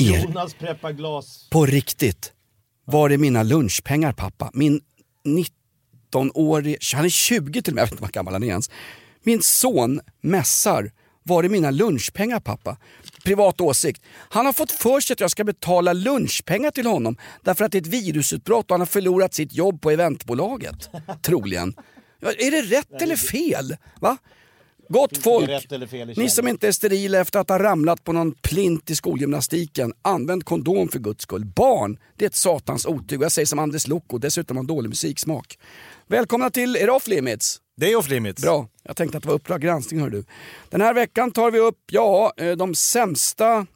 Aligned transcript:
er? 0.00 0.22
Jonas 0.22 0.54
preppar 0.54 0.92
glas. 0.92 1.48
På 1.50 1.66
riktigt. 1.66 2.32
Var 2.84 3.10
är 3.10 3.18
mina 3.18 3.42
lunchpengar 3.42 4.12
pappa? 4.12 4.50
Min 4.54 4.80
19-årige, 5.24 6.78
han 6.94 7.04
är 7.04 7.08
20 7.08 7.62
till 7.62 7.72
och 7.72 7.74
med, 7.74 7.82
jag 7.82 7.86
vet 7.86 7.92
inte 7.92 8.02
vad 8.02 8.12
gammal 8.12 8.32
han 8.32 8.42
är 8.42 8.46
ens. 8.46 8.70
Min 9.22 9.42
son 9.42 10.00
mässar. 10.20 10.90
Var 11.22 11.44
är 11.44 11.48
mina 11.48 11.70
lunchpengar 11.70 12.40
pappa? 12.40 12.76
Privat 13.24 13.60
åsikt. 13.60 14.02
Han 14.28 14.46
har 14.46 14.52
fått 14.52 14.72
för 14.72 15.00
sig 15.00 15.14
att 15.14 15.20
jag 15.20 15.30
ska 15.30 15.44
betala 15.44 15.92
lunchpengar 15.92 16.70
till 16.70 16.86
honom 16.86 17.16
därför 17.44 17.64
att 17.64 17.72
det 17.72 17.78
är 17.78 17.82
ett 17.82 17.86
virusutbrott 17.86 18.64
och 18.64 18.70
han 18.74 18.80
har 18.80 18.86
förlorat 18.86 19.34
sitt 19.34 19.52
jobb 19.52 19.80
på 19.82 19.90
eventbolaget. 19.90 20.90
Troligen. 21.22 21.74
Är 22.20 22.50
det 22.50 22.76
rätt 22.76 23.02
eller 23.02 23.16
fel? 23.16 23.76
Va? 24.00 24.16
Gott 24.88 25.10
det 25.10 25.20
folk, 25.20 26.16
ni 26.16 26.30
som 26.30 26.48
inte 26.48 26.68
är 26.68 26.72
sterila 26.72 27.18
efter 27.18 27.40
att 27.40 27.48
ha 27.48 27.58
ramlat 27.58 28.04
på 28.04 28.12
någon 28.12 28.32
plint 28.32 28.90
i 28.90 28.96
skolgymnastiken, 28.96 29.92
använd 30.02 30.44
kondom 30.44 30.88
för 30.88 30.98
guds 30.98 31.22
skull. 31.22 31.44
Barn, 31.44 31.98
det 32.16 32.24
är 32.24 32.28
ett 32.28 32.34
satans 32.34 32.86
otyg. 32.86 33.22
Jag 33.22 33.32
säger 33.32 33.46
som 33.46 33.58
Anders 33.58 33.86
Loko, 33.86 34.18
dessutom 34.18 34.56
har 34.56 34.64
dålig 34.64 34.88
musiksmak. 34.88 35.58
Välkomna 36.06 36.50
till 36.50 36.76
Er 36.76 36.90
Off 36.90 37.06
Limits. 37.06 37.60
Det 37.76 37.92
är 37.92 37.96
off 37.96 38.08
limits. 38.08 38.42
Bra, 38.42 38.68
jag 38.82 38.96
tänkte 38.96 39.18
att 39.18 39.22
det 39.22 39.28
var 39.28 39.34
Uppdrag 39.34 39.60
granskning 39.60 40.00
hör 40.00 40.10
du. 40.10 40.24
Den 40.70 40.80
här 40.80 40.94
veckan 40.94 41.30
tar 41.30 41.50
vi 41.50 41.58
upp, 41.58 41.78
ja, 41.90 42.32
eh, 42.36 42.56
de 42.56 42.74
sämsta 42.74 43.66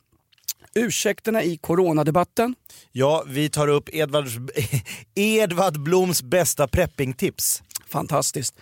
ursäkterna 0.75 1.43
i 1.43 1.57
coronadebatten. 1.57 2.55
Ja, 2.93 3.25
vi 3.27 3.49
tar 3.49 3.69
upp 3.69 3.89
Edvard, 3.93 4.27
Edvard 5.15 5.81
Bloms 5.81 6.23
bästa 6.23 6.69
preppingtips. 6.69 7.63
Fantastiskt. 7.89 8.55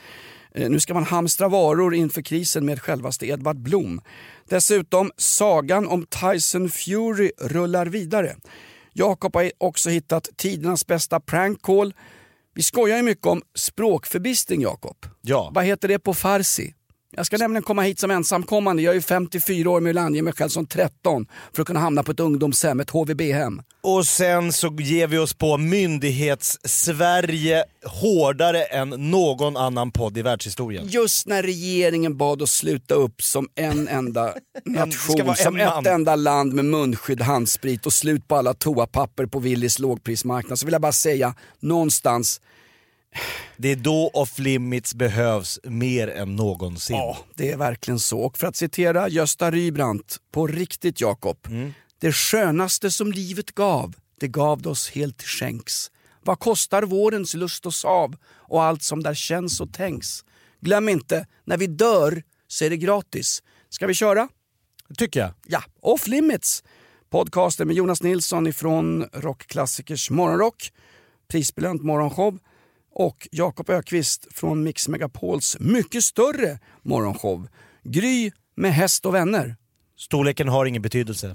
Eh, 0.55 0.71
Nu 0.71 0.81
ska 0.81 0.95
man 0.95 1.05
hamstra 1.05 1.49
varor 1.49 1.95
inför 1.95 2.23
krisen 2.23 2.67
med 2.67 2.83
självaste 2.83 3.27
Edvard 3.27 3.57
Blom. 3.63 4.01
Dessutom, 4.49 5.11
sagan 5.17 5.87
om 5.89 6.07
Tyson 6.07 6.69
Fury 6.71 7.31
rullar 7.41 7.87
vidare. 7.87 8.37
Jakob 8.93 9.35
har 9.35 9.51
också 9.59 9.91
hittat 9.91 10.29
tidernas 10.37 10.87
bästa 10.87 11.21
prank 11.21 11.63
call. 11.63 11.95
Vi 12.55 12.63
skojar 12.63 12.97
ju 12.97 13.03
mycket 13.03 13.27
om 13.27 13.43
språkförbistring 13.55 14.61
Jakob. 14.63 15.07
Ja. 15.21 15.51
Vad 15.55 15.65
heter 15.65 15.89
det 15.89 15.99
på 15.99 16.15
farsi? 16.15 16.75
Jag 17.13 17.27
ska 17.27 17.37
nämligen 17.37 17.63
komma 17.63 17.83
hit 17.83 17.99
som 17.99 18.11
ensamkommande. 18.11 18.83
Jag 18.83 18.91
är 18.91 18.95
ju 18.95 19.03
54 19.03 19.71
år 19.71 19.81
men 19.81 19.87
vill 19.87 19.99
ange 19.99 20.23
mig 20.23 20.33
själv 20.33 20.49
som 20.49 20.67
13 20.67 21.27
för 21.53 21.63
att 21.63 21.67
kunna 21.67 21.81
hamna 21.81 22.03
på 22.03 22.13
ett 22.13 22.21
ungdomshem, 22.21 22.81
ett 22.81 22.91
HVB-hem. 22.91 23.63
Och 23.83 24.07
sen 24.07 24.53
så 24.53 24.77
ger 24.81 25.07
vi 25.07 25.19
oss 25.19 25.35
på 25.35 25.57
myndighets-Sverige 25.57 27.65
hårdare 27.85 28.65
än 28.65 28.89
någon 28.89 29.57
annan 29.57 29.93
podd 29.93 30.19
i 30.19 30.23
världshistorien. 30.23 30.87
Just 30.89 31.27
när 31.27 31.43
regeringen 31.43 32.17
bad 32.17 32.43
oss 32.43 32.53
sluta 32.53 32.95
upp 32.95 33.23
som 33.23 33.49
en 33.55 33.89
enda 33.89 34.35
nation, 34.65 35.37
som 35.37 35.57
en 35.57 35.67
man. 35.67 35.87
ett 35.87 35.93
enda 35.93 36.17
land 36.17 36.53
med 36.53 36.65
munskydd, 36.65 37.23
handsprit 37.23 37.87
och 37.87 37.93
slut 37.93 38.29
på 38.29 38.37
alla 38.37 38.55
toapapper 38.55 39.27
på 39.27 39.39
Willys 39.39 39.79
lågprismarknad 39.79 40.59
så 40.59 40.67
vill 40.67 40.73
jag 40.73 40.83
bara 40.83 40.93
säga, 40.93 41.35
någonstans, 41.61 42.41
Det 43.57 43.69
är 43.69 43.77
då 43.77 44.11
off 44.15 44.39
limits 44.39 44.95
behövs 44.95 45.61
mer 45.65 46.09
än 46.09 46.37
någonsin. 46.37 46.97
ja 46.97 47.19
det 47.35 47.51
är 47.51 47.57
verkligen 47.57 47.99
så. 47.99 48.21
Och 48.21 48.39
för 48.39 48.47
att 48.47 48.57
citera 48.57 49.09
Gösta 49.09 49.51
Rybrandt, 49.51 50.17
på 50.33 50.47
riktigt 50.47 51.01
Jakob, 51.01 51.39
det 51.99 52.13
skönaste 52.13 52.91
som 52.91 53.13
livet 53.13 53.53
gav, 53.53 53.95
det 54.21 54.29
gav 54.29 54.63
det 54.63 54.69
oss 54.69 54.91
helt 54.91 55.19
till 55.19 55.29
skänks. 55.29 55.91
Vad 56.23 56.39
kostar 56.39 56.83
vårens 56.83 57.35
lust 57.35 57.67
oss 57.67 57.85
av 57.85 58.17
och 58.27 58.63
allt 58.63 58.83
som 58.83 59.03
där 59.03 59.15
känns 59.15 59.61
och 59.61 59.73
tänks? 59.73 60.25
Glöm 60.61 60.89
inte, 60.89 61.27
när 61.45 61.57
vi 61.57 61.67
dör 61.67 62.23
så 62.49 62.65
är 62.65 62.71
det 62.71 62.77
gratis. 62.77 63.43
Ska 63.69 63.87
vi 63.87 63.95
köra? 63.95 64.29
Tycker 64.99 65.21
jag. 65.21 65.31
Ja, 65.47 65.63
Off 65.81 66.07
Limits. 66.07 66.65
Podcasten 67.11 67.67
med 67.67 67.77
Jonas 67.77 68.03
Nilsson 68.03 68.47
ifrån 68.47 69.09
Rockklassikers 69.13 70.11
morgonrock, 70.11 70.73
prisbelönt 71.29 71.83
morgonshow 71.83 72.39
och 72.93 73.29
Jakob 73.31 73.71
Ökvist 73.71 74.27
från 74.31 74.63
Mix 74.63 74.89
Megapols 74.89 75.57
mycket 75.61 76.05
större 76.05 76.59
morgonshow. 76.83 77.49
Gry 77.85 78.33
med 78.57 78.75
häst 78.75 79.07
och 79.07 79.15
vänner. 79.15 79.57
Storleken 79.99 80.49
har 80.49 80.67
ingen 80.67 80.83
betydelse. 80.83 81.35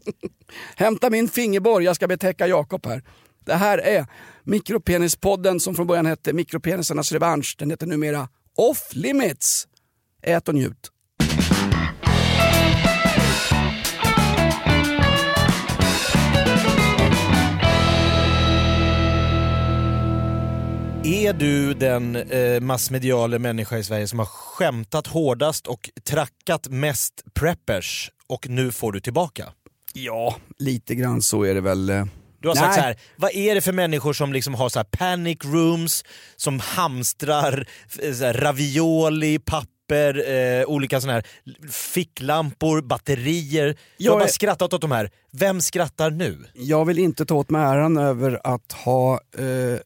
Hämta 0.76 1.10
min 1.10 1.28
fingerborg, 1.28 1.84
jag 1.84 1.96
ska 1.96 2.08
betäcka 2.08 2.46
Jakob 2.46 2.86
här. 2.86 3.02
Det 3.44 3.54
här 3.54 3.78
är 3.78 4.06
Mikropenispodden 4.42 5.60
som 5.60 5.74
från 5.74 5.86
början 5.86 6.06
hette 6.06 6.32
Mikropenisarnas 6.32 7.12
revansch. 7.12 7.56
Den 7.58 7.70
heter 7.70 7.86
numera 7.86 8.28
Off 8.56 8.88
Limits. 8.92 9.68
Ät 10.22 10.48
och 10.48 10.54
njut. 10.54 10.92
Är 21.08 21.32
du 21.32 21.74
den 21.74 22.16
eh, 22.16 22.60
massmediala 22.60 23.38
människa 23.38 23.78
i 23.78 23.84
Sverige 23.84 24.06
som 24.06 24.18
har 24.18 24.26
skämtat 24.26 25.06
hårdast 25.06 25.66
och 25.66 25.90
trackat 26.04 26.68
mest 26.68 27.24
preppers 27.34 28.10
och 28.26 28.48
nu 28.48 28.72
får 28.72 28.92
du 28.92 29.00
tillbaka? 29.00 29.48
Ja, 29.92 30.36
lite 30.58 30.94
grann 30.94 31.22
så 31.22 31.42
är 31.42 31.54
det 31.54 31.60
väl. 31.60 31.90
eh. 31.90 32.04
Du 32.40 32.48
har 32.48 32.54
sagt 32.54 32.66
Nej. 32.68 32.74
så 32.76 32.80
här, 32.80 32.96
vad 33.16 33.30
är 33.34 33.54
det 33.54 33.60
för 33.60 33.72
människor 33.72 34.12
som 34.12 34.32
liksom 34.32 34.54
har 34.54 34.68
så 34.68 34.78
här 34.78 34.84
panic 34.84 35.38
rooms, 35.44 36.04
som 36.36 36.60
hamstrar 36.60 37.68
eh, 38.02 38.12
så 38.14 38.24
här 38.24 38.32
ravioli, 38.34 39.38
papper, 39.38 40.30
eh, 40.60 40.64
olika 40.66 41.00
såna 41.00 41.12
här 41.12 41.26
ficklampor, 41.70 42.82
batterier. 42.82 43.66
Du 43.66 43.76
Jag 44.04 44.12
har 44.12 44.18
bara 44.18 44.24
är- 44.28 44.32
skrattat 44.32 44.72
åt 44.72 44.80
de 44.80 44.92
här. 44.92 45.10
Vem 45.32 45.60
skrattar 45.60 46.10
nu? 46.10 46.44
Jag 46.54 46.84
vill 46.84 46.98
inte 46.98 47.26
ta 47.26 47.34
åt 47.34 47.50
mig 47.50 47.62
äran 47.62 47.96
över 47.96 48.40
att 48.44 48.72
ha 48.72 49.12
eh, 49.38 49.78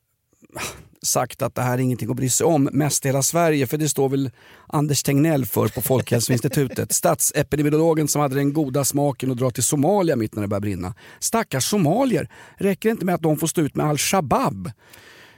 sagt 1.02 1.42
att 1.42 1.54
det 1.54 1.62
här 1.62 1.74
är 1.74 1.78
ingenting 1.78 2.10
att 2.10 2.16
bry 2.16 2.28
sig 2.28 2.46
om, 2.46 2.68
mest 2.72 3.04
i 3.04 3.08
hela 3.08 3.22
Sverige, 3.22 3.66
för 3.66 3.78
det 3.78 3.88
står 3.88 4.08
väl 4.08 4.30
Anders 4.66 5.02
Tegnell 5.02 5.46
för 5.46 5.68
på 5.68 5.80
Folkhälsoinstitutet. 5.80 6.92
Statsepidemiologen 7.02 8.08
som 8.08 8.22
hade 8.22 8.34
den 8.34 8.52
goda 8.52 8.84
smaken 8.84 9.30
att 9.30 9.38
dra 9.38 9.50
till 9.50 9.62
Somalia 9.62 10.16
mitt 10.16 10.34
när 10.34 10.42
det 10.42 10.48
började 10.48 10.64
brinna. 10.64 10.94
Stackars 11.18 11.64
somalier, 11.64 12.28
räcker 12.56 12.88
det 12.88 12.92
inte 12.92 13.04
med 13.04 13.14
att 13.14 13.22
de 13.22 13.36
får 13.36 13.46
stå 13.46 13.60
ut 13.60 13.74
med 13.74 13.86
al-Shabab? 13.86 14.70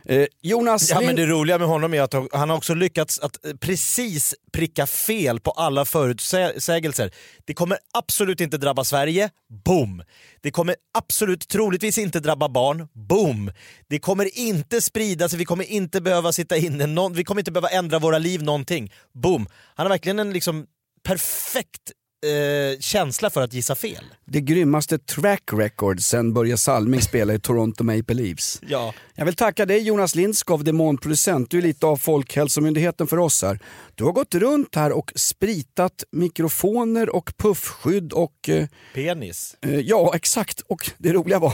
Eh, 0.09 0.27
Jonas 0.43 0.91
Ja, 0.91 0.99
Lind- 1.01 1.07
men 1.07 1.17
det 1.17 1.27
roliga 1.27 1.59
med 1.59 1.69
honom 1.69 1.95
är 1.95 2.01
att 2.01 2.15
han 2.33 2.51
har 2.51 2.57
också 2.57 2.75
lyckats 2.75 3.19
att 3.19 3.47
eh, 3.47 3.53
precis 3.55 4.35
pricka 4.53 4.87
fel 4.87 5.41
på 5.41 5.51
alla 5.51 5.85
förutsägelser. 5.85 7.11
Det 7.45 7.55
kommer 7.55 7.79
absolut 7.93 8.41
inte 8.41 8.59
drabba 8.59 8.85
Sverige, 8.85 9.31
boom! 9.65 10.03
Det 10.41 10.51
kommer 10.51 10.77
absolut 10.99 11.49
troligtvis 11.49 11.99
inte 11.99 12.21
drabba 12.21 12.49
barn, 12.49 12.89
boom! 12.93 13.51
Det 13.89 13.99
kommer 13.99 14.39
inte 14.39 14.81
sprida 14.81 15.29
sig, 15.29 15.39
vi 15.39 15.45
kommer 15.45 15.65
inte 15.65 16.01
behöva 16.01 16.33
sitta 16.33 16.57
inne, 16.57 16.87
någon, 16.87 17.13
vi 17.15 17.25
kommer 17.25 17.41
inte 17.41 17.53
behöva 17.53 17.69
ändra 17.69 17.99
våra 17.99 18.19
liv 18.19 18.43
någonting, 18.43 18.93
boom! 19.15 19.47
Han 19.75 19.87
har 19.87 19.91
verkligen 19.91 20.19
en 20.19 20.33
liksom 20.33 20.67
perfekt 21.09 21.93
eh, 22.25 22.79
känsla 22.81 23.31
för 23.31 23.43
att 23.43 23.53
gissa 23.55 23.75
fel. 23.75 24.05
det 24.25 24.41
grymmaste 24.41 24.99
track 24.99 25.43
record 25.53 26.01
sen 26.01 26.33
Börje 26.33 26.57
Salming 26.57 27.01
spelade 27.03 27.37
i 27.37 27.41
Toronto 27.41 27.85
Maple 27.85 28.15
Leafs. 28.15 28.61
Ja. 28.69 28.95
Jag 29.15 29.25
vill 29.25 29.35
tacka 29.35 29.67
dig 29.67 29.79
Jonas 29.83 30.15
Lindskov, 30.15 30.65
demonproducent. 30.65 31.51
Du 31.51 31.59
är 31.59 31.63
lite 31.63 31.87
av 31.87 31.97
Folkhälsomyndigheten 31.97 33.07
för 33.07 33.19
oss 33.19 33.43
här. 33.43 33.59
Du 33.95 34.05
har 34.05 34.13
gått 34.13 34.35
runt 34.35 34.75
här 34.75 34.93
och 34.93 35.13
spritat 35.15 36.05
mikrofoner 36.13 37.17
och 37.17 37.33
puffskydd 37.37 38.13
och... 38.13 38.49
Eh, 38.49 38.67
Penis. 38.95 39.57
eh, 39.63 39.81
ja, 39.81 40.13
exakt. 40.15 40.61
Och 40.61 40.91
det 40.99 41.13
roliga 41.13 41.39
var... 41.39 41.53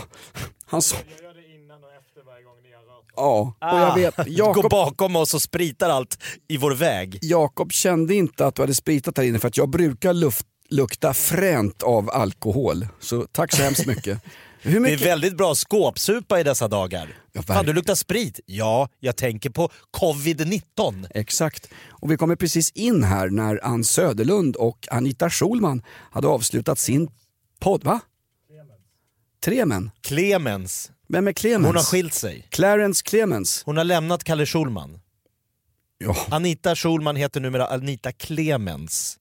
Han 0.67 0.83
sa... 0.83 0.97
Ja, 3.17 3.55
och 3.61 3.79
jag 3.79 3.95
vet. 3.95 4.17
Gå 4.17 4.25
Jakob, 4.27 4.71
bakom 4.71 5.17
oss 5.17 5.35
och 5.35 5.43
spritar 5.43 5.91
allt 5.91 6.19
i 6.49 6.57
vår 6.57 6.75
väg. 6.75 7.19
Jakob 7.23 7.73
kände 7.73 8.15
inte 8.15 8.47
att 8.47 8.55
du 8.55 8.63
hade 8.63 8.75
spritat 8.75 9.19
här 9.19 9.25
inne 9.25 9.39
för 9.39 9.49
att 9.49 9.57
jag 9.57 9.71
brukar 9.71 10.13
luft, 10.13 10.47
lukta 10.71 11.15
fränt 11.15 11.83
av 11.83 12.11
alkohol. 12.11 12.87
Så 13.01 13.27
tack 13.33 13.53
så 13.53 13.63
hemskt 13.63 13.87
mycket. 13.87 14.23
Hur 14.61 14.71
Det 14.71 14.77
är 14.77 14.81
mycket... 14.81 15.07
väldigt 15.07 15.37
bra 15.37 15.55
skåpsupa 15.55 16.41
i 16.41 16.43
dessa 16.43 16.69
dagar. 16.69 17.17
Ja, 17.33 17.43
Fan, 17.43 17.67
du 17.67 17.73
luktar 17.73 17.95
sprit. 17.95 18.41
Ja, 18.47 18.89
jag 19.01 19.17
tänker 19.17 19.51
på 19.51 19.71
covid-19. 19.99 21.07
Exakt. 21.15 21.69
Och 21.89 22.11
vi 22.11 22.17
kommer 22.17 22.37
precis 22.37 22.71
in 22.71 23.05
här 23.05 23.29
när 23.31 23.65
Ann 23.65 23.85
Söderlund 23.85 24.57
och 24.57 24.89
Anita 24.91 25.31
Schulman 25.31 25.83
hade 26.11 26.29
avslutat 26.29 26.79
sin 26.79 27.11
podd. 27.61 27.85
Va? 27.85 28.01
Tremen. 29.45 29.91
Clemens. 30.01 30.91
Vem 31.09 31.29
är 31.29 31.33
Clemens? 31.33 31.67
Hon 31.67 31.77
har 31.77 31.83
skilt 31.83 32.15
sig. 32.15 32.47
Clarence 32.51 33.03
Clemens. 33.05 33.63
Hon 33.67 33.77
har 33.77 33.85
lämnat 33.85 34.25
Kalle 34.25 34.47
Schulman. 34.47 35.01
Ja. 35.99 36.17
Anita 36.31 36.77
Schulman 36.77 37.17
heter 37.17 37.41
numera 37.41 37.67
Anita 37.67 38.13
Clemens. 38.13 39.20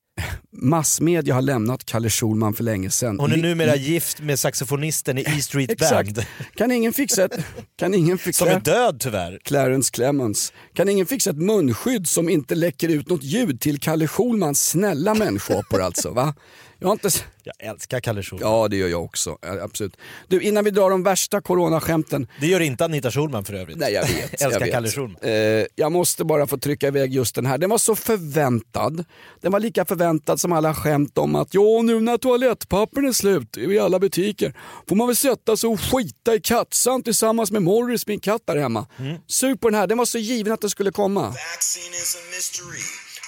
Massmedia 0.52 1.34
har 1.34 1.42
lämnat 1.42 1.86
Kalle 1.86 2.10
Schulman 2.10 2.54
för 2.54 2.64
länge 2.64 2.90
sedan. 2.90 3.20
Hon 3.20 3.32
är 3.32 3.38
numera 3.38 3.76
gift 3.76 4.20
med 4.22 4.40
saxofonisten 4.40 5.18
i 5.18 5.22
E 5.22 5.32
Street. 5.42 5.78
Band. 5.78 6.26
Kan 6.56 6.72
ingen 6.72 6.94
fixa 6.94 7.26
ett... 7.26 7.38
Kan 7.80 7.94
ingen 7.94 8.18
fixa... 8.18 8.46
Som 8.46 8.56
är 8.56 8.60
död 8.60 9.00
tyvärr. 9.00 9.40
Clarence 9.44 9.92
Clemens. 9.92 10.54
Kan 10.74 10.90
ingen 10.90 11.06
fixa 11.06 11.30
ett 11.30 11.38
munskydd 11.38 12.08
som 12.08 12.30
inte 12.30 12.56
läcker 12.56 12.90
ut 12.90 13.10
något 13.10 13.24
ljud 13.24 13.62
till 13.62 13.80
Kalle 13.80 14.08
Schulmans 14.08 14.70
snälla 14.70 15.14
människoapor 15.14 15.82
alltså? 15.82 16.10
Va? 16.10 16.34
Jag 16.80 16.88
har 16.88 16.94
inte... 16.94 17.10
Jag 17.44 17.56
älskar 17.60 18.00
Kalle 18.00 18.24
Schulman. 18.24 18.52
Ja 18.52 18.68
det 18.68 18.78
gör 18.78 18.88
jag 18.88 19.04
också, 19.04 19.38
absolut. 19.62 19.98
Du 20.28 20.42
innan 20.42 20.64
vi 20.64 20.72
drar 20.72 20.90
de 20.90 21.04
värsta 21.04 21.42
coronaskämten. 21.42 22.28
Det 22.40 22.48
gör 22.48 22.60
inte 22.60 22.86
Anita 22.86 23.12
Schulman 23.12 23.46
för 23.46 23.54
övrigt. 23.54 23.78
Nej 23.78 23.94
jag 23.94 24.02
vet. 24.02 24.14
Älskar 24.32 24.52
jag 24.52 24.60
vet. 24.60 24.72
Kalle 24.72 24.90
Schulman. 24.90 25.18
Eh, 25.22 25.66
jag 25.76 25.92
måste 25.92 26.24
bara 26.24 26.48
få 26.48 26.58
trycka 26.58 26.88
iväg 26.88 27.14
just 27.14 27.36
den 27.36 27.46
här. 27.46 27.58
Den 27.58 27.70
var 27.70 27.78
så 27.78 27.96
förväntad. 27.96 29.06
Den 29.42 29.52
var 29.52 29.60
lika 29.60 29.86
förväntad 29.86 30.40
som 30.40 30.52
alla 30.52 30.74
skämt 30.76 31.18
om 31.18 31.36
att 31.36 31.54
ja 31.54 31.82
nu 31.84 32.02
när 32.02 32.18
toalettpappren 32.18 33.08
är 33.08 33.12
slut 33.12 33.58
i 33.58 33.80
alla 33.80 34.00
butiker 34.00 34.54
får 34.90 34.96
man 34.96 35.08
väl 35.08 35.16
sätta 35.16 35.58
sig 35.58 35.70
och 35.70 35.82
skita 35.82 36.36
i 36.36 36.42
kattsand 36.42 37.04
tillsammans 37.06 37.52
med 37.52 37.64
Morris, 37.64 38.08
min 38.08 38.20
katt 38.20 38.42
där 38.46 38.58
hemma. 38.58 38.88
Mm. 39.00 39.18
Sug 39.28 39.62
på 39.62 39.70
den 39.70 39.80
här, 39.80 39.88
den 39.88 39.98
var 39.98 40.06
så 40.06 40.18
given 40.18 40.54
att 40.54 40.62
den 40.62 40.70
skulle 40.70 40.92
komma. 40.92 41.22
Vaccine 41.22 41.94
is 41.94 42.16
a 42.16 42.24
mystery. 42.36 42.84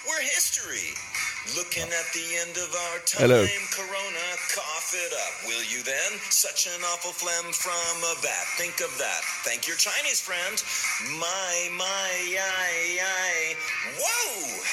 We're 0.07 0.23
history. 0.35 1.10
Looking 1.55 1.83
at 1.83 2.07
the 2.13 2.27
end 2.39 2.55
of 2.55 2.71
our 2.71 2.99
time, 3.03 3.29
hur? 3.29 3.47
Corona, 3.75 4.27
cough 4.55 4.95
it 4.95 5.11
up, 5.11 5.47
will 5.47 5.63
you 5.63 5.83
then? 5.83 6.19
Such 6.29 6.67
an 6.67 6.79
awful 6.93 7.11
phlegm 7.11 7.51
from 7.51 8.03
a 8.03 8.15
bat. 8.21 8.45
Think 8.55 8.79
of 8.79 8.95
that. 8.97 9.21
Thank 9.43 9.67
your 9.67 9.75
Chinese 9.75 10.21
friend. 10.21 10.63
My, 11.19 11.69
my, 11.75 11.83
I, 12.39 12.99
I. 13.03 13.55
Whoa! 13.99 14.63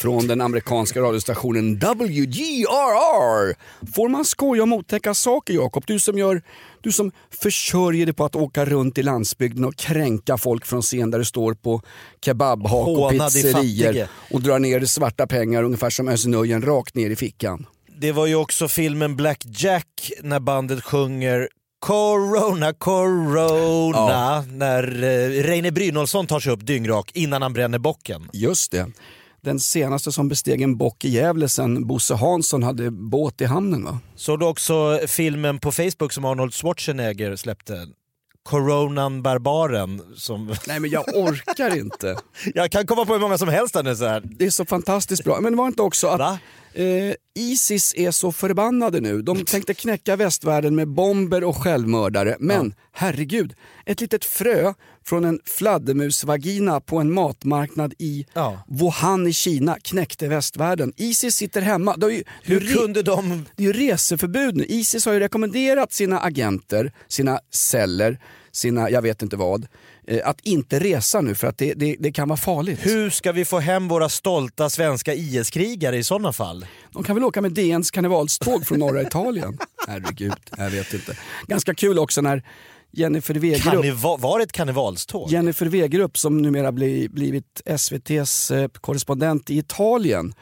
Från 0.00 0.26
den 0.26 0.40
amerikanska 0.40 1.00
radiostationen 1.00 1.74
WGRR. 1.78 3.54
Får 3.94 4.08
man 4.08 4.24
skoja 4.24 4.62
om 4.62 4.72
otäcka 4.72 5.14
saker 5.14 5.54
Jakob? 5.54 5.84
Du 5.86 6.00
som, 6.00 6.18
gör, 6.18 6.42
du 6.80 6.92
som 6.92 7.12
försörjer 7.30 8.06
dig 8.06 8.14
på 8.14 8.24
att 8.24 8.36
åka 8.36 8.64
runt 8.64 8.98
i 8.98 9.02
landsbygden 9.02 9.64
och 9.64 9.76
kränka 9.76 10.38
folk 10.38 10.66
från 10.66 10.82
scen 10.82 11.10
där 11.10 11.18
du 11.18 11.24
står 11.24 11.54
på 11.54 11.82
kebabhak 12.24 12.88
och 12.88 13.10
pizzerier 13.10 13.92
fattige. 13.92 14.08
och 14.30 14.40
drar 14.40 14.58
ner 14.58 14.84
svarta 14.84 15.26
pengar 15.26 15.62
ungefär 15.62 15.90
som 15.90 16.08
Özz 16.08 16.26
rakt 16.26 16.94
ner 16.94 17.10
i 17.10 17.16
fickan. 17.16 17.66
Det 18.00 18.12
var 18.12 18.26
ju 18.26 18.34
också 18.34 18.68
filmen 18.68 19.16
Black 19.16 19.42
Jack 19.44 20.12
när 20.22 20.40
bandet 20.40 20.84
sjunger 20.84 21.48
Corona, 21.84 22.72
Corona 22.72 24.44
när 24.50 25.02
eh, 25.02 25.42
Reine 25.42 25.72
Brynolfsson 25.72 26.26
tar 26.26 26.40
sig 26.40 26.52
upp 26.52 26.66
dyngrak 26.66 27.10
innan 27.14 27.42
han 27.42 27.52
bränner 27.52 27.78
bocken. 27.78 28.28
Just 28.32 28.72
det. 28.72 28.86
Den 29.40 29.60
senaste 29.60 30.12
som 30.12 30.28
besteg 30.28 30.62
en 30.62 30.76
bock 30.76 31.04
i 31.04 31.08
Gävle 31.08 31.48
sen 31.48 31.86
Bosse 31.86 32.14
Hansson 32.14 32.62
hade 32.62 32.90
båt 32.90 33.40
i 33.40 33.44
hamnen 33.44 33.84
va? 33.84 33.98
Såg 34.16 34.40
du 34.40 34.46
också 34.46 35.00
filmen 35.06 35.58
på 35.58 35.72
Facebook 35.72 36.12
som 36.12 36.24
Arnold 36.24 36.54
Schwarzenegger 36.54 37.36
släppte? 37.36 37.86
Coronan 38.42 39.22
Barbaren. 39.22 40.02
Som... 40.16 40.46
Nej 40.66 40.80
men 40.80 40.90
jag 40.90 41.04
orkar 41.14 41.78
inte. 41.78 42.16
Jag 42.54 42.70
kan 42.70 42.86
komma 42.86 43.04
på 43.04 43.12
hur 43.12 43.20
många 43.20 43.38
som 43.38 43.48
helst 43.48 43.74
här 43.74 43.82
nu 43.82 43.96
så 43.96 44.06
här. 44.06 44.22
Det 44.24 44.46
är 44.46 44.50
så 44.50 44.64
fantastiskt 44.64 45.24
bra. 45.24 45.40
Men 45.40 45.52
det 45.52 45.58
var 45.58 45.66
inte 45.66 45.82
också 45.82 46.06
att 46.06 46.18
Va? 46.18 46.38
Eh, 46.74 47.14
Isis 47.34 47.94
är 47.96 48.10
så 48.10 48.32
förbannade 48.32 49.00
nu. 49.00 49.22
De 49.22 49.44
tänkte 49.44 49.74
knäcka 49.74 50.16
västvärlden 50.16 50.74
med 50.74 50.88
bomber 50.88 51.44
och 51.44 51.56
självmördare. 51.56 52.36
Men 52.40 52.74
herregud, 52.92 53.54
ett 53.86 54.00
litet 54.00 54.24
frö 54.24 54.74
från 55.04 55.24
en 55.24 55.40
fladdermusvagina 55.44 56.80
på 56.80 56.98
en 56.98 57.12
matmarknad 57.12 57.94
i 57.98 58.26
Ja. 58.32 58.64
Wuhan 58.68 59.26
i 59.26 59.32
Kina 59.32 59.76
knäckte 59.82 60.28
västvärlden. 60.28 60.92
Isis 60.96 61.34
sitter 61.34 61.60
hemma. 61.60 61.96
Det 61.96 62.12
ju, 62.12 62.22
Hur 62.42 62.74
kunde 62.74 63.02
de... 63.02 63.44
det 63.56 63.62
är 63.62 63.66
ju 63.66 63.72
reseförbud 63.72 64.56
nu. 64.56 64.64
Isis 64.64 65.06
har 65.06 65.12
ju 65.12 65.20
rekommenderat 65.20 65.92
sina 65.92 66.20
agenter, 66.20 66.92
sina 67.08 67.40
celler, 67.50 68.20
sina 68.52 68.90
jag 68.90 69.02
vet 69.02 69.22
inte 69.22 69.36
vad, 69.36 69.66
att 70.24 70.40
inte 70.40 70.78
resa 70.78 71.20
nu 71.20 71.34
för 71.34 71.46
att 71.46 71.58
det, 71.58 71.74
det, 71.74 71.96
det 71.98 72.12
kan 72.12 72.28
vara 72.28 72.36
farligt. 72.36 72.78
Hur 72.86 73.10
ska 73.10 73.32
vi 73.32 73.44
få 73.44 73.58
hem 73.58 73.88
våra 73.88 74.08
stolta 74.08 74.70
svenska 74.70 75.14
IS-krigare 75.14 75.96
i 75.96 76.04
sådana 76.04 76.32
fall? 76.32 76.66
De 76.92 77.04
kan 77.04 77.16
väl 77.16 77.24
åka 77.24 77.40
med 77.42 77.52
DNs 77.52 77.90
karnevalståg 77.90 78.66
från 78.66 78.78
norra 78.78 79.02
Italien? 79.02 79.58
Herregud, 79.88 80.32
jag 80.56 80.70
vet 80.70 80.94
inte. 80.94 81.16
Ganska 81.46 81.74
kul 81.74 81.98
också 81.98 82.20
när 82.20 82.42
Jennifer 82.96 83.34
Wegerup, 83.34 83.62
Karneva- 83.64 84.20
var 84.20 84.38
det 84.38 84.44
ett 84.44 84.52
karnevalståg? 84.52 85.30
Jennifer 85.30 85.66
Wegerup 85.66 86.18
som 86.18 86.42
numera 86.42 86.72
bli, 86.72 87.08
blivit 87.08 87.62
SVTs 87.64 88.50
eh, 88.50 88.68
korrespondent 88.68 89.50
i 89.50 89.58
Italien. 89.58 90.34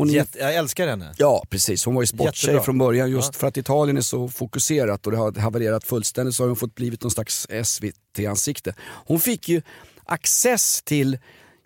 Hon 0.00 0.10
är, 0.10 0.14
Jätte, 0.14 0.38
jag 0.38 0.54
älskar 0.54 0.86
henne. 0.86 1.14
Ja 1.18 1.44
precis, 1.50 1.84
hon 1.84 1.94
var 1.94 2.02
ju 2.02 2.06
sporttjej 2.06 2.48
Jättebra. 2.48 2.62
från 2.62 2.78
början 2.78 3.10
just 3.10 3.36
för 3.36 3.46
att 3.46 3.56
Italien 3.56 3.96
är 3.96 4.00
så 4.00 4.28
fokuserat 4.28 5.06
och 5.06 5.12
det 5.12 5.18
har 5.18 5.32
havererat 5.40 5.84
fullständigt 5.84 6.34
så 6.34 6.42
har 6.42 6.48
hon 6.48 6.56
fått 6.56 6.74
blivit 6.74 7.02
någon 7.02 7.10
slags 7.10 7.46
SVT-ansikte. 7.64 8.74
Hon 9.06 9.20
fick 9.20 9.48
ju 9.48 9.62
access 10.04 10.82
till, 10.82 11.18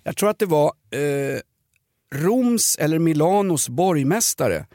jag 0.03 0.17
tror 0.17 0.31
att 0.31 0.39
det 0.39 0.47
var 0.47 0.73
eh, 0.91 1.41
Roms 2.15 2.77
eller 2.77 2.99
Milanos 2.99 3.69
borgmästare. 3.69 4.67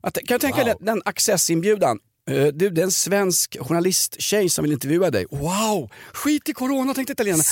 Att, 0.00 0.14
kan 0.14 0.34
du 0.34 0.38
tänka 0.38 0.64
dig 0.64 0.74
den, 0.78 0.86
den 0.86 1.02
accessinbjudan? 1.04 1.98
Eh, 2.30 2.46
Du, 2.46 2.70
det 2.70 2.80
är 2.80 2.84
en 2.84 2.90
svensk 2.92 3.56
journalisttjej 3.60 4.48
som 4.48 4.62
vill 4.62 4.72
intervjua 4.72 5.10
dig. 5.10 5.26
Wow! 5.30 5.90
Skit 6.12 6.48
i 6.48 6.52
corona 6.52 6.94
tänkte 6.94 7.12
italienarna. 7.12 7.42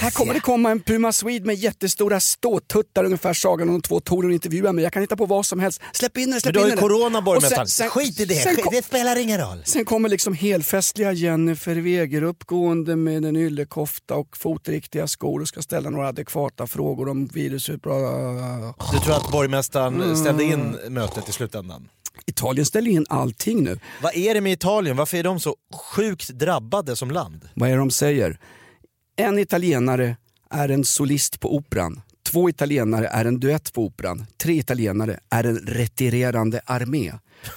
Här 0.00 0.10
kommer 0.10 0.34
det 0.34 0.40
komma 0.40 0.70
en 0.70 0.80
Puma 0.80 1.12
Swede 1.12 1.46
med 1.46 1.54
jättestora 1.56 2.20
ståtuttar, 2.20 3.04
ungefär 3.04 3.34
Sagan 3.34 3.68
om 3.68 3.74
de 3.74 3.82
två 3.82 4.00
Toren 4.00 4.30
och 4.30 4.34
intervjua 4.34 4.72
mig. 4.72 4.82
Jag 4.84 4.92
kan 4.92 5.02
hitta 5.02 5.16
på 5.16 5.26
vad 5.26 5.46
som 5.46 5.60
helst. 5.60 5.80
Släpp 5.92 6.16
in 6.16 6.30
Men 6.30 6.40
släpp 6.40 6.54
du 6.54 6.60
har 6.60 6.66
in 6.66 6.74
ju 6.74 6.80
corona 6.80 7.22
borgmästaren. 7.22 7.90
Skit 7.90 8.20
i 8.20 8.24
det, 8.24 8.34
sen 8.34 8.56
kom- 8.56 8.72
det 8.74 8.84
spelar 8.84 9.16
ingen 9.18 9.40
roll. 9.40 9.62
Sen 9.64 9.84
kommer 9.84 10.08
liksom 10.08 10.34
helfestliga 10.34 11.12
Jennifer 11.12 11.74
Wegerup 11.76 12.44
gående 12.44 12.96
med 12.96 13.24
en 13.24 13.36
yllekofta 13.36 14.14
och 14.14 14.36
fotriktiga 14.36 15.06
skor 15.08 15.40
och 15.40 15.48
ska 15.48 15.62
ställa 15.62 15.90
några 15.90 16.08
adekvata 16.08 16.66
frågor 16.66 17.08
om 17.08 17.26
virusutbrott. 17.26 18.02
Du 18.92 18.98
tror 18.98 19.14
att 19.16 19.32
borgmästaren 19.32 20.00
Mm. 20.02 20.16
ställde 20.16 20.44
in 20.44 20.76
mötet 20.88 21.28
i 21.28 21.32
slutändan? 21.32 21.88
Italien 22.26 22.66
ställer 22.66 22.90
in 22.90 23.06
allting 23.08 23.64
nu. 23.64 23.78
Vad 24.02 24.16
är 24.16 24.34
det 24.34 24.40
med 24.40 24.52
Italien? 24.52 24.96
Varför 24.96 25.16
är 25.16 25.22
de 25.22 25.40
så 25.40 25.56
sjukt 25.74 26.28
drabbade 26.28 26.96
som 26.96 27.10
land? 27.10 27.48
Vad 27.54 27.68
är 27.68 27.72
det 27.72 27.78
de 27.78 27.90
säger? 27.90 28.38
En 29.16 29.38
italienare 29.38 30.16
är 30.50 30.68
en 30.68 30.84
solist 30.84 31.40
på 31.40 31.56
operan. 31.56 32.00
Två 32.32 32.48
italienare 32.48 33.06
är 33.06 33.24
en 33.24 33.40
duett 33.40 33.72
på 33.72 33.84
operan. 33.84 34.26
Tre 34.36 34.54
italienare 34.54 35.20
är 35.30 35.44
en 35.44 35.56
retirerande 35.56 36.60
armé. 36.64 37.12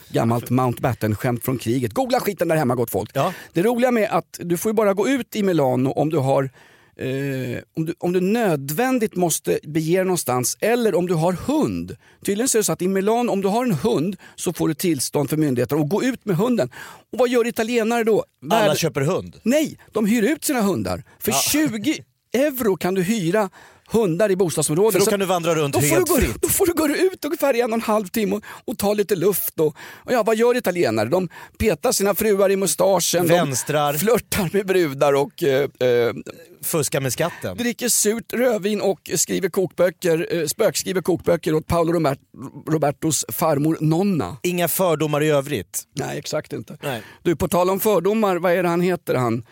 Gammalt 0.09 0.49
Mountbatten-skämt 0.49 1.43
från 1.43 1.57
kriget. 1.57 1.93
Googla 1.93 2.19
skiten 2.19 2.47
där 2.47 2.55
hemma 2.55 2.75
gott 2.75 2.91
folk. 2.91 3.11
Ja. 3.13 3.33
Det 3.53 3.61
roliga 3.61 3.91
med 3.91 4.09
att 4.11 4.39
du 4.39 4.57
får 4.57 4.69
ju 4.69 4.73
bara 4.73 4.93
gå 4.93 5.07
ut 5.07 5.35
i 5.35 5.43
Milano 5.43 5.89
om 5.89 6.09
du 6.09 6.17
har 6.17 6.49
Eh, 6.97 7.61
om, 7.77 7.85
du, 7.85 7.93
om 7.99 8.13
du 8.13 8.21
nödvändigt 8.21 9.15
måste 9.15 9.59
bege 9.63 9.95
dig 9.95 10.05
någonstans 10.05 10.57
eller 10.59 10.95
om 10.95 11.07
du 11.07 11.13
har 11.13 11.33
hund. 11.33 11.95
Tydligen 12.25 12.47
så 12.47 12.57
är 12.57 12.59
det 12.59 12.63
så 12.63 12.71
att 12.71 12.81
i 12.81 12.87
Milano 12.87 13.31
om 13.31 13.41
du 13.41 13.47
har 13.47 13.65
en 13.65 13.71
hund 13.73 14.15
så 14.35 14.53
får 14.53 14.67
du 14.67 14.73
tillstånd 14.73 15.29
för 15.29 15.37
myndigheterna 15.37 15.81
att 15.81 15.89
gå 15.89 16.03
ut 16.03 16.25
med 16.25 16.35
hunden. 16.37 16.69
Och 17.11 17.19
vad 17.19 17.29
gör 17.29 17.47
italienare 17.47 18.03
då? 18.03 18.25
Alla 18.51 18.67
Värld- 18.67 18.77
köper 18.77 19.01
hund. 19.01 19.39
Nej, 19.43 19.77
de 19.91 20.05
hyr 20.05 20.23
ut 20.23 20.43
sina 20.43 20.61
hundar. 20.61 21.03
För 21.19 21.31
20 21.31 22.03
euro 22.33 22.77
kan 22.77 22.93
du 22.93 23.01
hyra 23.03 23.49
hundar 23.87 24.31
i 24.31 24.35
bostadsområden. 24.35 24.91
För 24.91 24.99
då 24.99 25.05
Så 25.05 25.11
kan 25.11 25.19
du 25.19 25.25
vandra 25.25 25.55
runt 25.55 25.73
då 25.73 25.79
helt 25.79 26.09
gå, 26.09 26.15
fritt. 26.15 26.35
Då 26.41 26.47
får 26.49 26.65
du 26.65 26.73
gå 26.73 26.87
ut 26.87 27.25
ungefär 27.25 27.53
en 27.53 27.69
och 27.71 27.73
en 27.73 27.81
halv 27.81 28.07
timme 28.07 28.35
och, 28.35 28.43
och 28.65 28.77
ta 28.77 28.93
lite 28.93 29.15
luft. 29.15 29.59
Och, 29.59 29.75
och 29.77 30.11
ja, 30.13 30.23
vad 30.23 30.35
gör 30.35 30.57
italienare? 30.57 31.09
De 31.09 31.29
petar 31.57 31.91
sina 31.91 32.15
fruar 32.15 32.51
i 32.51 32.55
mustaschen, 32.55 33.27
Vänstrar. 33.27 33.93
de 33.93 33.99
flörtar 33.99 34.49
med 34.53 34.65
brudar 34.65 35.13
och 35.13 35.43
eh, 35.43 35.69
eh, 35.79 36.13
Fuska 36.61 36.99
med 36.99 37.13
skatten. 37.13 37.57
dricker 37.57 37.89
surt 37.89 38.33
rödvin 38.33 38.81
och 38.81 39.11
skriver 39.15 39.49
kokböcker, 39.49 40.27
eh, 40.31 40.45
spökskriver 40.45 41.01
kokböcker 41.01 41.53
åt 41.53 41.67
Paolo 41.67 41.93
Robert, 41.93 42.19
Robertos 42.67 43.25
farmor 43.33 43.77
Nonna. 43.81 44.37
Inga 44.43 44.67
fördomar 44.67 45.23
i 45.23 45.29
övrigt. 45.29 45.83
Nej, 45.93 46.17
exakt 46.19 46.53
inte. 46.53 46.77
Nej. 46.83 47.01
Du, 47.23 47.35
på 47.35 47.47
tal 47.47 47.69
om 47.69 47.79
fördomar, 47.79 48.35
vad 48.35 48.51
är 48.53 48.63
det 48.63 48.69
han 48.69 48.81
heter 48.81 49.15
han? 49.15 49.43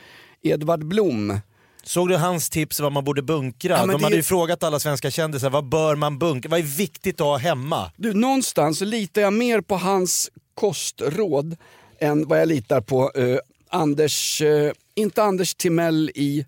Edvard 0.44 0.86
Blom. 0.86 1.40
Såg 1.86 2.10
du 2.10 2.16
hans 2.16 2.50
tips 2.50 2.80
vad 2.80 2.92
man 2.92 3.04
borde 3.04 3.22
bunkra? 3.22 3.78
Ja, 3.78 3.86
De 3.86 3.98
det 3.98 4.04
hade 4.04 4.16
ju 4.16 4.24
frågat 4.24 4.63
alla 4.63 4.80
svenska 4.80 5.12
kändisar, 5.12 5.50
vad 5.50 5.70
bör 5.70 5.96
man 5.96 6.20
bunkra? 6.20 6.50
Vad 6.50 6.60
är 6.60 6.63
viktigt 6.63 7.22
att 7.22 7.28
ha 7.28 7.38
hemma? 7.38 7.92
Du, 7.96 8.13
någonstans 8.13 8.82
litar 8.82 9.22
jag 9.22 9.34
mer 9.34 9.62
på 9.62 9.78
hans 9.78 10.32
kostråd 10.56 11.58
än 12.00 12.28
vad 12.28 12.42
jag 12.42 12.48
litar 12.48 12.82
på 12.82 13.12
eh, 13.16 13.38
Anders, 13.70 14.42
eh, 14.42 14.72
inte 14.96 15.24
Anders 15.24 15.56
Timell 15.56 16.12
i 16.16 16.46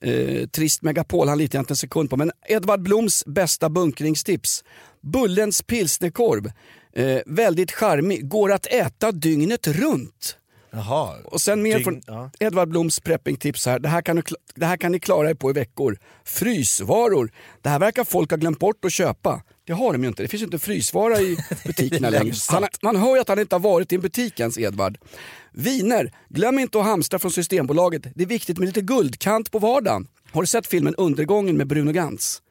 eh, 0.00 0.48
Trist 0.48 0.82
Megapol, 0.82 1.28
han 1.28 1.38
litar 1.38 1.58
jag 1.58 1.62
inte 1.62 1.72
en 1.72 1.76
sekund 1.76 2.10
på, 2.10 2.16
men 2.16 2.32
Edvard 2.48 2.82
Bloms 2.82 3.24
bästa 3.26 3.68
bunkringstips. 3.68 4.64
Bullens 5.00 5.62
pilsnerkorv. 5.62 6.52
Eh, 6.94 7.18
väldigt 7.26 7.72
charmig, 7.72 8.28
går 8.28 8.52
att 8.52 8.66
äta 8.66 9.12
dygnet 9.12 9.66
runt. 9.66 10.36
Jaha. 10.72 11.16
Och 11.24 11.40
sen 11.40 11.62
mer 11.62 11.78
från 11.78 12.02
ja. 12.06 12.30
Edvard 12.40 12.68
Bloms 12.68 13.00
preppingtips 13.00 13.66
här. 13.66 13.78
Det 13.78 13.88
här, 13.88 14.02
kan 14.02 14.16
du, 14.16 14.22
det 14.54 14.66
här 14.66 14.76
kan 14.76 14.92
ni 14.92 15.00
klara 15.00 15.30
er 15.30 15.34
på 15.34 15.50
i 15.50 15.52
veckor. 15.52 15.98
Frysvaror. 16.24 17.32
Det 17.62 17.68
här 17.68 17.78
verkar 17.78 18.04
folk 18.04 18.30
ha 18.30 18.36
glömt 18.36 18.58
bort 18.58 18.84
att 18.84 18.92
köpa. 18.92 19.42
Det 19.66 19.72
har 19.72 19.92
de 19.92 20.02
ju 20.02 20.08
inte. 20.08 20.22
Det 20.22 20.28
finns 20.28 20.40
ju 20.40 20.44
inte 20.44 20.58
frysvara 20.58 21.20
i 21.20 21.36
butikerna 21.66 22.10
längre. 22.10 22.34
Han, 22.48 22.66
man 22.82 22.96
hör 22.96 23.14
ju 23.14 23.20
att 23.20 23.28
han 23.28 23.38
inte 23.38 23.54
har 23.54 23.60
varit 23.60 23.92
i 23.92 23.94
en 23.94 24.00
butik 24.00 24.40
ens, 24.40 24.58
Edvard. 24.58 24.98
Viner. 25.52 26.12
Glöm 26.28 26.58
inte 26.58 26.78
att 26.78 26.84
hamstra 26.84 27.18
från 27.18 27.30
Systembolaget. 27.30 28.02
Det 28.14 28.22
är 28.22 28.26
viktigt 28.26 28.58
med 28.58 28.66
lite 28.66 28.80
guldkant 28.80 29.50
på 29.50 29.58
vardagen. 29.58 30.06
Har 30.32 30.42
du 30.42 30.46
sett 30.46 30.66
filmen 30.66 30.94
Undergången 30.94 31.56
med 31.56 31.66
Bruno 31.66 31.92
Gantz? 31.92 32.42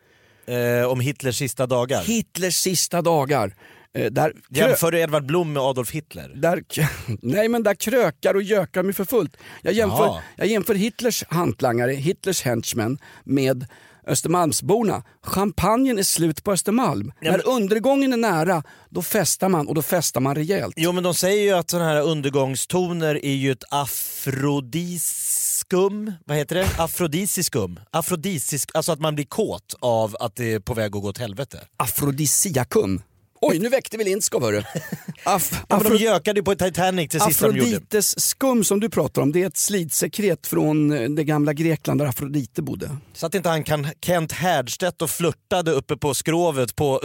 Eh, 0.45 0.91
om 0.91 0.99
Hitlers 0.99 1.37
sista 1.37 1.67
dagar. 1.67 2.03
Hitlers 2.03 2.55
sista 2.55 3.01
dagar. 3.01 3.55
Eh, 3.93 4.11
där 4.11 4.33
Jämför 4.49 4.91
du 4.91 4.99
Edvard 4.99 5.25
Blom 5.25 5.53
med 5.53 5.63
Adolf 5.63 5.91
Hitler? 5.91 6.31
där, 6.35 6.63
nej 7.21 7.47
men 7.47 7.63
där 7.63 7.75
krökar 7.75 8.33
och 8.33 8.41
gökar 8.41 8.83
mig 8.83 8.93
för 8.93 9.05
fullt. 9.05 9.37
Jag 9.61 9.73
jämför, 9.73 10.21
jag 10.35 10.47
jämför 10.47 10.75
Hitlers 10.75 11.23
hantlangare, 11.27 11.91
Hitlers 11.91 12.41
henchmen 12.41 12.97
med 13.23 13.65
Östermalmsborna. 14.07 15.03
Champagnen 15.23 15.99
är 15.99 16.03
slut 16.03 16.43
på 16.43 16.51
Östermalm. 16.51 17.11
När 17.21 17.47
undergången 17.47 18.13
är 18.13 18.17
nära, 18.17 18.63
då 18.89 19.01
festar 19.01 19.49
man 19.49 19.67
och 19.67 19.75
då 19.75 19.81
festar 19.81 20.21
man 20.21 20.35
rejält. 20.35 20.73
Jo 20.77 20.91
men 20.91 21.03
de 21.03 21.13
säger 21.13 21.43
ju 21.43 21.51
att 21.51 21.69
sådana 21.69 21.89
här 21.89 22.01
undergångstoner 22.01 23.25
är 23.25 23.33
ju 23.33 23.51
ett 23.51 23.63
afrodiskum, 25.01 26.13
vad 26.25 26.37
heter 26.37 26.55
det? 26.55 26.67
Afrodisiskum. 26.77 27.79
Afrodisisk, 27.91 28.69
alltså 28.73 28.91
att 28.91 28.99
man 28.99 29.15
blir 29.15 29.25
kåt 29.25 29.75
av 29.79 30.15
att 30.19 30.35
det 30.35 30.53
är 30.53 30.59
på 30.59 30.73
väg 30.73 30.95
att 30.95 31.01
gå 31.01 31.09
åt 31.09 31.17
helvete. 31.17 31.59
Afrodisiakum. 31.77 33.01
Oj, 33.41 33.59
nu 33.59 33.69
väckte 33.69 33.97
vi 33.97 34.03
Lindskov 34.03 34.41
hörru. 34.41 34.63
Af, 35.23 35.63
Ja, 35.69 35.79
de 35.83 35.95
gökade 35.95 36.39
ju 36.39 36.43
på 36.43 36.55
Titanic 36.55 37.11
det 37.11 37.19
sista 37.19 37.47
de 37.47 37.57
gjorde. 37.57 37.69
Afrodites 37.69 38.19
skum 38.19 38.63
som 38.63 38.79
du 38.79 38.89
pratar 38.89 39.21
om, 39.21 39.31
det 39.31 39.41
är 39.43 39.47
ett 39.47 39.57
slidsekret 39.57 40.47
från 40.47 40.91
eh, 40.91 41.09
det 41.09 41.23
gamla 41.23 41.53
Grekland 41.53 42.01
där 42.01 42.05
Afrodite 42.05 42.61
bodde. 42.61 42.97
Så 43.13 43.25
att 43.25 43.35
inte 43.35 43.49
han 43.49 43.63
kan 43.63 43.87
Kent 44.01 44.31
Härdstedt 44.31 45.01
och 45.01 45.09
flörtade 45.09 45.71
uppe 45.71 45.97
på 45.97 46.13
skrovet 46.13 46.75
på, 46.75 47.01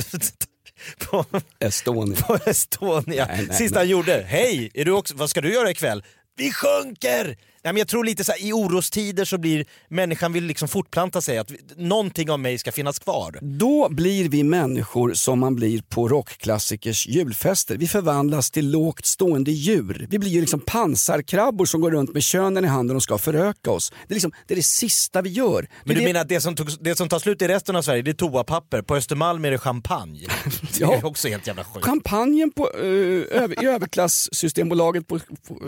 på, 0.98 1.24
Estonia. 1.60 2.16
på 2.16 2.38
Estonia. 2.46 3.26
Nej, 3.26 3.44
nej, 3.48 3.56
Sista 3.56 3.78
nej. 3.78 3.86
han 3.86 3.88
gjorde. 3.88 4.24
Hej, 4.28 4.70
är 4.74 4.84
du 4.84 4.90
också, 4.92 5.14
vad 5.16 5.30
ska 5.30 5.40
du 5.40 5.52
göra 5.52 5.70
ikväll? 5.70 6.04
Vi 6.36 6.52
sjunker! 6.52 7.36
Nej, 7.66 7.72
men 7.72 7.78
jag 7.78 7.88
tror 7.88 8.04
lite 8.04 8.24
så 8.24 8.32
här, 8.32 8.44
i 8.44 8.52
orostider 8.52 9.24
så 9.24 9.38
blir 9.38 9.64
människan 9.88 10.32
vill 10.32 10.44
liksom 10.44 10.68
fortplanta 10.68 11.20
sig, 11.20 11.38
att 11.38 11.50
vi, 11.50 11.58
någonting 11.76 12.30
av 12.30 12.40
mig 12.40 12.58
ska 12.58 12.72
finnas 12.72 12.98
kvar. 12.98 13.38
Då 13.42 13.88
blir 13.90 14.28
vi 14.28 14.44
människor 14.44 15.14
som 15.14 15.38
man 15.40 15.54
blir 15.56 15.82
på 15.82 16.08
rockklassikers 16.08 17.06
julfester. 17.06 17.76
Vi 17.76 17.88
förvandlas 17.88 18.50
till 18.50 18.70
lågt 18.70 19.06
stående 19.06 19.50
djur. 19.50 20.06
Vi 20.10 20.18
blir 20.18 20.30
ju 20.30 20.40
liksom 20.40 20.60
pansarkrabbor 20.60 21.66
som 21.66 21.80
går 21.80 21.90
runt 21.90 22.14
med 22.14 22.22
könen 22.22 22.64
i 22.64 22.68
handen 22.68 22.96
och 22.96 23.02
ska 23.02 23.18
föröka 23.18 23.70
oss. 23.70 23.92
Det 24.08 24.12
är, 24.12 24.14
liksom, 24.14 24.32
det, 24.46 24.54
är 24.54 24.56
det 24.56 24.62
sista 24.62 25.22
vi 25.22 25.30
gör. 25.30 25.62
Det 25.62 25.68
Men 25.84 25.94
du 25.94 26.00
det, 26.00 26.06
menar 26.06 26.20
att 26.20 26.28
det 26.28 26.40
som, 26.40 26.56
tog, 26.56 26.68
det 26.80 26.96
som 26.96 27.08
tar 27.08 27.18
slut 27.18 27.42
i 27.42 27.48
resten 27.48 27.76
av 27.76 27.82
Sverige 27.82 28.02
det 28.02 28.10
är 28.10 28.14
toapapper, 28.14 28.82
på 28.82 28.96
Östermalm 28.96 29.44
är 29.44 29.50
det 29.50 29.58
champagne? 29.58 30.26
Det 30.60 30.80
Ja. 30.80 30.94
är 30.94 31.04
också 31.06 31.28
helt 31.28 31.46
jävla 31.46 31.64
sjukt. 31.64 31.86
Champagnen 31.86 32.50
på, 32.52 32.70
eh, 32.74 33.42
över, 33.42 33.62
i 33.64 33.66
överklass-systembolaget 33.66 35.08
på, 35.08 35.18
på, 35.48 35.62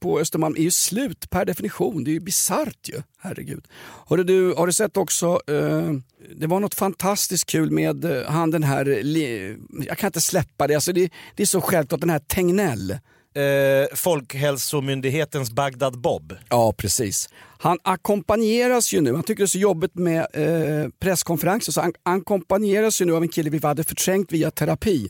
på 0.00 0.20
Östermalm 0.20 0.56
är 0.56 0.62
ju 0.62 0.70
slut 0.70 1.30
per 1.40 1.44
definition. 1.44 2.04
Det 2.04 2.10
är 2.10 2.12
ju 2.12 2.20
bisarrt 2.20 2.88
ju. 2.88 3.02
Herregud. 3.18 3.64
Hörru 4.08 4.24
du, 4.24 4.54
har 4.54 4.66
du 4.66 4.72
sett 4.72 4.96
också, 4.96 5.40
eh, 5.46 5.92
det 6.36 6.46
var 6.46 6.60
något 6.60 6.74
fantastiskt 6.74 7.46
kul 7.46 7.70
med 7.70 8.04
eh, 8.04 8.24
han 8.26 8.50
den 8.50 8.62
här, 8.62 8.84
li, 9.02 9.56
jag 9.86 9.98
kan 9.98 10.08
inte 10.08 10.20
släppa 10.20 10.66
det, 10.66 10.74
alltså 10.74 10.92
det, 10.92 11.10
det 11.36 11.42
är 11.42 11.46
så 11.46 11.60
självklart, 11.60 12.00
den 12.00 12.10
här 12.10 12.18
Tegnell. 12.18 12.90
Eh, 13.34 13.96
Folkhälsomyndighetens 13.96 15.50
Bagdad 15.50 16.00
Bob. 16.00 16.36
Ja, 16.48 16.72
precis. 16.72 17.28
Han 17.58 17.78
ackompanjeras 17.82 18.92
ju 18.92 19.00
nu, 19.00 19.14
han 19.14 19.22
tycker 19.22 19.42
det 19.42 19.44
är 19.44 19.46
så 19.46 19.58
jobbigt 19.58 19.94
med 19.94 20.26
eh, 20.32 20.88
presskonferenser, 21.00 21.72
så 21.72 21.80
han 21.80 21.92
ackompanjeras 22.02 23.00
ju 23.00 23.04
nu 23.04 23.14
av 23.14 23.22
en 23.22 23.28
kille 23.28 23.50
vi 23.50 23.58
hade 23.62 23.84
förträngt 23.84 24.32
via 24.32 24.50
terapi. 24.50 25.08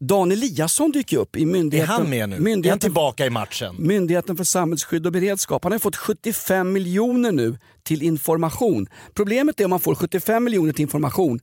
Dan 0.00 0.32
Eliasson 0.32 0.92
dyker 0.92 1.16
upp 1.18 1.36
i 1.36 1.42
Är 1.42 1.46
myndigheten. 1.46 1.90
han 1.94 2.10
med 2.10 2.28
nu? 2.28 2.34
Är 2.34 2.38
han 2.38 2.44
Myndigheten, 2.44 2.80
tillbaka 2.80 3.26
i 3.26 3.30
matchen? 3.30 3.76
myndigheten 3.78 4.36
för 4.36 4.44
samhällsskydd 4.44 5.06
och 5.06 5.12
beredskap. 5.12 5.62
Han 5.64 5.72
har 5.72 5.78
fått 5.78 5.96
75 5.96 6.72
miljoner 6.72 7.32
nu 7.32 7.58
till 7.82 8.02
information. 8.02 8.86
Problemet 9.14 9.60
är 9.60 9.64
om 9.64 9.70
man 9.70 9.80
får 9.80 9.94
75 9.94 10.44
miljoner 10.44 10.72
till 10.72 10.82
information. 10.82 11.40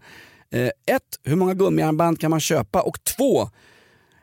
Eh, 0.51 0.61
ett, 0.95 1.01
hur 1.23 1.35
många 1.35 1.53
gummiarmband 1.53 2.19
kan 2.19 2.29
man 2.31 2.39
köpa? 2.39 2.81
Och 2.81 3.03
två, 3.03 3.49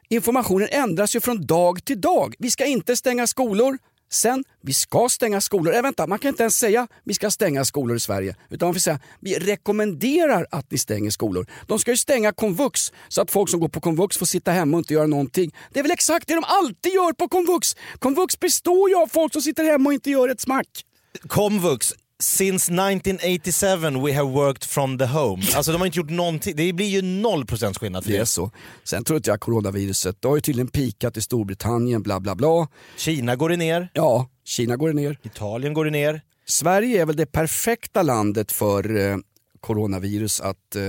informationen 0.09 0.69
ändras 0.71 1.17
ju 1.17 1.21
från 1.21 1.47
dag 1.47 1.85
till 1.85 2.01
dag. 2.01 2.35
Vi 2.39 2.51
ska 2.51 2.65
inte 2.67 2.97
stänga 2.97 3.27
skolor. 3.27 3.79
Sen, 4.13 4.45
vi 4.61 4.75
ska 4.75 5.09
stänga 5.09 5.41
skolor. 5.41 5.75
Äh, 5.75 5.83
vänta, 5.83 6.07
man 6.07 6.19
kan 6.19 6.29
inte 6.29 6.43
ens 6.43 6.59
säga 6.59 6.89
vi 7.05 7.15
ska 7.15 7.31
stänga 7.31 7.65
skolor 7.65 7.97
i 7.97 8.01
Sverige. 8.01 8.37
Utan 8.49 8.67
man 8.67 8.75
får 8.75 8.81
säga 8.81 8.99
vi 9.21 9.39
rekommenderar 9.39 10.47
att 10.51 10.71
ni 10.71 10.79
stänger 10.79 11.11
skolor. 11.11 11.47
De 11.67 11.79
ska 11.79 11.91
ju 11.91 11.97
stänga 11.97 12.33
komvux 12.33 12.93
så 13.09 13.23
att 13.23 13.31
folk 13.31 13.51
som 13.51 13.61
går 13.61 13.69
på 13.69 13.81
komvux 13.81 14.17
får 14.17 14.27
sitta 14.27 14.51
hemma 14.51 14.77
och 14.77 14.81
inte 14.81 14.95
göra 14.95 15.07
någonting. 15.07 15.55
Det 15.73 15.79
är 15.79 15.83
väl 15.83 15.93
exakt 15.93 16.29
det 16.29 16.35
de 16.35 16.45
alltid 16.47 16.93
gör 16.93 17.13
på 17.13 17.29
komvux. 17.29 17.77
Komvux 17.99 18.41
består 18.41 18.91
ju 18.91 18.97
av 18.97 19.07
folk 19.07 19.33
som 19.33 19.43
sitter 19.43 19.65
hemma 19.65 19.89
och 19.89 19.95
inte 19.95 20.11
gör 20.11 20.29
ett 20.29 20.41
smack. 20.41 20.85
Komvux, 21.27 21.95
since 22.21 22.73
1987 22.73 24.05
we 24.07 24.13
have 24.13 24.31
worked 24.31 24.65
from 24.65 24.99
the 24.99 25.05
home. 25.07 25.43
Alltså 25.57 25.73
de 25.73 25.79
har 25.81 25.87
inte 25.87 25.99
gjort 25.99 26.11
någonting, 26.11 26.57
det 26.57 26.73
blir 26.73 26.87
ju 26.87 27.03
noll 27.03 27.47
procents 27.47 27.79
skillnad 27.79 28.05
för 28.05 28.11
Det 28.13 28.19
är 28.19 28.25
så. 28.25 28.51
Sen 28.85 29.05
tror 29.05 29.17
inte 29.17 29.31
jag 29.31 29.41
coronaviruset, 29.41 30.17
det 30.23 30.29
har 30.29 30.35
ju 30.35 30.41
tydligen 30.41 30.69
pikat 30.69 31.17
i 31.17 31.21
Storbritannien, 31.23 32.03
bla 32.03 32.21
bla 32.21 32.35
bla. 32.35 32.69
Kina 32.97 33.37
går 33.37 33.49
det 33.49 33.57
ner, 33.57 33.89
Ja, 33.95 34.29
Kina 34.45 34.77
går 34.77 34.89
det 34.89 34.95
ner. 34.95 35.19
Italien 35.23 35.75
går 35.75 35.85
det 35.85 35.91
ner. 35.91 36.21
Sverige 36.47 37.03
är 37.03 37.07
väl 37.07 37.17
det 37.17 37.27
perfekta 37.27 38.03
landet 38.03 38.53
för 38.53 38.97
eh, 38.97 39.17
coronavirus 39.61 40.41
att, 40.41 40.77
eh, 40.77 40.83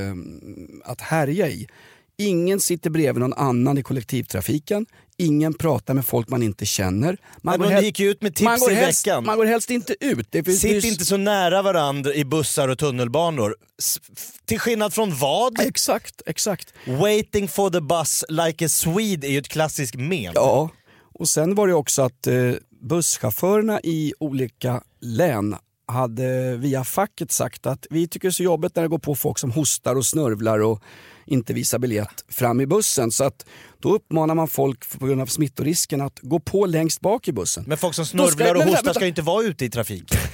att 0.85 1.01
härja 1.01 1.47
i. 1.49 1.67
Ingen 2.27 2.59
sitter 2.59 2.89
bredvid 2.89 3.19
någon 3.21 3.33
annan 3.33 3.77
i 3.77 3.83
kollektivtrafiken. 3.83 4.85
Ingen 5.17 5.53
pratar 5.53 5.93
med 5.93 6.05
folk 6.05 6.29
man 6.29 6.43
inte 6.43 6.65
känner. 6.65 7.17
Men 7.41 7.59
går 7.59 7.65
de 7.67 7.73
hel- 7.73 7.83
gick 7.83 7.99
ut 7.99 8.21
med 8.21 8.35
tips 8.35 8.45
man 8.45 8.59
går 8.59 8.71
i 8.71 8.75
helst, 8.75 9.07
veckan. 9.07 9.25
Man 9.25 9.37
går 9.37 9.45
helst 9.45 9.69
inte 9.69 9.95
ut. 9.99 10.27
Sitt 10.59 10.83
inte 10.83 11.05
så 11.05 11.17
nära 11.17 11.61
varandra 11.61 12.13
i 12.13 12.25
bussar 12.25 12.67
och 12.67 12.77
tunnelbanor. 12.77 13.55
S- 13.79 13.99
till 14.45 14.59
skillnad 14.59 14.93
från 14.93 15.15
vad? 15.15 15.59
Exakt, 15.59 16.21
exakt. 16.25 16.73
Waiting 16.87 17.47
for 17.47 17.69
the 17.69 17.81
bus 17.81 18.23
like 18.29 18.65
a 18.65 18.69
Swede 18.69 19.27
är 19.27 19.31
ju 19.31 19.37
ett 19.37 19.47
klassiskt 19.47 19.95
mem. 19.95 20.31
Ja, 20.35 20.69
och 21.13 21.29
sen 21.29 21.55
var 21.55 21.67
det 21.67 21.73
också 21.73 22.01
att 22.01 22.27
eh, 22.27 22.51
busschaufförerna 22.89 23.79
i 23.83 24.13
olika 24.19 24.81
län 25.01 25.55
hade 25.91 26.57
via 26.57 26.83
facket 26.83 27.31
sagt 27.31 27.65
att 27.65 27.87
vi 27.89 28.07
tycker 28.07 28.27
det 28.27 28.29
är 28.29 28.31
så 28.31 28.43
jobbigt 28.43 28.75
när 28.75 28.83
det 28.83 28.89
går 28.89 28.99
på 28.99 29.15
folk 29.15 29.39
som 29.39 29.51
hostar 29.51 29.95
och 29.95 30.05
snörvlar 30.05 30.59
och 30.59 30.83
inte 31.25 31.53
visar 31.53 31.79
biljett 31.79 32.25
fram 32.29 32.61
i 32.61 32.65
bussen. 32.65 33.11
Så 33.11 33.23
att 33.23 33.45
då 33.79 33.93
uppmanar 33.95 34.35
man 34.35 34.47
folk 34.47 34.99
på 34.99 35.05
grund 35.05 35.21
av 35.21 35.25
smittorisken 35.25 36.01
att 36.01 36.19
gå 36.21 36.39
på 36.39 36.65
längst 36.65 37.01
bak 37.01 37.27
i 37.27 37.31
bussen. 37.31 37.63
Men 37.67 37.77
folk 37.77 37.95
som 37.95 38.05
ska- 38.05 38.17
snörvlar 38.17 38.55
och 38.55 38.61
hostar 38.63 38.75
vänta. 38.75 38.93
ska 38.93 39.03
ju 39.03 39.09
inte 39.09 39.21
vara 39.21 39.43
ute 39.43 39.65
i 39.65 39.69
trafiken. 39.69 40.19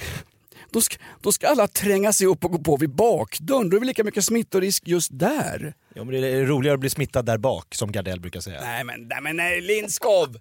Då 0.70 0.80
ska, 0.80 0.96
då 1.20 1.32
ska 1.32 1.48
alla 1.48 1.66
tränga 1.68 2.12
sig 2.12 2.26
upp 2.26 2.44
och 2.44 2.50
gå 2.52 2.58
på 2.58 2.76
vid 2.76 2.90
bakdörren. 2.90 3.70
Då 3.70 3.76
är 3.76 3.80
det 3.80 3.86
lika 3.86 4.04
mycket 4.04 4.24
smittorisk 4.24 4.88
just 4.88 5.10
där. 5.18 5.74
Ja, 5.94 6.04
men 6.04 6.20
det 6.20 6.28
är 6.28 6.44
roligare 6.46 6.74
att 6.74 6.80
bli 6.80 6.90
smittad 6.90 7.24
där 7.26 7.38
bak, 7.38 7.74
som 7.74 7.92
Gardell 7.92 8.20
brukar 8.20 8.40
säga. 8.40 8.60
Nej 8.60 8.84
men, 8.84 9.00
nej, 9.08 9.18
men 9.22 9.36
nej, 9.36 9.60
Lindskov! 9.60 10.36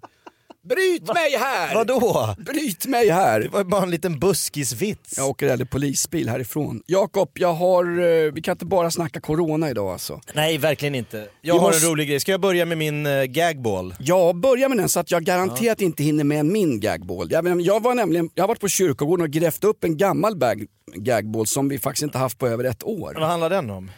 Bryt 0.69 1.07
mig 1.13 1.37
här! 1.39 1.75
Vadå? 1.75 2.35
Bryt 2.37 2.85
mig 2.85 3.09
här! 3.09 3.39
Det 3.39 3.49
var 3.49 3.63
bara 3.63 3.83
en 3.83 3.89
liten 3.91 4.19
buskisvits. 4.19 5.17
Jag 5.17 5.29
åker 5.29 5.49
aldrig 5.51 5.69
polisbil 5.69 6.29
härifrån. 6.29 6.81
Jakob, 6.85 7.29
jag 7.33 7.53
har, 7.53 7.83
eh, 7.99 8.31
vi 8.33 8.41
kan 8.41 8.51
inte 8.51 8.65
bara 8.65 8.91
snacka 8.91 9.19
corona 9.21 9.69
idag 9.69 9.91
alltså. 9.91 10.21
Nej, 10.33 10.57
verkligen 10.57 10.95
inte. 10.95 11.17
Jag 11.41 11.53
Vi 11.53 11.59
har 11.59 11.67
måste- 11.67 11.85
en 11.85 11.91
rolig 11.91 12.07
grej. 12.09 12.19
Ska 12.19 12.31
jag 12.31 12.41
börja 12.41 12.65
med 12.65 12.77
min 12.77 13.05
uh, 13.05 13.23
gagball? 13.23 13.95
Jag 13.99 14.35
börjar 14.35 14.69
med 14.69 14.77
den 14.77 14.89
så 14.89 14.99
att 14.99 15.11
jag 15.11 15.23
garanterat 15.23 15.81
inte 15.81 16.03
hinner 16.03 16.23
med 16.23 16.45
min 16.45 16.79
gagball. 16.79 17.27
Jag, 17.31 17.61
jag, 17.61 17.83
var 17.83 17.93
nämligen, 17.95 18.29
jag 18.35 18.43
har 18.43 18.47
varit 18.47 18.59
på 18.61 18.67
kyrkogården 18.67 19.23
och 19.23 19.29
grävt 19.31 19.63
upp 19.63 19.83
en 19.83 19.97
gammal 19.97 20.37
bag, 20.37 20.65
gagball 20.95 21.47
som 21.47 21.69
vi 21.69 21.79
faktiskt 21.79 22.03
inte 22.03 22.17
haft 22.17 22.37
på 22.39 22.47
över 22.47 22.63
ett 22.63 22.83
år. 22.83 23.13
Vad 23.19 23.29
handlar 23.29 23.49
den 23.49 23.69
om? 23.69 23.91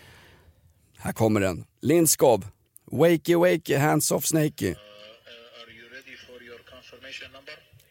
Här 0.97 1.11
kommer 1.13 1.39
den. 1.41 1.63
Lindskov. 1.81 2.45
Wakey 2.91 3.35
wakey, 3.35 3.75
hands 3.77 4.11
off 4.11 4.25
snakey. 4.25 4.75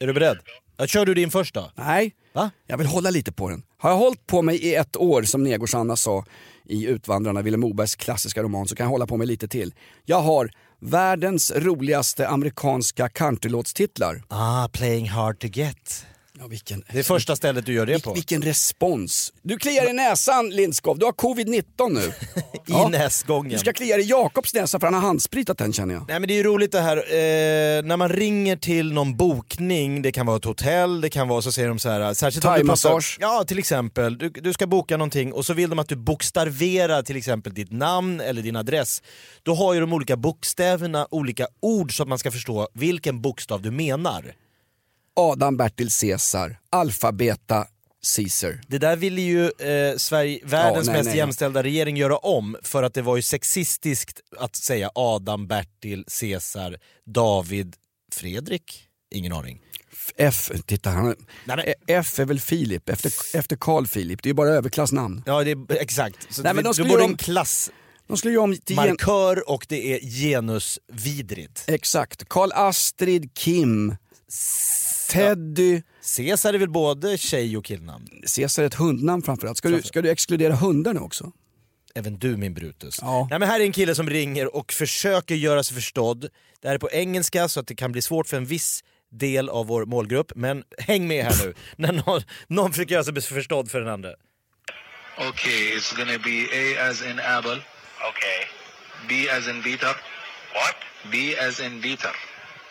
Är 0.00 0.06
du 0.06 0.12
beredd? 0.12 0.38
Ja, 0.76 0.86
kör 0.86 1.06
du 1.06 1.14
din 1.14 1.30
först 1.30 1.54
då? 1.54 1.70
Nej, 1.74 2.14
Va? 2.32 2.50
jag 2.66 2.78
vill 2.78 2.86
hålla 2.86 3.10
lite 3.10 3.32
på 3.32 3.48
den. 3.48 3.62
Har 3.78 3.90
jag 3.90 3.96
hållit 3.96 4.26
på 4.26 4.42
mig 4.42 4.56
i 4.56 4.74
ett 4.74 4.96
år 4.96 5.22
som 5.22 5.42
Negårds-Anna 5.42 5.96
sa 5.96 6.24
i 6.64 6.86
Utvandrarna, 6.86 7.42
Vilhelm 7.42 7.60
Mobergs 7.60 7.96
klassiska 7.96 8.42
roman, 8.42 8.68
så 8.68 8.76
kan 8.76 8.84
jag 8.84 8.90
hålla 8.90 9.06
på 9.06 9.16
mig 9.16 9.26
lite 9.26 9.48
till. 9.48 9.74
Jag 10.04 10.20
har 10.20 10.50
världens 10.80 11.52
roligaste 11.56 12.28
amerikanska 12.28 13.08
countrylåtstitlar. 13.08 14.22
Ah, 14.28 14.68
playing 14.68 15.08
hard 15.08 15.38
to 15.38 15.46
get. 15.46 16.06
Ja, 16.40 16.46
vilken, 16.46 16.84
Det 16.92 16.98
är 16.98 17.02
första 17.02 17.36
stället 17.36 17.66
du 17.66 17.72
gör 17.72 17.86
det 17.86 17.92
vil, 17.92 18.02
på. 18.02 18.14
vilken 18.14 18.42
respons. 18.42 19.32
Du 19.42 19.56
kliar 19.56 19.90
i 19.90 19.92
näsan 19.92 20.50
Lindskov, 20.50 20.98
du 20.98 21.04
har 21.04 21.12
covid-19 21.12 21.64
nu. 21.90 22.12
I 22.86 22.90
näsgången. 22.90 23.52
Du 23.52 23.58
ska 23.58 23.72
klia 23.72 23.98
i 23.98 24.02
Jakobs 24.02 24.54
näsa 24.54 24.80
för 24.80 24.86
han 24.86 24.94
har 24.94 25.00
handspritat 25.00 25.58
den 25.58 25.72
känner 25.72 25.94
jag. 25.94 26.04
Nej 26.08 26.20
men 26.20 26.28
det 26.28 26.34
är 26.34 26.36
ju 26.36 26.42
roligt 26.42 26.72
det 26.72 26.80
här, 26.80 26.96
eh, 26.96 27.82
när 27.82 27.96
man 27.96 28.08
ringer 28.08 28.56
till 28.56 28.92
någon 28.92 29.16
bokning, 29.16 30.02
det 30.02 30.12
kan 30.12 30.26
vara 30.26 30.36
ett 30.36 30.44
hotell, 30.44 31.00
det 31.00 31.10
kan 31.10 31.28
vara 31.28 31.42
så 31.42 31.52
säger 31.52 31.68
de 31.68 31.78
så 31.78 31.88
här, 31.88 32.14
särskilt 32.14 32.44
Thaimassage. 32.44 33.18
Ja 33.20 33.44
till 33.46 33.58
exempel, 33.58 34.18
du, 34.18 34.28
du 34.28 34.52
ska 34.52 34.66
boka 34.66 34.96
någonting 34.96 35.32
och 35.32 35.46
så 35.46 35.54
vill 35.54 35.70
de 35.70 35.78
att 35.78 35.88
du 35.88 35.96
bokstaverar 35.96 37.02
till 37.02 37.16
exempel 37.16 37.54
ditt 37.54 37.72
namn 37.72 38.20
eller 38.20 38.42
din 38.42 38.56
adress. 38.56 39.02
Då 39.42 39.54
har 39.54 39.74
ju 39.74 39.80
de 39.80 39.92
olika 39.92 40.16
bokstäverna 40.16 41.06
olika 41.10 41.46
ord 41.60 41.96
så 41.96 42.02
att 42.02 42.08
man 42.08 42.18
ska 42.18 42.30
förstå 42.30 42.68
vilken 42.74 43.20
bokstav 43.20 43.62
du 43.62 43.70
menar. 43.70 44.34
Adam 45.18 45.56
Bertil 45.56 45.90
Caesar, 45.90 46.58
Alfa 46.70 47.12
Beta 47.12 47.66
Caesar. 48.16 48.60
Det 48.68 48.78
där 48.78 48.96
ville 48.96 49.20
ju 49.20 49.44
eh, 49.44 49.96
Sverige, 49.96 50.40
världens 50.44 50.86
Ja, 50.86 50.92
nej, 50.92 50.98
mest 51.00 51.08
nej. 51.08 51.16
jämställda 51.16 51.62
regering 51.62 51.96
göra 51.96 52.16
om 52.16 52.56
för 52.62 52.82
att 52.82 52.94
det 52.94 53.02
var 53.02 53.16
ju 53.16 53.22
sexistiskt 53.22 54.20
att 54.38 54.56
säga 54.56 54.90
Adam, 54.94 55.46
Bertil, 55.46 56.04
Caesar, 56.20 56.76
David, 57.06 57.76
Fredrik? 58.12 58.84
Ingen 59.14 59.32
aning. 59.32 59.60
F, 60.16 60.50
titta 60.66 60.90
han, 60.90 61.06
Nej, 61.44 61.56
men- 61.56 61.96
F 61.98 62.18
är 62.18 62.24
väl 62.24 62.40
Filip, 62.40 62.88
efter, 62.88 63.12
efter 63.38 63.56
Carl 63.56 63.86
Philip. 63.86 64.22
Det 64.22 64.26
är 64.26 64.30
ju 64.30 64.34
bara 64.34 64.48
överklassnamn. 64.50 65.22
Ja, 65.26 65.44
det 65.44 65.50
är, 65.50 65.72
exakt. 65.72 66.34
Så 66.34 66.42
Nej, 66.42 66.54
men 66.54 66.64
de 66.64 66.74
skulle 66.74 66.90
göra 66.90 67.04
en 67.04 67.10
om- 67.10 67.16
klassmarkör 67.16 67.74
De 68.08 68.16
skulle 68.16 68.32
ju 68.32 68.38
om 68.38 68.56
till 68.56 68.76
gen, 68.76 69.42
och 69.46 69.66
det 69.68 69.94
är 69.94 70.00
genusvidrigt. 70.10 71.64
Exakt. 71.66 72.28
Karl 72.28 72.50
Astrid, 72.54 73.34
Kim, 73.34 73.96
Teddy. 75.08 75.82
Caesar 76.16 76.54
är 76.54 76.58
väl 76.58 76.70
både 76.70 77.18
tjej 77.18 77.56
och 77.56 77.64
killnamn? 77.64 78.08
Caesar 78.36 78.62
är 78.62 78.66
ett 78.66 78.74
hundnamn 78.74 79.22
framförallt. 79.22 79.58
Ska 79.58 79.68
du, 79.68 79.82
ska 79.82 80.02
du 80.02 80.10
exkludera 80.10 80.54
hundar 80.54 80.94
nu 80.94 81.00
också? 81.00 81.32
Även 81.94 82.18
du 82.18 82.36
min 82.36 82.54
Brutus. 82.54 82.98
Ja. 83.02 83.26
Nej, 83.30 83.38
men 83.38 83.48
här 83.48 83.60
är 83.60 83.64
en 83.64 83.72
kille 83.72 83.94
som 83.94 84.10
ringer 84.10 84.56
och 84.56 84.72
försöker 84.72 85.34
göra 85.34 85.62
sig 85.62 85.74
förstådd. 85.74 86.28
Det 86.60 86.68
här 86.68 86.74
är 86.74 86.78
på 86.78 86.90
engelska 86.90 87.48
så 87.48 87.60
att 87.60 87.66
det 87.66 87.74
kan 87.74 87.92
bli 87.92 88.02
svårt 88.02 88.28
för 88.28 88.36
en 88.36 88.46
viss 88.46 88.84
del 89.10 89.48
av 89.48 89.66
vår 89.66 89.84
målgrupp, 89.84 90.32
men 90.34 90.64
häng 90.78 91.08
med 91.08 91.24
här 91.24 91.46
nu 91.46 91.54
när 91.76 91.92
någon, 91.92 92.22
någon 92.46 92.72
försöker 92.72 92.92
göra 92.92 93.04
sig 93.04 93.22
förstådd 93.22 93.70
för 93.70 93.80
den 93.80 93.88
andra. 93.88 94.10
Okay, 95.30 95.76
it's 95.76 95.96
gonna 95.96 96.18
be 96.18 96.38
A 96.62 96.90
as 96.90 97.02
in 97.02 97.18
apple. 97.18 97.58
Okay. 98.10 98.40
B 99.08 99.30
as 99.30 99.48
in 99.48 99.62
Peter. 99.62 99.94
What? 100.54 100.76
B 101.12 101.16
as 101.48 101.60
in 101.60 101.82
Peter. 101.82 102.14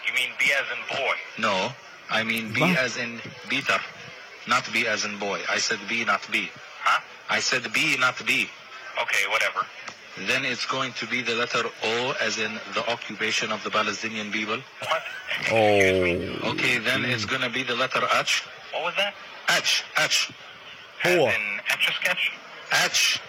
You 0.06 0.13
mean 0.17 0.32
B 0.39 0.44
as 0.60 0.67
in 0.75 0.82
boy? 0.98 1.17
No, 1.48 1.72
I 2.09 2.23
mean 2.23 2.53
B 2.53 2.61
What? 2.61 2.77
as 2.77 2.97
in 2.97 3.19
Peter, 3.49 3.79
not 4.47 4.67
B 4.71 4.87
as 4.87 5.05
in 5.05 5.17
boy. 5.19 5.39
I 5.49 5.57
said 5.57 5.79
B, 5.89 6.05
not 6.05 6.27
B. 6.31 6.49
Huh? 6.83 7.01
I 7.29 7.39
said 7.39 7.71
B, 7.73 7.97
not 7.99 8.17
B. 8.25 8.49
Okay, 9.01 9.23
whatever. 9.29 9.65
Then 10.25 10.45
it's 10.45 10.65
going 10.65 10.93
to 10.93 11.05
be 11.05 11.21
the 11.21 11.35
letter 11.35 11.63
O 11.83 12.15
as 12.21 12.39
in 12.39 12.59
the 12.73 12.89
occupation 12.89 13.51
of 13.51 13.63
the 13.63 13.69
Palestinian 13.69 14.31
people. 14.31 14.57
What? 14.79 15.03
Oh. 15.51 16.49
Okay, 16.51 16.79
then 16.79 17.05
it's 17.05 17.25
gonna 17.25 17.49
be 17.49 17.63
the 17.63 17.75
letter 17.75 18.01
H. 18.15 18.43
What 18.73 18.83
was 18.83 18.93
that? 18.97 19.13
H, 19.55 19.83
H. 19.99 20.31
H. 21.05 21.05
As 21.05 21.35
in 21.35 21.59
Etch 21.69 21.89
a 21.89 21.93
sketch? 21.93 22.31
H. 22.85 23.21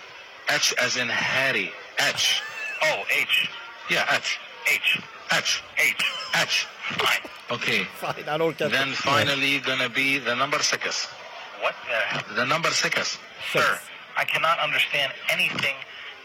H 0.51 0.75
as 0.81 0.97
in 0.97 1.09
Harry. 1.09 1.71
H. 2.01 2.43
Oh, 2.83 3.03
H. 3.21 3.51
Yeah, 3.91 4.07
H. 4.11 4.39
H. 4.73 5.01
H. 5.31 5.63
H. 5.77 6.05
H. 6.35 6.67
Fine. 6.89 7.31
Okay. 7.51 7.85
Fine, 8.01 8.31
han 8.31 8.41
orkar 8.41 8.67
inte. 8.67 8.79
Then 8.79 8.93
finally 8.95 9.59
gonna 9.61 9.89
be 9.89 10.21
the 10.25 10.35
number 10.35 10.59
six. 10.59 11.09
What 11.63 11.75
the? 11.87 12.35
The 12.35 12.45
number 12.45 12.71
six. 12.71 13.19
Sir, 13.53 13.79
I 14.17 14.25
cannot 14.25 14.59
understand 14.59 15.13
anything 15.29 15.77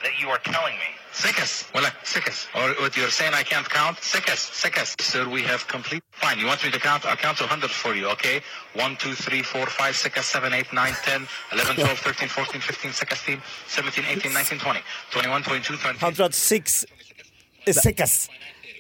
that 0.04 0.12
you 0.22 0.30
are 0.30 0.40
telling 0.44 0.76
me. 0.78 0.90
Six. 1.12 1.66
Well, 1.74 1.84
like 1.84 1.96
six. 2.04 2.48
Or 2.56 2.74
what 2.82 2.98
you're 2.98 3.12
saying 3.12 3.34
I 3.34 3.44
can't 3.44 3.70
count? 3.70 4.00
Six. 4.02 4.26
Six. 4.64 4.96
Sir, 5.00 5.30
we 5.30 5.44
have 5.44 5.68
complete. 5.68 6.04
Fine. 6.12 6.40
You 6.40 6.48
want 6.48 6.64
me 6.64 6.72
to 6.72 6.80
count? 6.80 7.06
I'll 7.06 7.16
count 7.16 7.38
to 7.38 7.44
100 7.44 7.70
for 7.70 7.94
you, 7.96 8.08
okay? 8.10 8.42
1, 8.74 8.96
2, 8.98 9.14
3, 9.14 9.44
4, 9.44 9.68
5, 9.68 9.96
6, 9.96 10.26
7, 10.26 10.54
8, 10.54 10.74
9, 10.74 10.94
10, 11.04 11.28
11, 11.52 11.76
12, 11.76 12.00
13, 12.00 12.30
14, 12.30 12.62
15, 12.62 12.94
16, 12.94 13.42
17, 13.68 14.06
18, 14.06 14.34
19, 14.34 14.60
20, 14.60 14.80
21, 15.12 15.44
22, 15.44 15.78
23. 15.78 16.00
Han 16.00 16.16
tror 16.16 16.30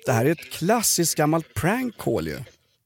Det 0.06 0.12
här 0.12 0.26
är 0.26 0.32
ett 0.32 0.52
klassiskt 0.52 1.16
gammalt 1.16 1.54
prank 1.54 1.98
call 1.98 2.28
ju. 2.28 2.40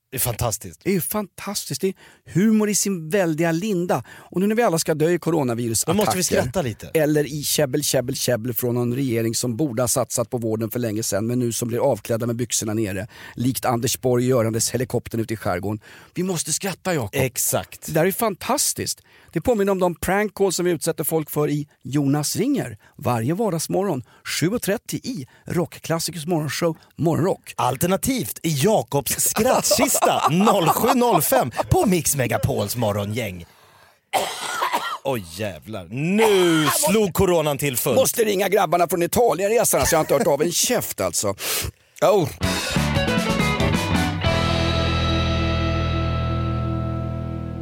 Det 0.10 0.18
är 0.18 0.20
fantastiskt. 0.20 0.82
Det 0.84 0.90
är 0.90 0.94
ju 0.94 1.02
fantastiskt. 1.02 1.82
Det 1.82 1.88
är 1.88 1.94
humor 2.34 2.70
i 2.70 2.76
sin 2.76 3.10
väldiga 3.10 3.52
linda. 3.52 4.04
Och 4.10 4.42
nu 4.42 4.48
när 4.48 4.56
vi 4.56 4.64
alla 4.64 4.80
ska 4.80 4.94
dö 4.94 5.10
i 5.10 5.20
coronavirusattacker. 5.20 5.98
Då 5.98 6.06
måste 6.06 6.18
vi 6.18 6.24
skratta 6.24 6.62
lite. 6.62 6.92
Eller 6.94 7.24
i 7.34 7.44
käbbel, 7.44 7.84
käbbel, 7.84 8.16
käbbel 8.16 8.54
från 8.54 8.76
någon 8.76 8.96
regering 8.96 9.36
som 9.36 9.58
borde 9.58 9.84
ha 9.84 9.88
satsat 9.88 10.30
på 10.30 10.38
vården 10.38 10.70
för 10.70 10.80
länge 10.80 11.04
sedan 11.04 11.28
men 11.28 11.40
nu 11.40 11.52
som 11.52 11.68
blir 11.68 11.80
avklädda 11.80 12.26
med 12.26 12.36
byxorna 12.36 12.74
nere. 12.74 13.08
Likt 13.36 13.66
Anders 13.66 14.02
Borg 14.02 14.26
görandes 14.26 14.72
helikoptern 14.72 15.22
ute 15.22 15.34
i 15.34 15.38
skärgården. 15.38 15.80
Vi 16.14 16.24
måste 16.24 16.54
skratta 16.54 16.94
Jakob. 16.94 17.10
Exakt. 17.14 17.86
Det 17.86 17.92
där 17.92 18.06
är 18.06 18.12
fantastiskt. 18.12 19.02
Det 19.34 19.42
påminner 19.42 19.72
om 19.72 19.80
de 19.80 19.96
prank 19.96 20.36
calls 20.36 20.56
som 20.56 20.66
vi 20.66 20.72
utsätter 20.72 21.04
folk 21.04 21.30
för 21.30 21.50
i 21.50 21.68
Jonas 21.84 22.36
ringer 22.36 22.78
varje 22.98 23.34
vardagsmorgon 23.34 24.04
7.30 24.42 24.96
i 24.96 25.28
Rockklassikers 25.46 26.26
morgonshow 26.26 26.78
Morgonrock. 26.96 27.54
Alternativt 27.58 28.40
i 28.44 28.50
Jakobs 28.50 29.12
skrattkista 29.20 29.97
07.05 30.02 31.52
på 31.70 31.86
Mix 31.86 32.16
Megapols 32.16 32.76
morgongäng. 32.76 33.46
Oj 35.04 35.24
jävlar, 35.32 35.88
nu 35.90 36.66
slog 36.66 37.14
coronan 37.14 37.58
till 37.58 37.78
fullt. 37.78 37.96
Måste 37.96 38.24
ringa 38.24 38.50
grabbarna 38.50 38.88
från 38.88 39.04
Italienresan 39.04 39.86
så 39.86 39.96
jag 39.96 40.00
har 40.00 40.04
inte 40.04 40.14
hört 40.14 40.28
av 40.28 40.42
en 40.42 40.52
käft 40.52 41.02
alltså. 41.02 41.36
Oh. 42.02 42.30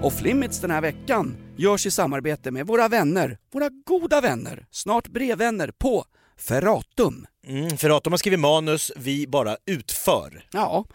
Off 0.01 0.21
Limits 0.21 0.59
den 0.59 0.71
här 0.71 0.81
veckan 0.81 1.37
görs 1.57 1.85
i 1.85 1.91
samarbete 1.91 2.51
med 2.51 2.67
våra 2.67 2.87
vänner, 2.87 3.37
våra 3.53 3.69
goda 3.85 4.21
vänner, 4.21 4.65
snart 4.71 5.07
brevvänner 5.07 5.71
på 5.77 6.05
Ferratum. 6.39 7.25
Mm, 7.47 7.67
de 7.77 8.13
har 8.13 8.17
skrivit 8.17 8.39
manus, 8.39 8.91
vi 8.95 9.27
bara 9.27 9.57
utför. 9.65 10.47
Ja, 10.51 10.85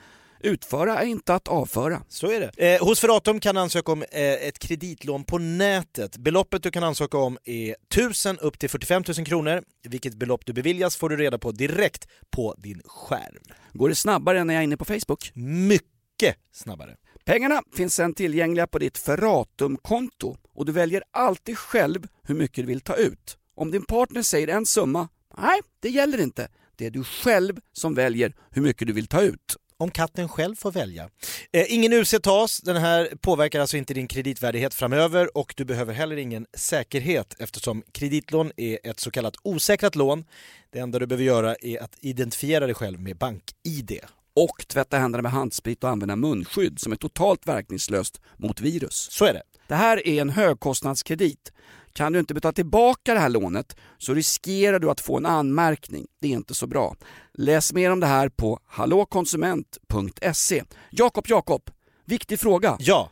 utföra 0.42 0.98
är 0.98 1.06
inte 1.06 1.34
att 1.34 1.48
avföra. 1.48 2.02
Så 2.08 2.30
är 2.30 2.40
det. 2.40 2.74
Eh, 2.74 2.86
hos 2.86 3.00
Ferratum 3.00 3.40
kan 3.40 3.54
du 3.54 3.60
ansöka 3.60 3.92
om 3.92 4.02
eh, 4.02 4.32
ett 4.32 4.58
kreditlån 4.58 5.24
på 5.24 5.38
nätet. 5.38 6.16
Beloppet 6.16 6.62
du 6.62 6.70
kan 6.70 6.84
ansöka 6.84 7.18
om 7.18 7.38
är 7.44 7.76
1000 7.94 8.38
upp 8.38 8.58
till 8.58 8.70
45 8.70 9.02
000 9.16 9.26
kronor. 9.26 9.62
Vilket 9.82 10.14
belopp 10.14 10.46
du 10.46 10.52
beviljas 10.52 10.96
får 10.96 11.08
du 11.08 11.16
reda 11.16 11.38
på 11.38 11.52
direkt 11.52 12.08
på 12.30 12.54
din 12.58 12.82
skärm. 12.84 13.42
Går 13.72 13.88
det 13.88 13.94
snabbare 13.94 14.40
än 14.40 14.46
när 14.46 14.54
jag 14.54 14.60
är 14.60 14.64
inne 14.64 14.76
på 14.76 14.84
Facebook? 14.84 15.32
Mycket 15.34 16.36
snabbare. 16.52 16.96
Pengarna 17.24 17.62
finns 17.76 17.94
sedan 17.94 18.14
tillgängliga 18.14 18.66
på 18.66 18.78
ditt 18.78 18.98
Ferratum-konto 18.98 20.36
och 20.54 20.66
du 20.66 20.72
väljer 20.72 21.02
alltid 21.10 21.58
själv 21.58 22.06
hur 22.22 22.34
mycket 22.34 22.56
du 22.56 22.66
vill 22.66 22.80
ta 22.80 22.94
ut. 22.94 23.38
Om 23.54 23.70
din 23.70 23.84
partner 23.84 24.22
säger 24.22 24.48
en 24.48 24.66
summa, 24.66 25.08
nej, 25.38 25.60
det 25.80 25.88
gäller 25.88 26.20
inte. 26.20 26.48
Det 26.76 26.86
är 26.86 26.90
du 26.90 27.04
själv 27.04 27.60
som 27.72 27.94
väljer 27.94 28.34
hur 28.50 28.62
mycket 28.62 28.86
du 28.86 28.92
vill 28.92 29.06
ta 29.06 29.22
ut. 29.22 29.56
Om 29.80 29.90
katten 29.90 30.28
själv 30.28 30.54
får 30.54 30.72
välja. 30.72 31.08
Eh, 31.52 31.74
ingen 31.74 31.92
UC 31.92 32.14
tas, 32.22 32.60
den 32.60 32.76
här 32.76 33.08
påverkar 33.20 33.60
alltså 33.60 33.76
inte 33.76 33.94
din 33.94 34.08
kreditvärdighet 34.08 34.74
framöver 34.74 35.36
och 35.36 35.54
du 35.56 35.64
behöver 35.64 35.94
heller 35.94 36.16
ingen 36.16 36.46
säkerhet 36.54 37.34
eftersom 37.38 37.82
kreditlån 37.92 38.52
är 38.56 38.78
ett 38.84 39.00
så 39.00 39.10
kallat 39.10 39.34
osäkrat 39.42 39.96
lån. 39.96 40.24
Det 40.72 40.78
enda 40.78 40.98
du 40.98 41.06
behöver 41.06 41.24
göra 41.24 41.54
är 41.54 41.82
att 41.82 41.96
identifiera 42.00 42.66
dig 42.66 42.74
själv 42.74 43.00
med 43.00 43.16
BankID. 43.16 43.98
Och 44.34 44.64
tvätta 44.68 44.98
händerna 44.98 45.22
med 45.22 45.32
handsprit 45.32 45.84
och 45.84 45.90
använda 45.90 46.16
munskydd 46.16 46.80
som 46.80 46.92
är 46.92 46.96
totalt 46.96 47.46
verkningslöst 47.46 48.20
mot 48.36 48.60
virus. 48.60 49.08
Så 49.10 49.24
är 49.24 49.32
det. 49.32 49.42
Det 49.68 49.74
här 49.74 50.08
är 50.08 50.20
en 50.20 50.30
högkostnadskredit. 50.30 51.52
Kan 51.92 52.12
du 52.12 52.18
inte 52.18 52.34
betala 52.34 52.52
tillbaka 52.52 53.14
det 53.14 53.20
här 53.20 53.28
lånet 53.28 53.76
så 53.98 54.14
riskerar 54.14 54.78
du 54.78 54.90
att 54.90 55.00
få 55.00 55.16
en 55.16 55.26
anmärkning. 55.26 56.06
Det 56.20 56.26
är 56.26 56.32
inte 56.32 56.54
så 56.54 56.66
bra. 56.66 56.96
Läs 57.34 57.72
mer 57.72 57.90
om 57.90 58.00
det 58.00 58.06
här 58.06 58.28
på 58.28 58.60
hallåkonsument.se. 58.66 60.64
Jakob, 60.90 61.24
Jakob, 61.28 61.70
viktig 62.04 62.40
fråga. 62.40 62.76
Ja, 62.80 63.10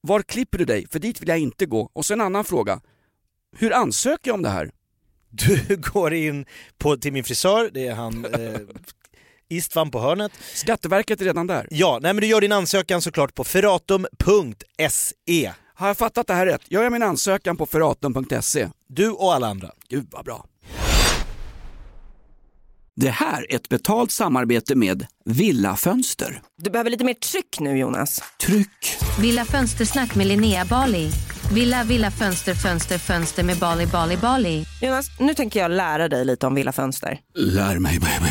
Var 0.00 0.22
klipper 0.22 0.58
du 0.58 0.64
dig? 0.64 0.86
För 0.90 0.98
dit 0.98 1.20
vill 1.20 1.28
jag 1.28 1.38
inte 1.38 1.66
gå. 1.66 1.90
Och 1.92 2.04
så 2.04 2.12
en 2.12 2.20
annan 2.20 2.44
fråga. 2.44 2.80
Hur 3.56 3.74
ansöker 3.74 4.30
jag 4.30 4.34
om 4.34 4.42
det 4.42 4.48
här? 4.48 4.70
du 5.30 5.76
går 5.92 6.14
in 6.14 6.46
på, 6.78 6.96
till 6.96 7.12
min 7.12 7.24
frisör, 7.24 7.70
det 7.72 7.86
är 7.86 7.94
han 7.94 8.24
eh, 8.24 8.60
Istvan 9.48 9.90
på 9.90 10.00
hörnet. 10.00 10.32
Skatteverket 10.54 11.20
är 11.20 11.24
redan 11.24 11.46
där. 11.46 11.68
Ja, 11.70 11.98
nej 12.02 12.14
men 12.14 12.20
du 12.20 12.26
gör 12.26 12.40
din 12.40 12.52
ansökan 12.52 13.02
såklart 13.02 13.34
på 13.34 13.44
ferratum.se. 13.44 15.52
Har 15.78 15.86
jag 15.86 15.96
fattat 15.96 16.26
det 16.26 16.34
här 16.34 16.46
rätt? 16.46 16.60
Gör 16.70 16.82
jag 16.82 16.92
min 16.92 17.02
ansökan 17.02 17.56
på 17.56 17.66
ferratum.se? 17.66 18.68
Du 18.88 19.10
och 19.10 19.34
alla 19.34 19.46
andra. 19.46 19.70
Gud 19.88 20.06
vad 20.10 20.24
bra. 20.24 20.46
Det 22.96 23.10
här 23.10 23.52
är 23.52 23.56
ett 23.56 23.68
betalt 23.68 24.10
samarbete 24.10 24.74
med 24.74 25.06
Villa 25.24 25.76
Fönster. 25.76 26.42
Du 26.62 26.70
behöver 26.70 26.90
lite 26.90 27.04
mer 27.04 27.14
tryck 27.14 27.60
nu 27.60 27.78
Jonas. 27.78 28.22
Tryck! 28.46 28.96
Villa 29.20 29.44
Fönstersnack 29.44 30.14
med 30.14 30.26
Linnea 30.26 30.64
Bali. 30.64 31.10
Villa, 31.54 31.84
villa, 31.84 32.10
fönster, 32.10 32.54
fönster, 32.54 32.98
fönster 32.98 33.42
med 33.42 33.58
Bali, 33.58 33.86
Bali, 33.86 34.16
Bali. 34.16 34.64
Jonas, 34.82 35.06
nu 35.20 35.34
tänker 35.34 35.60
jag 35.60 35.70
lära 35.70 36.08
dig 36.08 36.24
lite 36.24 36.46
om 36.46 36.54
Villa 36.54 36.72
Fönster. 36.72 37.20
Lär 37.34 37.78
mig 37.78 37.98
baby. 38.00 38.30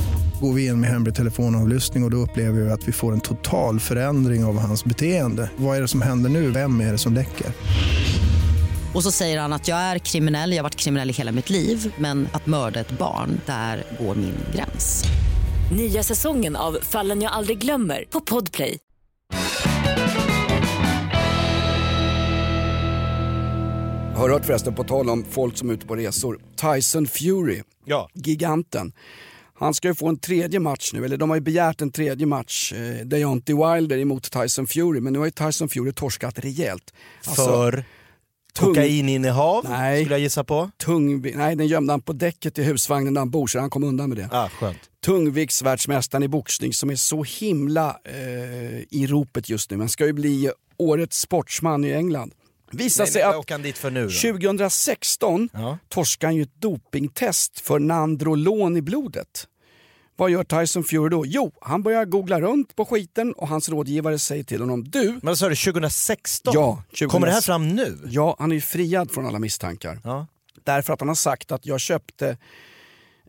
Går 0.41 0.53
vi 0.53 0.65
in 0.65 0.79
med 0.79 0.89
hemlig 0.89 1.15
telefonavlyssning 1.15 2.03
och, 2.03 2.07
och 2.07 2.11
då 2.11 2.17
upplever 2.17 2.61
vi 2.61 2.71
att 2.71 2.87
vi 2.87 2.91
får 2.91 3.13
en 3.13 3.21
total 3.21 3.79
förändring 3.79 4.45
av 4.45 4.57
hans 4.59 4.85
beteende. 4.85 5.49
Vad 5.57 5.77
är 5.77 5.81
det 5.81 5.87
som 5.87 6.01
händer 6.01 6.29
nu? 6.29 6.51
Vem 6.51 6.81
är 6.81 6.91
det 6.91 6.97
som 6.97 7.13
läcker? 7.13 7.47
Och 8.93 9.03
så 9.03 9.11
säger 9.11 9.39
han 9.39 9.53
att 9.53 9.67
jag 9.67 9.77
är 9.77 9.97
kriminell, 9.97 10.51
jag 10.51 10.57
har 10.57 10.63
varit 10.63 10.75
kriminell 10.75 11.09
i 11.09 11.13
hela 11.13 11.31
mitt 11.31 11.49
liv 11.49 11.93
men 11.97 12.27
att 12.31 12.45
mörda 12.45 12.79
ett 12.79 12.91
barn, 12.91 13.41
där 13.45 13.83
går 13.99 14.15
min 14.15 14.33
gräns. 14.55 15.03
Nya 15.77 16.03
säsongen 16.03 16.55
av 16.55 16.77
Fallen 16.81 17.21
jag 17.21 17.31
aldrig 17.31 17.57
glömmer 17.57 18.03
på 18.09 18.21
Podplay. 18.21 18.77
Har 24.15 24.27
du 24.27 24.33
hört 24.33 24.45
förresten, 24.45 24.75
på 24.75 24.83
tal 24.83 25.09
om 25.09 25.25
folk 25.29 25.57
som 25.57 25.69
är 25.69 25.73
ute 25.73 25.85
på 25.87 25.95
resor, 25.95 26.39
Tyson 26.55 27.07
Fury, 27.07 27.61
Ja. 27.85 28.09
giganten. 28.13 28.91
Han 29.61 29.73
ska 29.73 29.87
ju 29.87 29.95
få 29.95 30.07
en 30.07 30.19
tredje 30.19 30.59
match 30.59 30.91
nu, 30.93 31.05
eller 31.05 31.17
de 31.17 31.29
har 31.29 31.37
ju 31.37 31.41
begärt 31.41 31.81
en 31.81 31.91
tredje 31.91 32.25
match, 32.25 32.73
eh, 32.73 33.05
Deontay 33.05 33.55
Wilder 33.55 33.97
emot 33.97 34.31
Tyson 34.31 34.67
Fury, 34.67 34.99
men 35.01 35.13
nu 35.13 35.19
har 35.19 35.25
ju 35.25 35.31
Tyson 35.31 35.69
Fury 35.69 35.93
torskat 35.93 36.39
rejält. 36.39 36.93
Alltså, 37.25 37.45
För 37.45 37.71
tung- 38.53 38.65
kokaininnehav 38.65 39.65
Nej. 39.69 40.01
skulle 40.03 40.13
jag 40.15 40.21
gissa 40.21 40.43
på. 40.43 40.71
Tung, 40.77 41.21
nej 41.37 41.55
den 41.55 41.67
gömde 41.67 41.93
han 41.93 42.01
på 42.01 42.13
däcket 42.13 42.59
i 42.59 42.63
husvagnen 42.63 43.13
där 43.13 43.21
han 43.21 43.29
bor 43.29 43.47
så 43.47 43.59
han 43.59 43.69
kom 43.69 43.83
undan 43.83 44.09
med 44.09 44.17
det. 44.17 44.29
Ah, 44.31 44.49
skönt. 44.49 44.77
Tungviktsvärldsmästaren 45.05 46.23
i 46.23 46.27
boxning 46.27 46.73
som 46.73 46.89
är 46.89 46.95
så 46.95 47.23
himla 47.23 47.97
eh, 48.05 48.79
i 48.89 49.07
ropet 49.09 49.49
just 49.49 49.71
nu. 49.71 49.77
Han 49.77 49.89
ska 49.89 50.05
ju 50.05 50.13
bli 50.13 50.51
årets 50.77 51.19
sportsman 51.19 51.85
i 51.85 51.91
England. 51.91 52.33
Visar 52.71 53.05
sig 53.05 53.21
att 53.21 53.35
åker 53.35 53.53
han 53.53 53.61
dit 53.61 53.77
för 53.77 53.91
nu 53.91 54.03
då? 54.03 54.09
2016 54.09 55.49
Ja. 55.53 55.77
torskade 55.89 56.27
han 56.27 56.35
ju 56.35 56.41
ett 56.43 56.61
dopingtest 56.61 57.59
för 57.59 57.79
Nandrolon 57.79 58.77
i 58.77 58.81
blodet. 58.81 59.47
Vad 60.21 60.31
gör 60.31 60.43
Tyson 60.43 60.83
Fury 60.83 61.09
då? 61.09 61.25
Jo, 61.25 61.51
han 61.61 61.83
börjar 61.83 62.05
googla 62.05 62.41
runt 62.41 62.75
på 62.75 62.85
skiten 62.85 63.33
och 63.33 63.47
hans 63.47 63.69
rådgivare 63.69 64.19
säger 64.19 64.43
till 64.43 64.59
honom, 64.59 64.83
du, 64.83 65.19
Men 65.23 65.35
sa 65.35 65.49
du, 65.49 65.55
2016? 65.55 66.53
Ja, 66.55 66.83
2000 66.89 67.09
Kommer 67.09 67.27
det 67.27 67.33
här 67.33 67.41
fram 67.41 67.67
nu? 67.69 67.97
ja 68.05 68.35
han 68.39 68.51
är 68.51 68.55
ju 68.55 68.61
friad 68.61 69.11
från 69.11 69.25
alla 69.25 69.39
misstankar. 69.39 69.99
Ja. 70.03 70.27
Därför 70.63 70.93
att 70.93 70.99
han 70.99 71.07
har 71.07 71.15
sagt 71.15 71.51
att 71.51 71.65
jag 71.65 71.79
köpte 71.79 72.37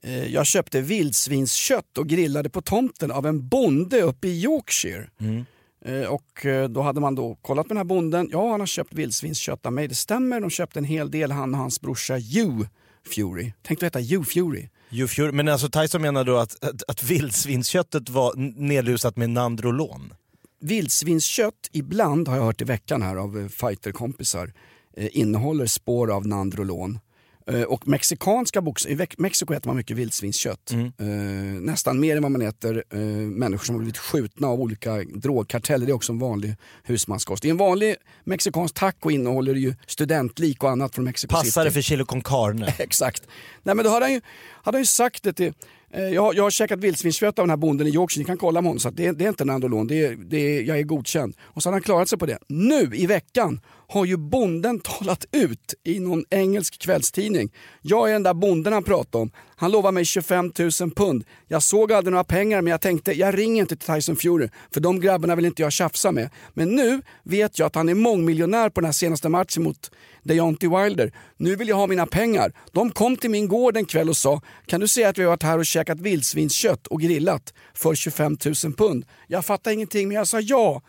eh, 0.02 0.26
jag 0.26 0.46
köpte 0.46 0.80
vildsvinskött 0.80 1.98
och 1.98 2.06
grillade 2.06 2.50
på 2.50 2.62
tomten 2.62 3.10
av 3.10 3.26
en 3.26 3.48
bonde 3.48 4.02
uppe 4.02 4.28
i 4.28 4.42
Yorkshire. 4.42 5.10
Mm. 5.20 5.44
Eh, 5.84 6.08
Och 6.08 6.46
eh, 6.46 6.68
då 6.68 6.82
hade 6.82 7.00
man 7.00 7.14
då 7.14 7.34
kollat 7.34 7.66
med 7.66 7.70
den 7.70 7.76
här 7.76 7.84
bonden. 7.84 8.28
Ja, 8.32 8.50
han 8.50 8.60
har 8.60 8.66
köpt 8.66 8.94
vildsvinskött 8.94 9.66
av 9.66 9.72
mig. 9.72 9.88
Det 9.88 9.94
stämmer. 9.94 10.40
De 10.40 10.50
köpte 10.50 10.78
en 10.78 10.84
hel 10.84 11.10
del, 11.10 11.32
han 11.32 11.54
och 11.54 11.60
hans 11.60 11.80
brorsa 11.80 12.14
Hugh 12.14 12.66
Fury. 13.14 13.52
Tänk 13.62 13.80
dig 13.80 13.86
heta 13.86 13.98
Hugh 13.98 14.24
Fury. 14.24 14.68
Fury. 15.08 15.32
Men 15.32 15.48
alltså 15.48 15.68
Tyson 15.68 16.02
menar 16.02 16.24
då 16.24 16.36
att, 16.36 16.64
att, 16.64 16.82
att 16.88 17.02
vildsvinsköttet 17.02 18.08
var 18.08 18.32
nedlusat 18.56 19.16
med 19.16 19.30
Nandrolon? 19.30 20.14
Vildsvinskött, 20.60 21.68
ibland 21.72 22.28
har 22.28 22.36
jag 22.36 22.44
hört 22.44 22.60
i 22.60 22.64
veckan 22.64 23.02
här 23.02 23.16
av 23.16 23.38
eh, 23.38 23.48
fighterkompisar, 23.48 24.52
eh, 24.96 25.08
innehåller 25.12 25.66
spår 25.66 26.10
av 26.10 26.26
Nandrolon. 26.26 26.98
Eh, 27.46 27.62
och 27.62 27.88
mexikanska 27.88 28.60
box 28.62 28.86
i 28.86 29.06
Mexiko 29.18 29.54
äter 29.54 29.68
man 29.68 29.76
mycket 29.76 29.96
vildsvinskött. 29.96 30.70
Mm. 30.70 30.86
Eh, 30.86 31.60
nästan 31.60 32.00
mer 32.00 32.16
än 32.16 32.22
vad 32.22 32.32
man 32.32 32.42
äter 32.42 32.84
eh, 32.90 32.98
människor 32.98 33.64
som 33.64 33.74
har 33.74 33.80
blivit 33.80 33.98
skjutna 33.98 34.48
av 34.48 34.60
olika 34.60 34.94
drogkarteller. 35.14 35.86
Det 35.86 35.92
är 35.92 35.94
också 35.94 36.12
en 36.12 36.18
vanlig 36.18 36.54
husmanskost. 36.84 37.44
I 37.44 37.50
en 37.50 37.56
vanlig 37.56 37.96
mexikansk 38.24 38.74
taco 38.74 39.10
innehåller 39.10 39.54
det 39.54 39.60
ju 39.60 39.74
studentlik 39.86 40.62
och 40.64 40.70
annat 40.70 40.94
från 40.94 41.04
Mexico 41.04 41.34
Passar 41.34 41.64
det 41.64 41.70
City. 41.70 41.74
för 41.74 41.82
chili 41.82 42.04
con 42.04 42.20
carne? 42.22 42.74
Exakt. 42.78 43.22
Nej 43.62 43.74
men 43.74 43.84
då 43.84 43.90
hade 43.90 44.04
han 44.04 44.12
ju, 44.12 44.20
hade 44.62 44.76
han 44.76 44.82
ju 44.82 44.86
sagt 44.86 45.22
det 45.22 45.32
till 45.32 45.52
eh, 45.92 46.02
jag, 46.02 46.22
har- 46.22 46.34
jag 46.34 46.42
har 46.42 46.50
käkat 46.50 46.78
vildsvinskött 46.78 47.38
av 47.38 47.42
den 47.42 47.50
här 47.50 47.56
bonden 47.56 47.86
i 47.86 47.90
Yorkshire, 47.90 48.20
ni 48.22 48.26
kan 48.26 48.38
kolla 48.38 48.60
med 48.60 48.68
honom. 48.68 48.78
Så 48.80 48.88
att 48.88 48.96
det, 48.96 49.12
det 49.12 49.24
är 49.24 49.28
inte 49.28 49.44
Nandolon, 49.44 49.86
det 49.86 50.04
är, 50.06 50.16
det 50.16 50.36
är, 50.38 50.62
jag 50.62 50.78
är 50.78 50.82
godkänd. 50.82 51.36
Och 51.42 51.62
så 51.62 51.68
hade 51.68 51.74
han 51.74 51.82
klarat 51.82 52.08
sig 52.08 52.18
på 52.18 52.26
det. 52.26 52.38
Nu 52.48 52.90
i 52.94 53.06
veckan 53.06 53.60
har 53.92 54.04
ju 54.04 54.16
bonden 54.16 54.80
talat 54.80 55.24
ut 55.32 55.74
i 55.84 56.00
någon 56.00 56.24
engelsk 56.30 56.78
kvällstidning. 56.78 57.52
Jag 57.82 58.08
är 58.08 58.12
den 58.12 58.22
där 58.22 58.34
bonden 58.34 58.72
han 58.72 58.82
pratade 58.82 59.22
om. 59.22 59.30
Han 59.56 59.70
lovar 59.70 59.92
mig 59.92 60.04
25 60.04 60.52
000 60.80 60.90
pund. 60.90 61.24
Jag 61.48 61.62
såg 61.62 61.92
aldrig 61.92 62.12
några 62.12 62.24
pengar 62.24 62.62
men 62.62 62.70
jag 62.70 62.80
tänkte 62.80 63.12
jag 63.12 63.38
ringer 63.38 63.62
inte 63.62 63.76
till 63.76 63.94
Tyson 63.94 64.16
Fury 64.16 64.48
för 64.74 64.80
de 64.80 65.00
grabbarna 65.00 65.34
vill 65.34 65.44
inte 65.44 65.62
jag 65.62 65.72
tjafsa 65.72 66.12
med. 66.12 66.30
Men 66.54 66.68
nu 66.68 67.02
vet 67.22 67.58
jag 67.58 67.66
att 67.66 67.74
han 67.74 67.88
är 67.88 67.94
mångmiljonär 67.94 68.70
på 68.70 68.80
den 68.80 68.86
här 68.86 68.92
senaste 68.92 69.28
matchen 69.28 69.62
mot 69.62 69.90
Deontay 70.22 70.68
Wilder. 70.68 71.12
Nu 71.36 71.56
vill 71.56 71.68
jag 71.68 71.76
ha 71.76 71.86
mina 71.86 72.06
pengar. 72.06 72.52
De 72.72 72.90
kom 72.90 73.16
till 73.16 73.30
min 73.30 73.48
gård 73.48 73.76
en 73.76 73.84
kväll 73.84 74.08
och 74.08 74.16
sa 74.16 74.40
kan 74.66 74.80
du 74.80 74.88
säga 74.88 75.08
att 75.08 75.18
vi 75.18 75.22
har 75.22 75.30
varit 75.30 75.42
här 75.42 75.58
och 75.58 75.66
käkat 75.66 76.00
vildsvinskött 76.00 76.86
och 76.86 77.00
grillat 77.00 77.54
för 77.74 77.94
25 77.94 78.36
000 78.64 78.74
pund. 78.74 79.04
Jag 79.26 79.44
fattar 79.44 79.70
ingenting 79.70 80.08
men 80.08 80.16
jag 80.16 80.28
sa 80.28 80.40
ja. 80.40 80.82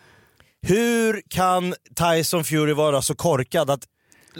Hur 0.66 1.22
kan 1.30 1.74
Tyson 1.96 2.44
Fury 2.44 2.74
vara 2.74 3.02
så 3.02 3.16
korkad 3.16 3.70
att 3.70 3.84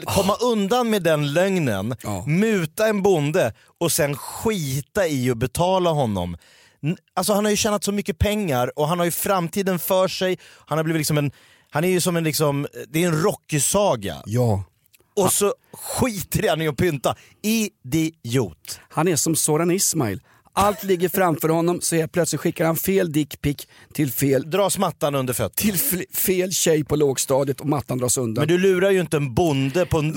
komma 0.04 0.34
undan 0.34 0.90
med 0.90 1.02
den 1.02 1.32
lögnen, 1.32 1.96
Ja. 2.02 2.24
muta 2.26 2.86
en 2.88 3.02
bonde 3.02 3.52
och 3.80 3.92
sen 3.92 4.16
skita 4.16 5.06
i 5.06 5.30
att 5.30 5.36
betala 5.38 5.90
honom? 5.90 6.36
Alltså 7.14 7.32
han 7.32 7.44
har 7.44 7.50
ju 7.50 7.56
tjänat 7.56 7.84
så 7.84 7.92
mycket 7.92 8.18
pengar 8.18 8.78
och 8.78 8.88
han 8.88 8.98
har 8.98 9.04
ju 9.04 9.10
framtiden 9.10 9.78
för 9.78 10.08
sig. 10.08 10.38
Han 10.66 10.78
har 10.78 10.84
blivit 10.84 11.00
liksom 11.00 11.18
en, 11.18 11.30
han 11.70 11.84
är 11.84 11.88
ju 11.88 12.00
som 12.00 12.16
en 12.16 12.24
liksom, 12.24 12.66
det 12.88 13.04
är 13.04 13.08
en 13.08 13.22
Rocky-saga. 13.22 14.22
Ja. 14.26 14.64
Och 15.16 15.32
så 15.32 15.54
skiter 15.72 16.48
han 16.48 16.62
i 16.62 16.68
att 16.68 16.76
pynta. 16.76 17.16
Idiot. 17.42 18.80
Han 18.88 19.08
är 19.08 19.16
som 19.16 19.36
Soran 19.36 19.70
Ismail. 19.70 20.20
Allt 20.56 20.84
ligger 20.84 21.08
framför 21.08 21.48
honom 21.48 21.80
så 21.80 21.96
helt 21.96 22.12
plötsligt 22.12 22.40
skickar 22.40 22.66
han 22.66 22.76
fel 22.76 23.12
dickpic 23.12 23.56
till 23.92 24.10
fel... 24.12 24.50
Dras 24.50 24.78
mattan 24.78 25.14
under 25.14 25.34
fötterna. 25.34 25.72
Till 25.72 26.06
fel 26.12 26.52
tjej 26.52 26.84
på 26.84 26.96
lågstadiet 26.96 27.60
och 27.60 27.66
mattan 27.66 27.98
dras 27.98 28.18
undan. 28.18 28.42
Men 28.42 28.48
du 28.48 28.58
lurar 28.58 28.90
ju 28.90 29.00
inte 29.00 29.16
en 29.16 29.34
bonde 29.34 29.86
på 29.86 29.98
en 29.98 30.12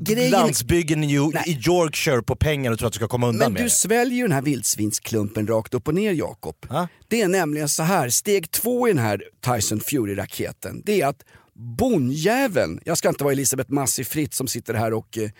grejen- 0.00 0.30
landsbygden 0.30 1.04
i, 1.04 1.14
i 1.46 1.58
Yorkshire 1.66 2.22
på 2.22 2.36
pengar 2.36 2.72
och 2.72 2.78
tror 2.78 2.86
att 2.86 2.92
du 2.92 2.96
ska 2.96 3.08
komma 3.08 3.28
undan 3.28 3.38
Men 3.46 3.52
med 3.52 3.62
du 3.62 3.66
det. 3.66 3.70
sväljer 3.70 4.16
ju 4.16 4.22
den 4.22 4.32
här 4.32 4.42
vildsvinsklumpen 4.42 5.46
rakt 5.46 5.74
upp 5.74 5.88
och 5.88 5.94
ner 5.94 6.12
Jakob. 6.12 6.56
Det 7.08 7.20
är 7.20 7.28
nämligen 7.28 7.68
så 7.68 7.82
här, 7.82 8.08
steg 8.08 8.50
två 8.50 8.88
i 8.88 8.92
den 8.92 9.02
här 9.02 9.22
Tyson 9.44 9.80
Fury-raketen, 9.80 10.82
det 10.84 11.00
är 11.00 11.06
att 11.06 11.22
bondjäveln, 11.78 12.80
jag 12.84 12.98
ska 12.98 13.08
inte 13.08 13.24
vara 13.24 13.32
Elisabeth 13.32 13.72
Massi 13.72 14.04
Fritt 14.04 14.34
som 14.34 14.48
sitter 14.48 14.74
här 14.74 14.92
och 14.92 15.18
eh, 15.18 15.30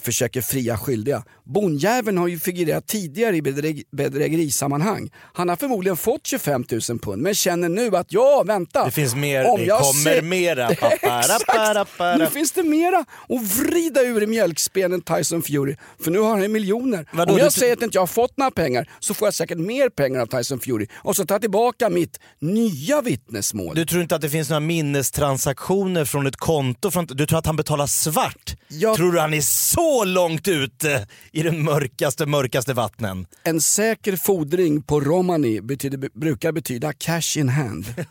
försöker 0.00 0.40
fria 0.40 0.78
skyldiga. 0.78 1.24
Bondjäveln 1.44 2.18
har 2.18 2.28
ju 2.28 2.38
figurerat 2.38 2.86
tidigare 2.86 3.36
i 3.36 3.42
bedräg 3.42 3.82
bedrägerisammanhang. 3.92 5.10
Han 5.32 5.48
har 5.48 5.56
förmodligen 5.56 5.96
fått 5.96 6.26
25 6.26 6.64
000 6.70 6.98
pund 6.98 7.22
men 7.22 7.34
känner 7.34 7.68
nu 7.68 7.96
att 7.96 8.12
ja, 8.12 8.42
vänta. 8.46 8.84
Det 8.84 8.90
finns 8.90 9.14
mer, 9.14 9.44
Om 9.44 9.60
det 9.60 9.66
jag 9.66 9.80
kommer 9.80 10.14
ser- 10.14 10.22
mera. 10.22 10.68
Exakt. 10.70 12.18
Nu 12.18 12.26
finns 12.26 12.52
det 12.52 12.62
mera 12.62 12.98
att 13.28 13.42
vrida 13.58 14.02
ur 14.02 14.22
i 14.22 14.26
mjölkspenen 14.26 15.00
Tyson 15.00 15.42
Fury. 15.42 15.76
För 16.04 16.10
nu 16.10 16.18
har 16.18 16.30
han 16.30 16.52
miljoner. 16.52 17.06
Vadå, 17.12 17.32
Om 17.32 17.38
jag 17.38 17.52
säger 17.52 17.72
att 17.72 17.82
inte 17.82 17.96
jag 17.96 18.02
har 18.02 18.06
fått 18.06 18.36
några 18.36 18.50
pengar 18.50 18.88
så 19.00 19.14
får 19.14 19.26
jag 19.26 19.34
säkert 19.34 19.58
mer 19.58 19.88
pengar 19.88 20.20
av 20.20 20.26
Tyson 20.26 20.60
Fury. 20.60 20.86
Och 20.96 21.16
så 21.16 21.26
tar 21.26 21.34
jag 21.34 21.42
tillbaka 21.42 21.88
mitt 21.90 22.20
nya 22.38 23.02
vittnesmål. 23.02 23.74
Du 23.76 23.84
tror 23.84 24.02
inte 24.02 24.14
att 24.14 24.20
det 24.22 24.30
finns 24.30 24.48
några 24.50 24.60
minnestransaktioner 24.60 26.04
från 26.04 26.26
ett 26.26 26.36
konto? 26.36 26.90
Från, 26.90 27.06
du 27.06 27.26
tror 27.26 27.38
att 27.38 27.46
han 27.46 27.56
betalar 27.56 27.86
svart? 27.86 28.56
Tror 28.96 29.12
du 29.12 29.20
han 29.20 29.34
är 29.34 29.40
så 29.74 30.04
långt 30.04 30.48
ute 30.48 31.06
i 31.32 31.42
de 31.42 31.50
mörkaste, 31.62 32.26
mörkaste 32.26 32.74
vattnen? 32.74 33.26
En 33.44 33.60
säker 33.60 34.16
fordring 34.16 34.82
på 34.82 35.00
romani 35.00 35.60
betyder, 35.60 36.08
brukar 36.18 36.52
betyda 36.52 36.92
cash 36.92 37.38
in 37.38 37.48
hand. 37.48 37.84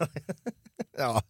Ja. 0.97 1.21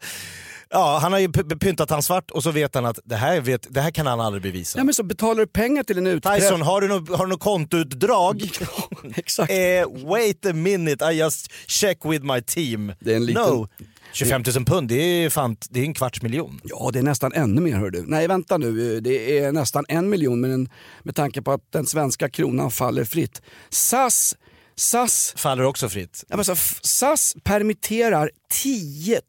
ja, 0.69 0.99
han 1.01 1.11
har 1.11 1.19
ju 1.19 1.31
pyntat 1.31 1.89
han 1.89 2.03
svart 2.03 2.31
och 2.31 2.43
så 2.43 2.51
vet 2.51 2.75
han 2.75 2.85
att 2.85 2.99
det 3.03 3.15
här, 3.15 3.41
vet, 3.41 3.67
det 3.69 3.81
här 3.81 3.91
kan 3.91 4.07
han 4.07 4.19
aldrig 4.19 4.43
bevisa. 4.43 4.79
Ja, 4.79 4.83
men 4.83 4.93
så 4.93 5.03
betalar 5.03 5.35
du 5.39 5.47
pengar 5.47 5.83
till 5.83 5.97
en 5.97 6.07
utpress... 6.07 6.43
Tyson, 6.43 6.61
har 6.61 6.81
du 6.81 6.87
något, 6.87 7.09
har 7.17 7.25
du 7.25 7.29
något 7.29 7.39
kontoutdrag? 7.39 8.41
Exakt. 9.15 9.51
Eh, 9.51 10.07
wait 10.09 10.45
a 10.45 10.53
minute, 10.53 11.05
I 11.05 11.17
just 11.19 11.51
check 11.67 12.05
with 12.05 12.25
my 12.25 12.41
team. 12.41 12.93
Det 12.99 13.11
är 13.11 13.15
en 13.15 13.25
liten- 13.25 13.43
No, 13.43 13.67
25 14.13 14.43
000 14.55 14.65
pund, 14.65 14.87
det 14.89 14.95
är, 14.95 15.29
fan, 15.29 15.57
det 15.69 15.79
är 15.79 15.83
en 15.83 15.93
kvarts 15.93 16.21
miljon. 16.21 16.59
Ja, 16.63 16.89
det 16.93 16.99
är 16.99 17.03
nästan 17.03 17.33
ännu 17.33 17.61
mer 17.61 17.75
hör 17.75 17.89
du. 17.89 18.03
Nej, 18.07 18.27
vänta 18.27 18.57
nu. 18.57 18.99
Det 18.99 19.39
är 19.39 19.51
nästan 19.51 19.85
en 19.87 20.09
miljon 20.09 20.41
men 20.41 20.69
med 21.03 21.15
tanke 21.15 21.41
på 21.41 21.51
att 21.51 21.71
den 21.71 21.85
svenska 21.85 22.29
kronan 22.29 22.71
faller 22.71 23.03
fritt. 23.03 23.41
SAS, 23.69 24.35
SAS 24.75 25.33
Faller 25.37 25.63
också 25.63 25.89
fritt. 25.89 26.23
Ja, 26.27 26.35
men 26.35 26.45
så, 26.45 26.51
f- 26.51 26.79
SAS 26.83 27.35
permitterar 27.43 28.31
10 28.63 29.21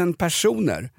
000 0.00 0.14
personer. 0.14 0.90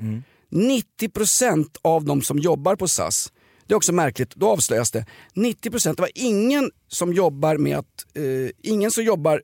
90% 1.02 1.66
av 1.82 2.06
de 2.06 2.22
som 2.22 2.40
jobbar 2.40 2.76
på 2.76 2.88
SAS, 2.88 3.32
det 3.68 3.74
är 3.74 3.76
också 3.76 3.92
märkligt, 3.94 4.36
då 4.36 4.50
avslöjas 4.50 4.92
det. 4.92 5.06
90% 5.36 5.96
det 5.96 6.02
var 6.02 6.10
ingen 6.16 6.72
som 6.88 7.14
jobbar 7.14 7.58
med 7.58 7.78
att, 7.78 8.06
eh, 8.16 8.72
ingen 8.72 8.92
som 8.92 9.04
jobbar 9.04 9.42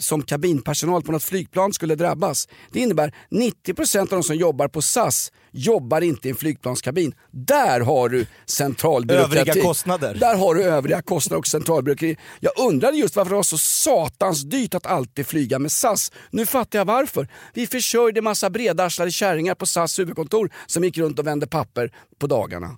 som 0.00 0.22
kabinpersonal 0.22 1.02
på 1.02 1.12
något 1.12 1.24
flygplan 1.24 1.72
skulle 1.72 1.94
drabbas. 1.94 2.48
Det 2.72 2.80
innebär 2.80 3.14
90% 3.30 4.00
av 4.00 4.06
de 4.06 4.22
som 4.22 4.36
jobbar 4.36 4.68
på 4.68 4.82
SAS 4.82 5.32
jobbar 5.52 6.00
inte 6.00 6.28
i 6.28 6.30
en 6.30 6.36
flygplanskabin. 6.36 7.14
Där 7.30 7.80
har 7.80 8.08
du 8.08 8.26
centralbyråkrati. 8.46 9.38
Övriga 9.38 9.62
kostnader. 9.62 10.14
Där 10.14 10.36
har 10.36 10.54
du 10.54 10.62
övriga 10.62 11.02
kostnader 11.02 11.38
och 11.38 11.46
centralbyråkrati. 11.46 12.16
Jag 12.40 12.52
undrade 12.58 12.96
just 12.96 13.16
varför 13.16 13.30
det 13.30 13.36
var 13.36 13.42
så 13.42 13.58
satans 13.58 14.42
dyrt 14.42 14.74
att 14.74 14.86
alltid 14.86 15.26
flyga 15.26 15.58
med 15.58 15.72
SAS. 15.72 16.12
Nu 16.30 16.46
fattar 16.46 16.78
jag 16.78 16.86
varför. 16.86 17.28
Vi 17.54 17.66
försörjde 17.66 18.22
massa 18.22 18.50
bredarslade 18.50 19.10
kärringar 19.10 19.54
på 19.54 19.66
SAS 19.66 19.98
huvudkontor 19.98 20.50
som 20.66 20.84
gick 20.84 20.98
runt 20.98 21.18
och 21.18 21.26
vände 21.26 21.46
papper 21.46 21.92
på 22.18 22.26
dagarna. 22.26 22.76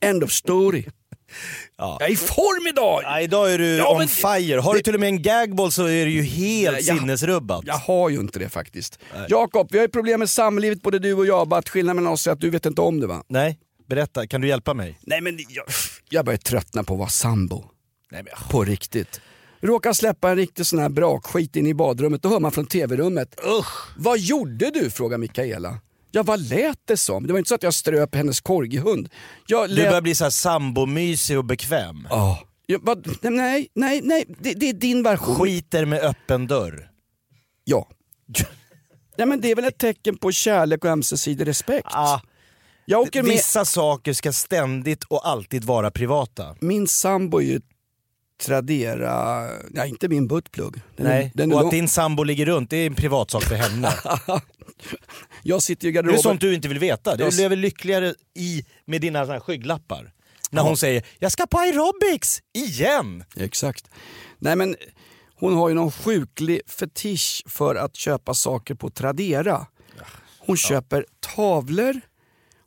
End 0.00 0.24
of 0.24 0.32
story. 0.32 0.84
Ja. 1.78 1.96
Jag 2.00 2.08
är 2.08 2.12
i 2.12 2.16
form 2.16 2.66
idag! 2.66 3.00
Ja, 3.04 3.20
idag 3.20 3.52
är 3.52 3.58
du 3.58 3.76
Ja, 3.76 3.90
on 3.92 3.98
men- 3.98 4.08
fire. 4.08 4.60
Har 4.60 4.72
du 4.74 4.78
det- 4.78 4.84
till 4.84 4.94
och 4.94 5.00
med 5.00 5.06
en 5.08 5.22
gagball 5.22 5.72
så 5.72 5.84
är 5.84 6.04
du 6.04 6.10
ju 6.10 6.22
helt 6.22 6.86
jag- 6.86 6.98
sinnesrubbat. 6.98 7.62
Jag 7.66 7.74
har 7.74 8.08
ju 8.08 8.20
inte 8.20 8.38
det 8.38 8.48
faktiskt. 8.48 8.98
Jakob, 9.28 9.68
vi 9.70 9.78
har 9.78 9.84
ju 9.84 9.88
problem 9.90 10.18
med 10.20 10.30
samlivet 10.30 10.82
både 10.82 10.98
du 10.98 11.14
och 11.14 11.26
jag, 11.26 11.48
bara 11.48 11.58
att 11.60 11.68
skillnaden 11.68 11.96
mellan 11.96 12.12
oss 12.12 12.26
är 12.26 12.30
att 12.32 12.40
du 12.40 12.50
vet 12.50 12.66
inte 12.66 12.80
om 12.80 13.00
det 13.00 13.06
va? 13.06 13.22
Nej, 13.28 13.58
berätta. 13.88 14.26
Kan 14.26 14.40
du 14.40 14.48
hjälpa 14.48 14.74
mig? 14.74 14.98
Nej 15.02 15.20
men 15.20 15.38
jag, 15.48 15.64
jag 16.08 16.24
börjar 16.24 16.38
tröttna 16.38 16.84
på 16.84 16.92
att 16.94 16.98
vara 16.98 17.08
sambo. 17.08 17.64
Nej, 18.12 18.22
men, 18.22 18.48
På 18.50 18.64
riktigt. 18.64 19.20
Råkar 19.60 19.92
släppa 19.92 20.30
en 20.30 20.36
riktig 20.36 20.66
sån 20.66 20.78
här 20.78 20.88
brakskit 20.88 21.56
in 21.56 21.66
i 21.66 21.74
badrummet, 21.74 22.22
då 22.22 22.28
hör 22.28 22.40
man 22.40 22.52
från 22.52 22.66
tv-rummet. 22.66 23.40
Vad 23.96 24.18
gjorde 24.18 24.70
du? 24.70 24.90
frågar 24.90 25.18
Mikaela. 25.18 25.78
Ja 26.10 26.22
vad 26.22 26.40
lät 26.48 26.78
det 26.84 26.96
som? 26.96 27.26
Det 27.26 27.32
var 27.32 27.38
inte 27.38 27.48
så 27.48 27.54
att 27.54 27.62
jag 27.62 27.74
ströp 27.74 28.14
hennes 28.14 28.40
korgihund. 28.40 29.08
Jag 29.46 29.68
Du 29.70 29.74
lät... 29.74 29.88
börjar 29.88 30.00
bli 30.02 30.14
så 30.14 30.24
här 30.24 30.30
sambomysig 30.30 31.38
och 31.38 31.44
bekväm. 31.44 32.06
Ja. 32.10 32.38
Ja, 32.66 32.78
vad... 32.82 33.06
Nej, 33.22 33.68
nej, 33.74 34.00
nej, 34.04 34.24
det, 34.40 34.54
det 34.54 34.68
är 34.68 34.72
din 34.72 35.02
version. 35.02 35.36
Skiter 35.36 35.84
med 35.84 36.00
öppen 36.00 36.46
dörr. 36.46 36.90
Ja. 37.64 37.88
ja 39.16 39.26
men 39.26 39.40
det 39.40 39.50
är 39.50 39.54
väl 39.56 39.64
ett 39.64 39.78
tecken 39.78 40.16
på 40.16 40.32
kärlek 40.32 40.84
och 40.84 40.90
ömsesidig 40.90 41.46
respekt. 41.46 41.86
Ah, 41.90 42.20
Jag 42.84 43.00
åker 43.00 43.22
med... 43.22 43.32
vissa 43.32 43.64
saker 43.64 44.12
ska 44.12 44.32
ständigt 44.32 45.04
och 45.04 45.28
alltid 45.28 45.64
vara 45.64 45.90
privata. 45.90 46.56
Min 46.60 46.88
sambo 46.88 47.38
är 47.38 47.44
ju 47.44 47.60
Tradera, 48.38 49.46
ja 49.74 49.86
inte 49.86 50.08
min 50.08 50.28
buttplugg. 50.28 50.74
Den 50.96 51.06
Nej, 51.06 51.32
den 51.34 51.52
och 51.52 51.60
att 51.60 51.70
din 51.70 51.88
sambo 51.88 52.22
ligger 52.22 52.46
runt, 52.46 52.70
det 52.70 52.76
är 52.76 52.86
en 52.86 52.94
privatsak 52.94 53.42
för 53.42 53.54
henne. 53.54 53.92
Jag 55.42 55.62
sitter 55.62 55.88
i 55.88 55.90
Det 55.90 55.92
är 55.92 55.94
garderoben. 55.94 56.22
sånt 56.22 56.40
du 56.40 56.54
inte 56.54 56.68
vill 56.68 56.78
veta. 56.78 57.16
Du 57.16 57.24
Jag- 57.24 57.34
lever 57.34 57.56
lyckligare 57.56 58.14
i 58.34 58.64
med 58.84 59.00
dina 59.00 59.26
såna 59.26 59.40
skygglappar. 59.40 60.12
När 60.50 60.62
hon 60.62 60.76
säger 60.76 61.02
“jag 61.18 61.32
ska 61.32 61.46
på 61.46 61.58
aerobics 61.58 62.42
igen”. 62.54 63.24
Exakt. 63.36 63.90
Nej 64.38 64.56
men 64.56 64.76
hon 65.38 65.54
har 65.54 65.68
ju 65.68 65.74
någon 65.74 65.92
sjuklig 65.92 66.60
fetisch 66.66 67.42
för 67.46 67.74
att 67.74 67.96
köpa 67.96 68.34
saker 68.34 68.74
på 68.74 68.90
Tradera. 68.90 69.66
Hon 70.38 70.56
köper 70.56 71.06
tavlor, 71.36 72.00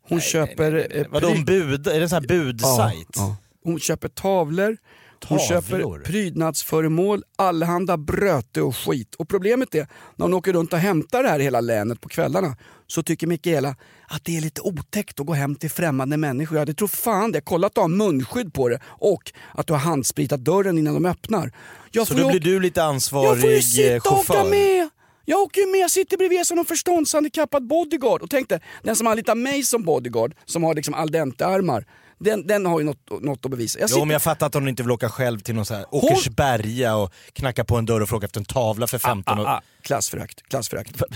hon 0.10 0.21
köper... 0.21 0.88
eh, 0.97 1.05
Vadå 1.10 1.29
en 1.29 1.45
bud? 1.45 1.88
Är 1.88 1.93
det 1.95 2.01
en 2.03 2.10
sån 2.10 2.21
här 2.21 2.27
budsajt? 2.27 3.08
Ja, 3.15 3.21
ja. 3.21 3.36
Hon 3.63 3.79
köper 3.79 4.08
tavlor, 4.08 4.77
hon 5.25 5.38
Tavlor? 5.39 5.62
köper 5.62 6.03
prydnadsföremål, 6.03 7.23
allehanda 7.36 7.97
bröte 7.97 8.62
och 8.62 8.77
skit. 8.77 9.15
Och 9.15 9.29
problemet 9.29 9.75
är, 9.75 9.88
när 10.15 10.25
hon 10.25 10.34
åker 10.34 10.53
runt 10.53 10.73
och 10.73 10.79
hämtar 10.79 11.23
det 11.23 11.29
här 11.29 11.39
i 11.39 11.43
hela 11.43 11.62
länet 11.62 12.01
på 12.01 12.10
kvällarna, 12.10 12.58
så 12.88 13.03
tycker 13.03 13.27
Mikaela 13.27 13.75
att 14.08 14.25
det 14.25 14.38
är 14.38 14.41
lite 14.41 14.62
otäckt 14.62 15.19
att 15.19 15.25
gå 15.25 15.34
hem 15.34 15.55
till 15.55 15.69
främmande 15.69 16.17
människor. 16.17 16.58
Ja, 16.58 16.65
det 16.65 16.73
tror 16.73 16.88
fan 16.88 17.32
det. 17.32 17.41
Kolla 17.41 17.67
att 17.67 17.75
du 17.75 17.82
har 17.82 17.88
munskydd 17.88 18.53
på 18.53 18.69
det 18.69 18.79
och 18.86 19.32
att 19.53 19.67
du 19.67 19.73
har 19.73 19.79
handspritat 19.79 20.39
dörren 20.39 20.77
innan 20.77 20.93
de 20.93 21.05
öppnar. 21.05 21.51
Jag 21.91 22.08
Så 22.08 22.13
då 22.13 22.29
blir 22.29 22.39
du 22.39 22.60
lite 22.60 22.79
jag 22.79 22.86
får 22.86 22.91
ju 22.91 22.95
ansvarig 22.95 23.55
eh, 23.55 23.62
sitta 23.62 24.10
och 24.10 24.19
åka 24.19 24.34
chaufför? 24.34 24.49
med! 24.49 24.89
Jag 25.25 25.41
åker 25.41 25.62
ju 25.62 25.67
med, 25.67 25.79
jag 25.79 25.91
sitter 25.91 26.17
bredvid 26.17 26.45
som 26.47 26.60
en 26.60 26.65
förståndshandikappad 26.65 27.67
bodyguard. 27.67 28.21
Och 28.21 28.29
tänk 28.29 28.49
dig, 28.49 28.60
den 28.84 28.95
som 28.95 29.08
anlitar 29.08 29.36
mig 29.36 29.63
som 29.63 29.84
bodyguard, 29.84 30.36
som 30.45 30.63
har 30.63 30.73
liksom 30.75 30.93
al 30.93 31.12
dente-armar, 31.12 31.86
den, 32.19 32.47
den 32.47 32.65
har 32.65 32.79
ju 32.79 32.86
något, 32.86 33.21
något 33.21 33.45
att 33.45 33.51
bevisa. 33.51 33.79
Jag 33.79 33.84
Jo 33.89 33.93
sitter- 33.93 34.05
men 34.05 34.13
jag 34.13 34.21
fattar 34.21 34.47
att 34.47 34.53
hon 34.53 34.67
inte 34.67 34.84
vill 34.84 34.91
åka 34.91 35.10
själv 35.10 35.39
till 35.39 35.55
någon 35.55 35.65
så 35.65 35.73
här 35.73 35.86
Åkersberga 35.91 36.95
och 36.95 37.13
knacka 37.34 37.63
på 37.65 37.75
en 37.77 37.86
dörr 37.86 38.01
och 38.01 38.10
fråga 38.10 38.25
efter 38.25 38.39
en 38.39 38.45
tavla 38.45 38.88
för 38.88 38.97
15 38.99 39.39
år. 39.39 39.45
Ah, 39.47 39.62
klassförakt, 39.82 40.49
klassförakt. 40.49 41.01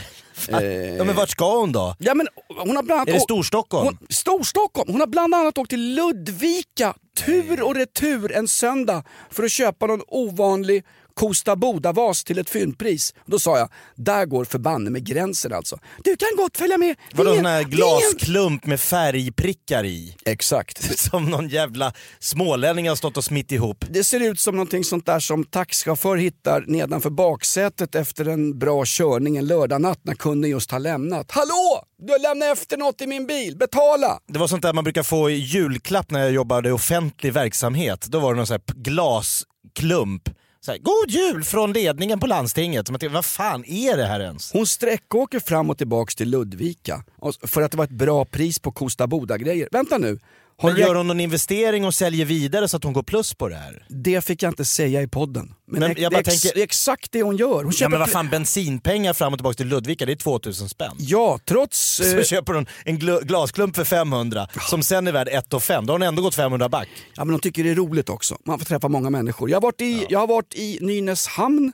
Ja 0.97 1.03
men 1.03 1.15
vart 1.15 1.29
ska 1.29 1.57
hon 1.59 1.71
då? 1.71 1.95
Ja, 1.99 2.13
men 2.13 2.27
hon 2.57 2.75
har 2.75 2.83
bland 2.83 2.91
annat 2.99 3.09
Är 3.09 3.13
det 3.13 3.19
Storstockholm? 3.19 3.85
Hon, 3.85 4.07
Storstockholm! 4.09 4.91
Hon 4.91 4.99
har 4.99 5.07
bland 5.07 5.35
annat 5.35 5.57
åkt 5.57 5.69
till 5.69 5.95
Ludvika 5.95 6.93
tur 7.25 7.61
och 7.63 7.75
retur 7.75 8.31
en 8.31 8.47
söndag 8.47 9.03
för 9.31 9.43
att 9.43 9.51
köpa 9.51 9.85
någon 9.87 10.01
ovanlig 10.07 10.83
Kosta 11.13 11.56
Boda-vas 11.56 12.23
till 12.23 12.39
ett 12.39 12.49
fyndpris. 12.49 13.13
Då 13.26 13.39
sa 13.39 13.58
jag, 13.58 13.69
där 13.95 14.26
går 14.26 14.45
förbanne 14.45 14.89
med 14.89 15.06
gränsen 15.06 15.54
alltså. 15.54 15.80
Du 16.04 16.15
kan 16.15 16.30
gott 16.38 16.58
följa 16.58 16.78
med. 16.78 16.95
Vadå 17.13 17.36
sån 17.36 17.45
här 17.45 17.63
glasklump 17.63 18.65
med 18.65 18.80
färgprickar 18.80 19.86
i? 19.86 20.15
Exakt. 20.26 20.99
Som 20.99 21.30
någon 21.30 21.47
jävla 21.49 21.93
smålänning 22.19 22.89
har 22.89 22.95
stått 22.95 23.17
och 23.17 23.23
smitt 23.23 23.52
ihop. 23.52 23.86
Det 23.89 24.04
ser 24.04 24.19
ut 24.19 24.39
som 24.39 24.56
någonting 24.56 24.84
sånt 24.84 25.06
där 25.06 25.19
som 25.19 25.43
taxichaufför 25.43 26.17
hittar 26.17 26.65
nedanför 26.67 27.10
baksätet 27.10 27.95
efter 27.95 28.26
en 28.26 28.60
bra 28.60 28.84
körning 28.86 29.38
en 29.38 29.47
lördagnatt 29.47 29.99
när 30.04 30.15
kunden 30.15 30.52
just 30.52 30.71
har 30.71 30.80
lämnat. 30.80 31.32
Hallå! 31.32 31.84
Du 31.97 32.12
har 32.12 32.19
lämnat 32.19 32.58
efter 32.58 32.78
något 32.78 33.02
i 33.02 33.08
min 33.08 33.28
bil, 33.28 33.58
betala! 33.58 34.19
Det 34.28 34.39
var 34.39 34.47
sånt 34.47 34.62
där 34.62 34.73
man 34.73 34.84
brukar 34.84 35.04
få 35.04 35.30
i 35.30 35.34
julklapp 35.34 36.12
när 36.12 36.19
jag 36.19 36.32
jobbade 36.32 36.69
i 36.69 36.71
offentlig 36.71 37.34
verksamhet. 37.34 38.06
Då 38.10 38.19
var 38.19 38.34
det 38.34 38.38
någon 38.38 38.47
sån 38.47 38.60
här 38.67 38.76
glasklump 38.84 40.30
så 40.65 40.71
här, 40.71 40.78
God 40.78 41.10
jul 41.12 41.43
från 41.43 41.73
ledningen 41.73 42.19
på 42.19 42.28
landstinget. 42.28 42.88
Som 42.88 42.95
att, 42.95 43.04
vad 43.04 43.26
fan 43.26 43.65
är 43.65 43.97
det 43.97 44.06
här 44.06 44.19
ens? 44.19 44.54
Hon 44.54 44.67
sträckåker 44.67 45.39
fram 45.39 45.69
och 45.69 45.78
tillbaks 45.78 46.15
till 46.15 46.30
Ludvika 46.30 47.04
för 47.47 47.62
att 47.62 47.71
det 47.71 47.78
var 47.78 47.86
ett 47.86 47.91
bra 47.91 48.26
pris 48.26 48.60
på 48.60 48.71
Kosta 48.71 49.08
Boda-grejer. 49.08 49.67
Vänta 49.71 49.97
nu. 49.97 50.19
Har 50.63 50.73
du 50.73 50.82
gör 50.82 50.95
hon 50.95 51.08
någon 51.08 51.19
investering 51.19 51.86
och 51.86 51.93
säljer 51.93 52.26
vidare 52.26 52.67
så 52.69 52.78
att 52.78 52.84
hon 52.84 52.93
går 52.93 53.04
plus 53.04 53.34
på 53.34 53.49
det 53.49 53.56
här? 53.56 53.86
Det 53.89 54.21
fick 54.26 54.43
jag 54.43 54.52
inte 54.52 54.65
säga 54.65 55.02
i 55.02 55.08
podden. 55.08 55.54
Men, 55.67 55.80
Men 55.80 55.95
jag 55.97 56.12
bara 56.12 56.19
ex, 56.19 56.30
tänker- 56.30 56.56
det 56.56 56.62
är 56.62 56.63
exakt 56.63 57.12
det 57.12 57.21
hon 57.23 57.38
gör. 57.38 57.47
Hon 57.56 57.65
Ja 57.65 57.71
köper 57.71 57.89
men 57.89 57.99
vad 57.99 58.10
fan, 58.10 58.30
bensinpengar 58.30 59.13
fram 59.13 59.34
och 59.34 59.39
tillbaka 59.39 59.56
till 59.56 59.67
Ludvika, 59.67 60.06
det 60.06 60.12
är 60.12 60.15
2000 60.15 60.69
spänn. 60.69 60.95
Ja, 60.99 61.39
trots... 61.45 61.95
Så 61.95 62.17
eh, 62.17 62.23
köper 62.23 62.54
hon 62.54 62.65
en 62.86 62.99
gl- 62.99 63.23
glasklump 63.26 63.76
för 63.76 63.84
500 63.84 64.47
som 64.69 64.84
sen 64.84 65.08
är 65.08 65.12
värd 65.12 65.28
1 65.32 65.54
och 65.54 65.63
5. 65.63 65.86
Då 65.86 65.93
har 65.93 65.99
hon 65.99 66.08
ändå 66.08 66.21
gått 66.21 66.36
500 66.36 66.69
back. 66.69 66.88
Ja, 67.15 67.26
men 67.26 67.32
de 67.34 67.39
tycker 67.41 67.63
det 67.63 67.69
är 67.69 67.76
roligt 67.76 68.10
också. 68.10 68.38
Man 68.45 68.60
får 68.60 68.65
träffa 68.65 68.88
många 68.88 69.10
människor. 69.10 69.49
Jag 69.49 69.56
har 69.56 69.62
varit 69.62 69.82
i, 69.82 70.06
jag 70.10 70.19
har 70.19 70.28
varit 70.28 70.54
i 70.56 70.78
Nynäshamn. 70.82 71.73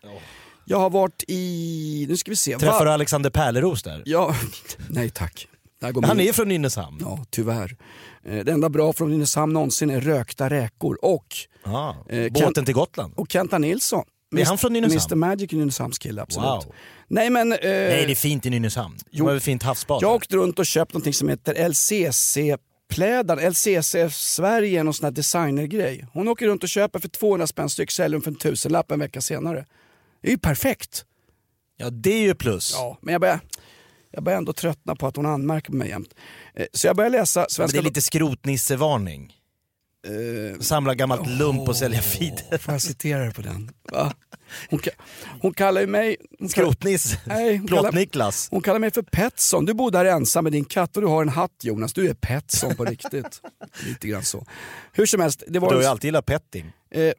Jag 0.65 0.77
har 0.79 0.89
varit 0.89 1.23
i... 1.27 2.05
Nu 2.09 2.17
ska 2.17 2.31
vi 2.31 2.35
se. 2.35 2.57
Träffar 2.57 2.85
du 2.85 2.91
Alexander 2.91 3.29
Pärleros 3.29 3.83
där? 3.83 4.01
Ja, 4.05 4.35
nej 4.89 5.09
tack. 5.09 5.47
Han 6.03 6.19
är 6.19 6.33
från 6.33 6.47
Nynäshamn. 6.47 6.97
Ja, 7.01 7.25
tyvärr. 7.29 7.75
Eh, 8.25 8.43
Det 8.45 8.51
enda 8.51 8.69
bra 8.69 8.93
från 8.93 9.09
Nynäshamn 9.09 9.53
någonsin 9.53 9.89
är 9.89 10.01
rökta 10.01 10.49
räkor 10.49 10.97
och... 11.01 11.25
Ah, 11.63 11.89
eh, 12.09 12.31
båten 12.31 12.53
Kent- 12.53 12.65
till 12.65 12.75
Gotland. 12.75 13.13
Och 13.17 13.31
Kenta 13.31 13.57
Nilsson. 13.57 14.05
Är 14.37 14.45
han 14.45 14.57
från 14.57 14.73
Nynäshamn? 14.73 14.93
Mr 15.11 15.15
Magic 15.15 15.53
är 15.53 15.57
Nynäshamns 15.57 15.97
kille, 15.99 16.21
absolut. 16.21 16.45
Wow. 16.47 16.73
Nej 17.07 17.29
men... 17.29 17.51
Eh, 17.51 17.57
Nej 17.61 18.05
det 18.05 18.11
är 18.11 18.15
fint 18.15 18.45
i 18.45 18.49
Nynäshamn. 18.49 18.97
Jo. 19.11 19.27
Det 19.27 19.33
var 19.33 19.39
fint 19.39 19.63
havsbad. 19.63 20.01
Jag 20.03 20.07
har 20.07 20.15
åkt 20.15 20.33
runt 20.33 20.59
och 20.59 20.65
köpt 20.65 20.93
någonting 20.93 21.13
som 21.13 21.29
heter 21.29 21.53
LCC-plädar. 21.69 23.49
LCC 23.49 23.95
Sverige 24.17 24.83
någon 24.83 24.93
sån 24.93 25.03
här 25.03 25.11
designergrej. 25.11 26.05
Hon 26.13 26.27
åker 26.27 26.47
runt 26.47 26.63
och 26.63 26.69
köper 26.69 26.99
för 26.99 27.07
200 27.07 27.47
spänn 27.47 27.69
styck, 27.69 27.91
säljer 27.91 28.15
dem 28.15 28.21
för 28.21 28.31
en 28.31 28.35
tusenlapp 28.37 28.91
en 28.91 28.99
vecka 28.99 29.21
senare. 29.21 29.65
Det 30.21 30.27
är 30.27 30.31
ju 30.31 30.37
perfekt. 30.37 31.05
Ja 31.77 31.89
det 31.89 32.11
är 32.13 32.21
ju 32.21 32.35
plus. 32.35 32.71
Ja, 32.75 32.97
men 33.01 33.11
jag 33.11 33.21
börjar, 33.21 33.39
jag 34.19 34.23
börjar 34.23 34.37
ändå 34.37 34.53
tröttna 34.53 34.95
på 34.95 35.07
att 35.07 35.15
hon 35.15 35.25
anmärker 35.25 35.71
på 35.71 35.75
mig 35.77 35.89
jämt. 35.89 36.13
Eh, 36.55 36.65
Så 36.73 36.87
jag 36.87 36.95
börjar 36.95 37.09
läsa 37.09 37.39
Men 37.39 37.49
Svenska... 37.49 37.75
det 37.77 37.81
är 37.81 37.83
lite 37.89 38.01
skrotnissevarning. 38.01 39.35
Samla 40.59 40.95
gammalt 40.95 41.29
lump 41.29 41.69
och 41.69 41.75
sälja 41.75 42.01
feeder. 42.01 42.57
Får 42.57 42.73
jag 42.73 42.81
citera 42.81 43.31
på 43.31 43.41
den? 43.41 43.71
Va? 43.91 44.13
Hon, 44.69 44.79
hon 45.41 45.53
kallar 45.53 45.81
ju 45.81 45.87
mig... 45.87 46.15
Skrotnisse. 46.49 47.17
Plåt-Niklas. 47.67 48.47
Hon 48.51 48.61
kallar 48.61 48.79
mig 48.79 48.91
för 48.91 49.01
Petson. 49.01 49.65
Du 49.65 49.73
bor 49.73 49.91
där 49.91 50.05
ensam 50.05 50.43
med 50.43 50.53
din 50.53 50.65
katt 50.65 50.95
och 50.97 51.01
du 51.01 51.07
har 51.07 51.21
en 51.21 51.29
hatt 51.29 51.51
Jonas. 51.63 51.93
Du 51.93 52.09
är 52.09 52.13
Petson 52.13 52.75
på 52.75 52.85
riktigt. 52.85 53.41
Lite 53.87 54.07
grann 54.07 54.23
så. 54.23 54.45
Hur 54.93 55.05
som 55.05 55.21
helst. 55.21 55.43
Det 55.47 55.59
var 55.59 55.69
Du 55.69 55.75
har 55.75 55.81
ju 55.81 55.87
alltid 55.87 56.07
gillat 56.07 56.25
petting. 56.25 56.71
eh, 56.91 57.11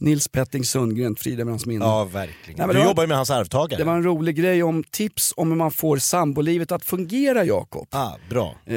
Nils 0.00 0.28
Petting 0.28 0.64
Sundgren, 0.64 1.16
frida 1.16 1.44
med 1.44 1.52
hans 1.52 1.66
minne. 1.66 1.84
Ja 1.84 2.04
verkligen. 2.04 2.58
Nej, 2.58 2.74
du 2.74 2.80
var- 2.80 2.86
jobbar 2.88 3.02
ju 3.02 3.06
med 3.06 3.16
hans 3.16 3.30
arvtagare. 3.30 3.78
Det 3.78 3.84
var 3.84 3.94
en 3.94 4.02
rolig 4.04 4.36
grej 4.36 4.62
om 4.62 4.84
tips 4.84 5.32
om 5.36 5.48
hur 5.50 5.56
man 5.56 5.70
får 5.70 5.96
sambolivet 5.98 6.72
att 6.72 6.84
fungera 6.84 7.44
Jakob. 7.44 7.88
Ah, 7.90 8.12
bra. 8.30 8.46
Eh, 8.66 8.72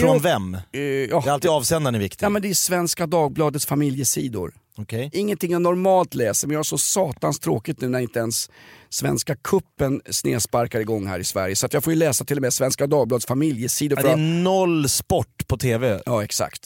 Från 0.00 0.16
är- 0.16 0.18
vem? 0.22 0.54
Eh, 0.54 0.60
Det 0.70 0.78
är 0.78 1.08
ja, 1.08 1.30
alltid 1.32 1.50
avsändaren 1.50 1.94
är 1.94 1.98
viktig. 1.98 2.24
ja 2.26 2.28
men 2.28 2.42
det 2.42 2.48
är 2.50 2.54
Svenska 2.54 3.06
Dagbladets 3.06 3.66
familjesidor. 3.66 4.52
Okej. 4.76 5.10
Ingenting 5.12 5.52
jag 5.52 5.62
normalt 5.62 6.14
läser 6.14 6.46
men 6.46 6.52
jag 6.52 6.58
har 6.58 6.64
så 6.64 6.78
satans 6.78 7.38
tråkigt 7.40 7.80
nu 7.80 7.88
när 7.88 7.98
inte 8.00 8.18
ens 8.18 8.50
Svenska 8.90 9.36
kuppen 9.36 10.00
snedsparkar 10.10 10.80
igång 10.80 11.06
här 11.06 11.18
i 11.18 11.24
Sverige. 11.24 11.56
Så 11.56 11.66
att 11.66 11.72
jag 11.72 11.84
får 11.84 11.92
ju 11.92 11.98
läsa 11.98 12.24
till 12.24 12.36
och 12.36 12.42
med 12.42 12.52
Svenska 12.54 12.86
Dagbladets 12.86 13.26
familjesidor. 13.26 13.98
Ja, 13.98 14.02
För 14.02 14.08
det 14.16 14.22
är 14.22 14.36
att, 14.38 14.42
noll 14.44 14.88
sport 14.88 15.48
på 15.48 15.56
TV. 15.56 16.00
ja 16.06 16.24
exakt. 16.24 16.60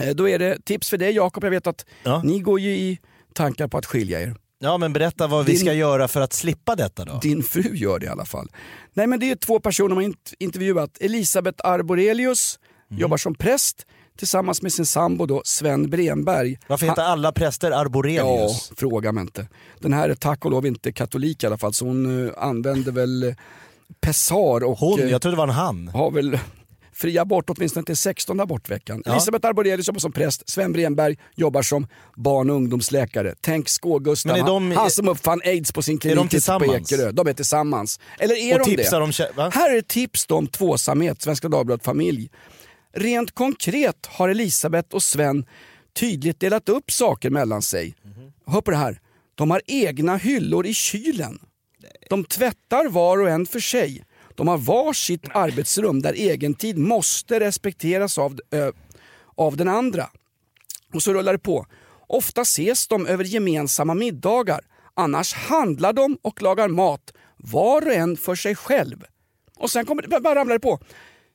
Eh, 0.00 0.08
Då 0.14 0.28
är 0.28 0.38
det 0.38 0.64
tips 0.64 0.90
för 0.90 0.98
dig 0.98 1.12
Jakob, 1.12 1.44
jag 1.44 1.50
vet 1.50 1.66
att 1.66 1.84
Ja. 2.02 2.22
ni 2.24 2.38
går 2.40 2.60
ju 2.60 2.70
i 2.76 2.98
tankar 3.36 3.68
på 3.68 3.78
att 3.78 3.86
skilja 3.86 4.20
er. 4.20 4.36
Ja 4.58 4.78
men 4.78 4.92
berätta 4.92 5.26
vad 5.26 5.44
vi 5.46 5.52
Din- 5.52 5.60
ska 5.60 5.72
göra 5.72 6.08
för 6.08 6.20
att 6.20 6.32
slippa 6.32 6.76
detta 6.76 7.04
då. 7.04 7.18
Din 7.22 7.42
fru 7.42 7.74
gör 7.76 7.98
det 7.98 8.06
i 8.06 8.08
alla 8.08 8.24
fall. 8.24 8.48
Nej 8.94 9.06
men 9.06 9.20
det 9.20 9.30
är 9.30 9.36
två 9.36 9.60
personer 9.60 9.94
man 9.94 10.04
int- 10.04 10.34
intervjuat. 10.38 10.98
Elisabeth 11.00 11.66
Arborelius 11.68 12.58
Mhm. 12.88 13.00
jobbar 13.00 13.16
som 13.16 13.34
präst 13.34 13.86
tillsammans 14.18 14.62
med 14.62 14.72
sin 14.72 14.86
sambo 14.86 15.26
då, 15.26 15.42
Sven 15.44 15.90
Bremberg. 15.90 16.58
Varför 16.68 16.86
heter 16.86 17.02
alla 17.02 17.32
präster 17.32 17.70
Ja, 17.70 17.76
Arborelius? 17.78 18.72
fråga 18.76 19.12
mig 19.12 19.22
inte. 19.22 19.48
Den 19.80 19.92
här 19.92 20.08
är 20.08 20.14
tack 20.14 20.44
och 20.44 20.50
lov 20.50 20.66
inte 20.66 20.92
katolik 20.92 21.42
i 21.42 21.46
alla 21.46 21.58
fall 21.58 21.72
så 21.74 21.84
hon 21.86 22.26
eh, 22.26 22.32
använder 22.38 22.92
väl 22.92 23.22
eh, 23.22 23.34
pessar 24.00 24.64
och 24.64 24.78
Hon, 24.78 25.00
eh, 25.00 25.06
jag 25.10 25.22
trodde 25.22 25.34
det 25.34 25.38
var 25.38 25.48
en 25.48 25.54
han. 25.54 25.88
har 25.88 26.10
väl 26.10 26.38
fri 26.96 27.18
abort 27.18 27.50
åtminstone 27.50 27.86
till 27.86 27.96
16 27.96 28.40
abortveckan. 28.40 29.02
Ja. 29.04 29.12
Elisabeth 29.12 29.46
Arborelius 29.48 29.86
jobbar 29.88 30.00
som 30.00 30.12
präst, 30.12 30.48
Sven 30.50 30.72
Bremberg 30.72 31.16
jobbar 31.34 31.62
som 31.62 31.86
barn 32.16 32.50
och 32.50 32.56
ungdomsläkare. 32.56 33.34
Tänk 33.40 33.68
Skå-Gustav, 33.68 34.36
de- 34.46 34.72
han, 34.72 34.90
som 34.90 35.08
uppfann 35.08 35.40
aids 35.44 35.72
på 35.72 35.82
sin 35.82 35.98
klinik 35.98 36.16
på? 36.48 36.94
Ekerö. 36.96 37.12
De 37.12 37.26
är 37.28 37.32
tillsammans. 37.32 38.00
Eller 38.18 38.34
är 38.34 38.52
Och 38.60 38.66
de 38.66 38.76
det? 38.76 38.82
om? 39.36 39.50
Här 39.54 39.76
är 39.76 39.80
tips 39.80 40.26
om 40.30 40.46
tvåsamhet, 40.46 41.22
Svenska 41.22 41.48
Dagbladet 41.48 41.84
Familj. 41.84 42.30
Rent 42.94 43.34
konkret 43.34 44.06
har 44.06 44.28
Elisabeth 44.28 44.94
och 44.94 45.02
Sven 45.02 45.44
tydligt 45.96 46.40
delat 46.40 46.68
upp 46.68 46.90
saker 46.90 47.30
mellan 47.30 47.62
sig. 47.62 47.94
Hör 48.46 48.60
på 48.60 48.70
det 48.70 48.76
här. 48.76 49.00
De 49.34 49.50
har 49.50 49.62
egna 49.66 50.16
hyllor 50.16 50.66
i 50.66 50.74
kylen. 50.74 51.38
De 52.10 52.24
tvättar 52.24 52.88
var 52.88 53.18
och 53.22 53.28
en 53.30 53.46
för 53.46 53.60
sig. 53.60 54.04
De 54.36 54.48
har 54.48 54.58
var 54.58 54.92
sitt 54.92 55.28
arbetsrum 55.34 56.02
där 56.02 56.16
egentid 56.16 56.78
måste 56.78 57.40
respekteras 57.40 58.18
av, 58.18 58.40
ö, 58.50 58.72
av 59.34 59.56
den 59.56 59.68
andra. 59.68 60.10
Och 60.94 61.02
så 61.02 61.12
rullar 61.12 61.32
det 61.32 61.38
på. 61.38 61.66
Ofta 62.06 62.40
ses 62.40 62.86
de 62.88 63.06
över 63.06 63.24
gemensamma 63.24 63.94
middagar. 63.94 64.60
Annars 64.94 65.34
handlar 65.34 65.92
de 65.92 66.18
och 66.22 66.42
lagar 66.42 66.68
mat, 66.68 67.12
var 67.36 67.86
och 67.86 67.92
en 67.92 68.16
för 68.16 68.34
sig 68.34 68.54
själv. 68.54 69.04
Och 69.58 69.70
sen 69.70 69.86
kommer 69.86 70.02
det, 70.02 70.20
bara 70.20 70.34
ramlar 70.34 70.54
det 70.54 70.60
på. 70.60 70.78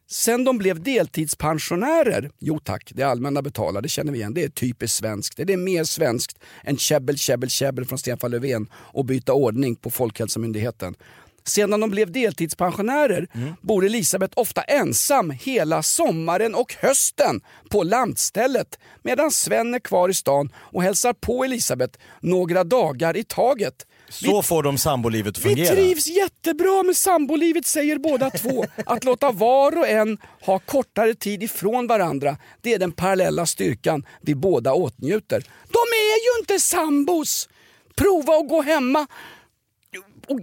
Sen 0.08 0.44
de 0.44 0.58
blev 0.58 0.84
deltidspensionärer, 0.84 2.32
jo 2.40 2.60
tack, 2.60 2.92
det 2.96 3.04
allmänna 3.04 3.42
betalar, 3.42 3.82
det 3.82 3.90
känner 3.90 4.12
vi 4.12 4.18
igen. 4.18 4.34
Det 4.34 4.44
är 4.44 4.50
typiskt 4.50 4.98
svenskt. 4.98 5.38
Det 5.38 5.54
är 5.54 5.58
mer 5.58 5.84
svenskt 5.84 6.40
än 6.64 6.78
käbbel, 6.78 7.18
käbbel, 7.18 7.50
käbbel 7.50 7.86
från 7.86 7.98
Stefan 7.98 8.32
Löfven 8.32 8.68
och 8.74 9.06
byta 9.06 9.34
ordning 9.34 9.76
på 9.76 9.90
Folkhälsomyndigheten. 9.90 10.96
Sedan 11.44 11.80
de 11.80 11.90
blev 11.90 12.12
deltidspensionärer 12.12 13.28
bor 13.62 13.86
Elisabeth 13.86 14.34
ofta 14.36 14.62
ensam 14.62 15.30
hela 15.30 15.84
sommaren 15.84 16.56
och 16.56 16.76
hösten 16.80 17.42
på 17.70 17.84
lantstället 17.84 18.80
medan 19.04 19.32
Sven 19.32 19.74
är 19.74 19.80
kvar 19.80 20.10
i 20.10 20.14
stan 20.14 20.50
och 20.56 20.84
hälsar 20.84 21.14
på 21.14 21.44
Elisabeth 21.44 22.00
några 22.22 22.64
dagar 22.64 23.18
i 23.18 23.24
taget. 23.24 23.86
Så 24.10 24.42
får 24.42 24.64
de 24.64 24.78
sambolivet 24.78 25.38
att 25.38 25.46
Vi 25.46 25.50
fungera. 25.50 25.76
trivs 25.76 26.08
jättebra 26.08 26.84
med 26.84 26.96
sambolivet 26.98 27.66
säger 27.66 27.98
båda 27.98 28.30
två. 28.30 28.66
Att 28.86 29.04
låta 29.04 29.32
var 29.32 29.78
och 29.78 29.88
en 29.88 30.18
ha 30.46 30.60
kortare 30.60 31.14
tid 31.14 31.44
ifrån 31.44 31.88
varandra, 31.88 32.38
det 32.62 32.74
är 32.74 32.80
den 32.80 32.92
parallella 32.92 33.46
styrkan 33.46 34.06
vi 34.22 34.36
båda 34.36 34.74
åtnjuter. 34.74 35.40
De 35.70 35.80
är 35.80 36.36
ju 36.36 36.40
inte 36.42 36.60
sambos! 36.60 37.50
Prova 37.96 38.34
att 38.34 38.50
gå 38.50 38.62
hemma. 38.62 39.08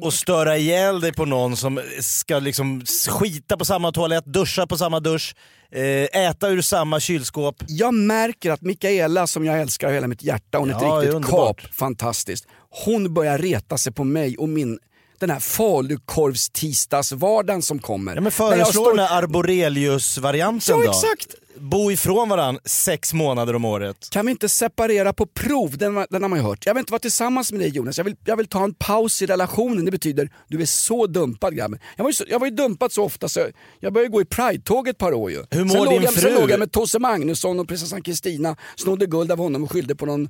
Och 0.01 0.15
störa 0.15 0.57
ihjäl 0.57 1.01
dig 1.01 1.13
på 1.13 1.25
någon 1.25 1.57
som 1.57 1.81
ska 2.01 2.39
liksom 2.39 2.83
skita 3.09 3.57
på 3.57 3.65
samma 3.65 3.93
toalett, 3.93 4.25
duscha 4.25 4.67
på 4.67 4.77
samma 4.77 5.01
dusch, 5.01 5.35
eh, 5.73 6.21
äta 6.27 6.49
ur 6.49 6.61
samma 6.61 7.01
kylskåp. 7.01 7.57
Jag 7.69 7.95
märker 7.95 8.51
att 8.51 8.63
Mikaela 8.63 9.27
som 9.27 9.45
jag 9.45 9.61
älskar 9.61 9.89
av 9.89 9.95
hela 9.95 10.07
mitt 10.07 10.23
hjärta, 10.23 10.59
hon 10.59 10.71
är 10.71 10.73
Ja, 10.73 11.03
ett 11.03 11.09
är 11.09 11.13
riktigt 11.13 11.31
kap. 11.31 11.61
Fantastiskt. 11.75 12.47
Hon 12.85 13.15
börjar 13.15 13.39
reta 13.39 13.79
sig 13.79 13.93
på 13.93 14.05
mig 14.05 14.37
och 14.37 14.49
min 14.49 14.79
den 15.21 15.31
här 15.31 15.39
falukorvs-tisdagsvardagen 15.41 17.63
som 17.63 17.79
kommer. 17.79 18.13
Ja, 18.13 18.21
men 18.21 18.25
jag 18.25 18.33
föreslå 18.33 18.83
står- 18.83 18.97
den 18.97 19.07
här 19.07 19.19
Arborelius-varianten 19.23 20.79
Ja 20.79 20.85
då. 20.85 20.91
exakt! 20.91 21.35
Bo 21.61 21.91
ifrån 21.93 22.29
varandra 22.29 22.61
sex 22.65 23.13
månader 23.15 23.55
om 23.57 23.65
året. 23.65 24.09
Kan 24.11 24.27
vi 24.27 24.31
inte 24.33 24.49
separera 24.49 25.13
på 25.13 25.27
prov? 25.27 25.79
Den, 25.79 26.07
den 26.11 26.23
har 26.23 26.29
man 26.29 26.39
ju 26.39 26.45
hört. 26.45 26.67
Jag 26.67 26.75
vill 26.75 26.81
inte 26.81 26.93
vara 26.93 27.01
tillsammans 27.01 27.53
med 27.53 27.61
dig 27.61 27.69
Jonas, 27.69 27.97
jag 27.99 28.05
vill, 28.05 28.17
jag 28.25 28.37
vill 28.37 28.47
ta 28.47 28.65
en 28.65 28.75
paus 28.75 29.23
i 29.23 29.27
relationen. 29.27 29.85
Det 29.85 29.91
betyder 29.91 30.31
du 30.49 30.63
är 30.63 30.67
så 30.67 31.07
dumpad 31.07 31.57
grabben. 31.57 31.79
Jag 31.97 32.05
var 32.05 32.11
ju, 32.11 32.15
så, 32.15 32.25
jag 32.29 32.39
var 32.39 32.47
ju 32.47 32.55
dumpad 32.55 32.93
så 32.93 33.05
ofta 33.05 33.29
så 33.29 33.41
jag 33.81 33.93
började 33.93 34.13
gå 34.13 34.21
i 34.21 34.25
Pride-tåg 34.25 34.89
ett 34.89 34.99
par 34.99 35.13
år 35.13 35.31
ju. 35.31 35.45
Hur 35.51 35.65
mår 35.65 35.75
sen, 35.75 35.85
din 35.85 35.95
låg 35.95 36.03
jag, 36.05 36.13
fru? 36.15 36.21
sen 36.21 36.35
låg 36.35 36.51
jag 36.51 36.59
med 36.59 36.73
Tosse 36.73 36.99
Magnusson 36.99 37.61
och 37.61 37.69
prinsessan 37.69 38.03
Kristina, 38.03 38.57
snodde 38.77 39.07
guld 39.07 39.33
av 39.33 39.39
honom 39.39 39.65
och 39.65 39.73
skyllde 39.73 39.95
på 39.95 40.07
någon, 40.07 40.29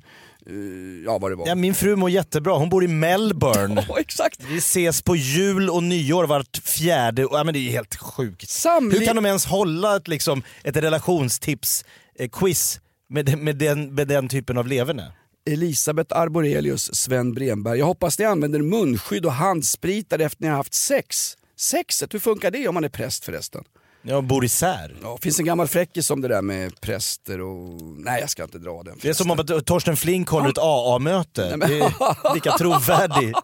ja 1.05 1.17
vad 1.17 1.31
det 1.31 1.35
var. 1.35 1.47
Ja, 1.47 1.55
min 1.55 1.75
fru 1.75 1.95
mår 1.95 2.09
jättebra, 2.09 2.57
hon 2.57 2.69
bor 2.69 2.83
i 2.83 2.87
Melbourne. 2.87 3.85
Ja, 3.89 3.99
exakt. 3.99 4.39
Vi 4.49 4.57
ses 4.57 5.01
på 5.01 5.15
jul 5.15 5.69
och 5.69 5.83
nyår 5.83 6.23
vart 6.27 6.57
fjärde 6.63 7.21
ja, 7.21 7.43
men 7.43 7.53
Det 7.53 7.59
är 7.59 7.71
helt 7.71 7.95
sjukt. 7.95 8.49
Samli- 8.49 8.99
Hur 8.99 9.05
kan 9.05 9.15
de 9.15 9.25
ens 9.25 9.45
hålla 9.45 9.95
ett, 9.95 10.07
liksom, 10.07 10.43
ett 10.63 10.75
relationstips-quiz 10.75 12.79
med, 13.09 13.25
den- 13.25 13.43
med, 13.43 13.55
den, 13.57 13.95
med 13.95 14.07
den 14.07 14.29
typen 14.29 14.57
av 14.57 14.67
leverne? 14.67 15.11
Elisabeth 15.49 16.17
Arborelius, 16.17 16.95
Sven 16.95 17.33
Bremberg. 17.33 17.79
Jag 17.79 17.85
hoppas 17.85 18.19
ni 18.19 18.25
använder 18.25 18.59
munskydd 18.61 19.25
och 19.25 19.33
handsprit 19.33 20.13
efter 20.13 20.41
ni 20.43 20.47
har 20.47 20.55
haft 20.55 20.73
sex. 20.73 21.37
Sexet, 21.57 22.13
hur 22.13 22.19
funkar 22.19 22.51
det 22.51 22.67
om 22.67 22.73
man 22.73 22.83
är 22.83 22.89
präst 22.89 23.25
förresten? 23.25 23.63
Ja, 24.01 24.21
bor 24.21 24.45
isär. 24.45 24.95
Ja, 25.01 25.17
finns 25.21 25.39
en 25.39 25.45
gammal 25.45 25.67
fräckis 25.67 26.11
om 26.11 26.21
det 26.21 26.27
där 26.27 26.41
med 26.41 26.81
präster 26.81 27.41
och... 27.41 27.81
Nej 27.81 28.21
jag 28.21 28.29
ska 28.29 28.43
inte 28.43 28.59
dra 28.59 28.83
den. 28.83 28.97
Det 29.01 29.09
är 29.09 29.13
som 29.13 29.31
om 29.31 29.39
att 29.39 29.65
Torsten 29.65 29.97
Flink 29.97 30.29
håller 30.29 30.49
ett 30.49 30.57
AA-möte. 30.57 31.57
Det 31.57 31.79
är 31.79 32.33
lika 32.33 32.51
trovärdig. 32.51 33.33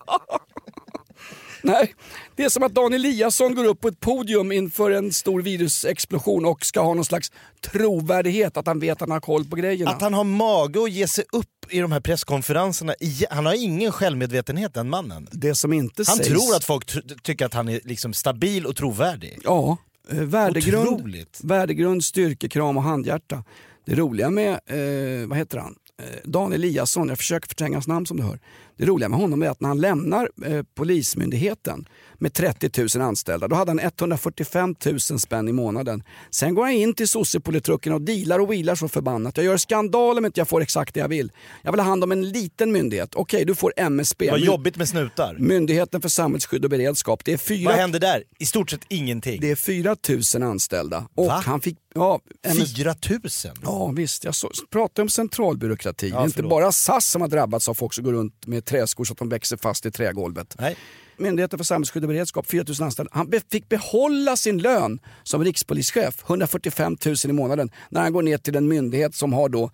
Nej, 1.66 1.96
det 2.36 2.44
är 2.44 2.50
som 2.50 2.64
att 2.64 2.74
Dan 2.74 2.94
Eliasson 2.94 3.56
går 3.56 3.66
upp 3.66 3.82
på 3.82 3.88
ett 3.88 4.00
podium 4.00 4.52
inför 4.52 4.92
en 4.92 5.12
stor 5.12 5.42
virusexplosion 5.42 6.46
och 6.46 6.66
ska 6.66 6.82
ha 6.82 6.94
någon 6.94 7.06
slags 7.06 7.32
trovärdighet 7.62 8.58
att 8.58 8.68
han 8.68 8.80
vet 8.80 8.92
att 8.92 9.00
han 9.00 9.12
har 9.12 9.20
koll 9.20 9.46
på 9.46 9.56
grejerna. 9.56 9.92
Att 9.92 10.02
han 10.02 10.14
har 10.14 10.24
mage 10.24 10.84
att 10.84 10.92
ge 10.92 11.08
sig 11.08 11.24
upp 11.32 11.48
i 11.70 11.80
de 11.80 11.92
här 11.92 12.00
presskonferenserna. 12.00 12.96
Han 13.30 13.46
har 13.46 13.54
ingen 13.54 13.92
självmedvetenhet 13.92 14.74
den 14.74 14.90
mannen. 14.90 15.28
Det 15.32 15.56
som 15.56 15.74
inte 15.74 16.04
Han 16.08 16.18
sägs... 16.18 16.30
tror 16.30 16.56
att 16.56 16.64
folk 16.64 16.92
tycker 17.24 17.46
att 17.46 17.54
han 17.54 17.70
är 17.70 17.80
liksom 17.84 18.14
stabil 18.14 18.66
och 18.66 18.76
trovärdig. 18.76 19.40
Ja, 19.44 19.78
värdegrund, 20.10 20.88
Otroligt. 20.88 21.40
värdegrund, 21.44 22.04
styrkekram 22.06 22.78
och 22.78 22.84
handhjärta. 22.84 23.44
Det 23.86 23.96
roliga 23.96 24.30
med, 24.30 24.52
eh, 24.52 25.28
vad 25.28 25.38
heter 25.38 25.58
han, 25.58 25.76
eh, 26.04 26.06
Dan 26.24 26.54
Eliasson, 26.54 27.10
jag 27.10 27.18
försöker 27.18 27.48
förtränga 27.48 27.76
hans 27.76 27.88
namn 27.88 28.06
som 28.06 28.18
du 28.18 28.24
hör. 28.24 28.40
Det 28.78 28.86
roliga 28.86 29.10
med 29.10 29.20
honom 29.20 29.44
är 29.44 29.50
att 29.50 29.62
när 29.62 29.70
han 29.70 29.82
lämnar 29.82 30.30
eh, 30.46 30.64
Polismyndigheten 30.76 31.86
med 32.20 32.34
30 32.34 32.98
000 32.98 33.08
anställda, 33.08 33.48
då 33.48 33.56
hade 33.56 33.72
han 33.72 33.80
145 33.80 34.76
000 34.86 35.00
spänn 35.00 35.48
i 35.48 35.52
månaden. 35.52 36.04
Sen 36.30 36.56
går 36.56 36.64
han 36.64 36.74
in 36.74 36.94
till 36.94 37.08
sossepolitrucken 37.08 37.94
och 37.94 38.02
dealar 38.02 38.40
och 38.40 38.52
wheelar 38.52 38.76
så 38.76 38.88
förbannat. 38.88 39.38
Jag 39.38 39.46
gör 39.46 39.58
skandal 39.58 40.18
om 40.18 40.26
inte 40.26 40.40
jag 40.40 40.48
får 40.48 40.62
exakt 40.62 40.94
det 40.94 41.00
jag 41.00 41.08
vill. 41.08 41.32
Jag 41.62 41.72
vill 41.72 41.80
ha 41.80 41.88
hand 41.88 42.04
om 42.04 42.12
en 42.12 42.30
liten 42.30 42.72
myndighet. 42.72 43.16
Okej, 43.16 43.46
du 43.46 43.56
får 43.56 43.74
MSB. 43.78 44.32
Vad 44.32 44.40
jobbigt 44.40 44.78
med 44.78 44.90
snutar. 44.90 45.36
Myndigheten 45.40 46.02
för 46.02 46.10
samhällsskydd 46.10 46.64
och 46.64 46.70
beredskap. 46.70 47.26
Det 47.26 47.34
är 47.34 47.38
fyra 47.38 47.70
Vad 47.70 47.80
händer 47.80 48.00
där? 48.00 48.24
I 48.40 48.46
stort 48.46 48.70
sett 48.70 48.86
ingenting. 48.88 49.42
det 49.42 49.52
är 49.52 49.56
4 49.56 49.96
000 50.36 50.44
anställda. 50.44 51.08
Och 51.16 51.26
Va? 51.26 51.44
han 51.46 51.62
fick... 51.62 51.78
Ja, 51.96 52.20
MS 52.44 52.76
4 52.76 52.96
000? 53.10 53.20
Ja 53.64 53.92
visst, 53.96 54.24
jag 54.24 54.36
så, 54.36 54.52
pratar 54.72 55.04
om 55.04 55.10
centralbyråkrati. 55.10 56.10
Ja, 56.10 56.16
det 56.16 56.22
är 56.22 56.26
inte 56.26 56.44
bara 56.44 56.72
SAS 56.72 57.10
som 57.10 57.22
har 57.22 57.28
drabbats 57.28 57.70
av 57.70 57.74
folk 57.74 57.94
som 57.94 58.04
går 58.04 58.14
runt 58.14 58.48
med 58.48 58.65
träskor 58.66 59.06
så 59.06 59.14
att 59.14 59.20
de 59.20 59.30
växer 59.30 59.58
fast 59.58 59.86
i 59.86 59.92
trägolvet. 59.92 60.56
Nej. 60.60 60.78
Myndigheten 61.18 61.60
för 61.60 61.64
samhällsskydd 61.64 62.04
och 62.04 62.10
beredskap, 62.10 62.52
4 62.52 62.66
000 62.68 62.76
anställda. 62.82 63.12
Han 63.14 63.32
fick 63.52 63.70
behålla 63.70 64.36
sin 64.36 64.58
lön 64.58 65.00
som 65.24 65.44
rikspolischef, 65.44 66.24
145 66.28 66.98
000 67.06 67.16
i 67.26 67.32
månaden, 67.32 67.72
när 67.90 68.02
han 68.02 68.14
går 68.14 68.22
ner 68.22 68.38
till 68.38 68.56
en 68.56 68.68
myndighet 68.68 69.16
som 69.16 69.34
har 69.34 69.50
då 69.50 69.72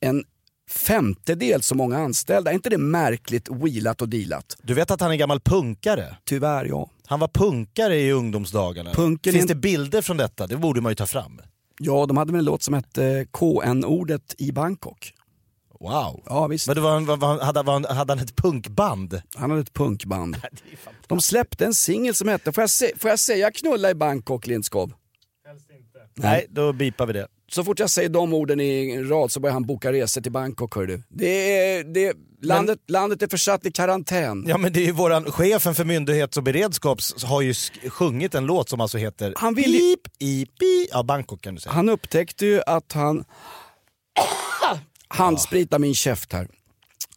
en 0.00 0.24
femtedel 0.70 1.62
så 1.62 1.74
många 1.74 1.98
anställda. 1.98 2.50
Är 2.50 2.54
inte 2.54 2.70
det 2.70 2.78
märkligt 2.78 3.48
wheelat 3.50 4.02
och 4.02 4.08
dealat? 4.08 4.56
Du 4.62 4.74
vet 4.74 4.90
att 4.90 5.00
han 5.00 5.12
är 5.12 5.16
gammal 5.16 5.40
punkare? 5.40 6.16
Tyvärr 6.24 6.64
ja. 6.64 6.90
Han 7.06 7.20
var 7.20 7.28
punkare 7.28 7.96
i 7.96 8.12
ungdomsdagarna. 8.12 8.92
Punken 8.92 9.32
Finns 9.32 9.46
det 9.46 9.54
bilder 9.54 10.02
från 10.02 10.16
detta? 10.16 10.46
Det 10.46 10.56
borde 10.56 10.80
man 10.80 10.92
ju 10.92 10.96
ta 10.96 11.06
fram. 11.06 11.40
Ja, 11.78 12.06
de 12.06 12.16
hade 12.16 12.32
väl 12.32 12.38
en 12.38 12.44
låt 12.44 12.62
som 12.62 12.74
hette 12.74 13.26
KN-ordet 13.32 14.34
i 14.38 14.52
Bangkok. 14.52 15.12
Wow. 15.80 16.22
Ja, 16.26 16.46
visst. 16.46 16.66
Men 16.66 16.76
det 16.76 16.82
var, 16.82 17.00
var, 17.00 17.16
var, 17.16 17.38
hade, 17.40 17.62
var, 17.62 17.94
hade 17.94 18.12
han 18.12 18.18
ett 18.24 18.36
punkband? 18.36 19.22
Han 19.34 19.50
hade 19.50 19.62
ett 19.62 19.72
punkband. 19.74 20.36
De 21.06 21.20
släppte 21.20 21.64
en 21.66 21.74
singel 21.74 22.14
som 22.14 22.28
hette, 22.28 22.52
får 22.52 22.62
jag, 22.62 22.70
se, 22.70 22.92
får 22.98 23.10
jag 23.10 23.18
säga 23.18 23.50
knulla 23.50 23.90
i 23.90 23.94
Bangkok 23.94 24.46
Lindskov? 24.46 24.92
Nej, 26.14 26.46
då 26.50 26.72
bipar 26.72 27.06
vi 27.06 27.12
det. 27.12 27.26
Så 27.50 27.64
fort 27.64 27.78
jag 27.78 27.90
säger 27.90 28.08
de 28.08 28.34
orden 28.34 28.60
i 28.60 28.90
en 28.90 29.08
rad 29.08 29.32
så 29.32 29.40
börjar 29.40 29.52
han 29.52 29.66
boka 29.66 29.92
resor 29.92 30.20
till 30.20 30.32
Bangkok 30.32 30.74
hör 30.76 30.86
du. 30.86 31.02
Det 31.08 31.56
är, 31.56 31.84
det, 31.84 32.12
landet, 32.42 32.78
landet 32.88 33.22
är 33.22 33.26
försatt 33.28 33.66
i 33.66 33.72
karantän. 33.72 34.44
Ja 34.48 34.58
men 34.58 34.72
det 34.72 34.80
är 34.80 34.84
ju 34.84 34.92
våran, 34.92 35.24
chefen 35.24 35.74
för 35.74 35.84
myndighets 35.84 36.36
och 36.36 36.42
beredskap 36.42 36.98
s- 37.00 37.24
har 37.24 37.40
ju 37.42 37.54
sjungit 37.88 38.34
en 38.34 38.46
låt 38.46 38.68
som 38.68 38.80
alltså 38.80 38.98
heter 38.98 39.34
Han 39.36 39.54
vill 39.54 39.72
Pip 39.72 40.00
i 40.18 40.46
pi, 40.46 40.88
ja 40.92 41.02
Bangkok 41.02 41.40
kan 41.42 41.54
du 41.54 41.60
säga. 41.60 41.72
Han 41.72 41.88
upptäckte 41.88 42.46
ju 42.46 42.60
att 42.66 42.92
han... 42.92 43.24
Handsprita 45.08 45.78
min 45.78 45.94
käft 45.94 46.32
här. 46.32 46.48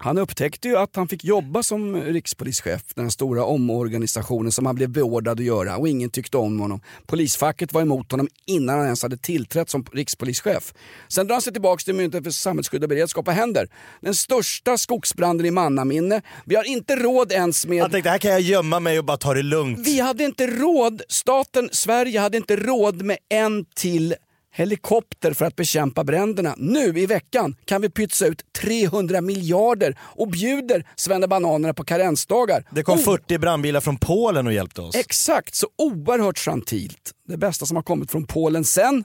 Han 0.03 0.17
upptäckte 0.17 0.67
ju 0.67 0.77
att 0.77 0.95
han 0.95 1.07
fick 1.07 1.23
jobba 1.23 1.63
som 1.63 1.95
rikspolischef, 1.95 2.81
den 2.95 3.11
stora 3.11 3.45
omorganisationen 3.45 4.51
som 4.51 4.65
han 4.65 4.75
blev 4.75 4.89
beordrad 4.89 5.39
att 5.39 5.45
göra 5.45 5.77
och 5.77 5.87
ingen 5.87 6.09
tyckte 6.09 6.37
om 6.37 6.59
honom. 6.59 6.81
Polisfacket 7.05 7.73
var 7.73 7.81
emot 7.81 8.11
honom 8.11 8.27
innan 8.45 8.75
han 8.75 8.85
ens 8.85 9.03
hade 9.03 9.17
tillträtt 9.17 9.69
som 9.69 9.85
rikspolischef. 9.91 10.73
Sen 11.07 11.27
drar 11.27 11.35
han 11.35 11.41
sig 11.41 11.53
tillbaka 11.53 11.81
till 11.83 11.93
Myndigheten 11.93 12.23
för 12.23 12.31
samhällsskydd 12.31 12.83
och 12.83 12.89
beredskap. 12.89 13.25
Vad 13.25 13.35
händer? 13.35 13.67
Den 14.01 14.15
största 14.15 14.77
skogsbranden 14.77 15.47
i 15.47 15.51
mannaminne. 15.51 16.21
Vi 16.45 16.55
har 16.55 16.63
inte 16.63 16.95
råd 16.95 17.31
ens 17.31 17.65
med... 17.65 17.81
Han 17.81 17.91
tänkte 17.91 18.09
här 18.09 18.17
kan 18.17 18.31
jag 18.31 18.41
gömma 18.41 18.79
mig 18.79 18.99
och 18.99 19.05
bara 19.05 19.17
ta 19.17 19.33
det 19.33 19.43
lugnt. 19.43 19.87
Vi 19.87 19.99
hade 19.99 20.23
inte 20.23 20.47
råd, 20.47 21.01
staten 21.09 21.69
Sverige 21.71 22.19
hade 22.19 22.37
inte 22.37 22.55
råd 22.55 23.01
med 23.01 23.17
en 23.29 23.65
till 23.75 24.15
helikopter 24.51 25.33
för 25.33 25.45
att 25.45 25.55
bekämpa 25.55 26.03
bränderna. 26.03 26.55
Nu 26.57 26.99
i 26.99 27.05
veckan 27.05 27.55
kan 27.65 27.81
vi 27.81 27.89
pytsa 27.89 28.25
ut 28.25 28.41
300 28.61 29.21
miljarder 29.21 29.97
och 30.01 30.27
bjuder 30.27 30.87
svennebananerna 30.95 31.73
på 31.73 31.83
karensdagar. 31.83 32.67
Det 32.71 32.83
kom 32.83 32.97
Oh, 32.99 33.03
40 33.03 33.37
brandbilar 33.37 33.81
från 33.81 33.97
Polen 33.97 34.47
och 34.47 34.53
hjälpte 34.53 34.81
oss. 34.81 34.95
Exakt, 34.95 35.55
så 35.55 35.67
oerhört 35.77 36.37
gentilt. 36.39 37.11
Det 37.27 37.37
bästa 37.37 37.65
som 37.65 37.75
har 37.75 37.83
kommit 37.83 38.11
från 38.11 38.27
Polen 38.27 38.63
sen, 38.63 39.03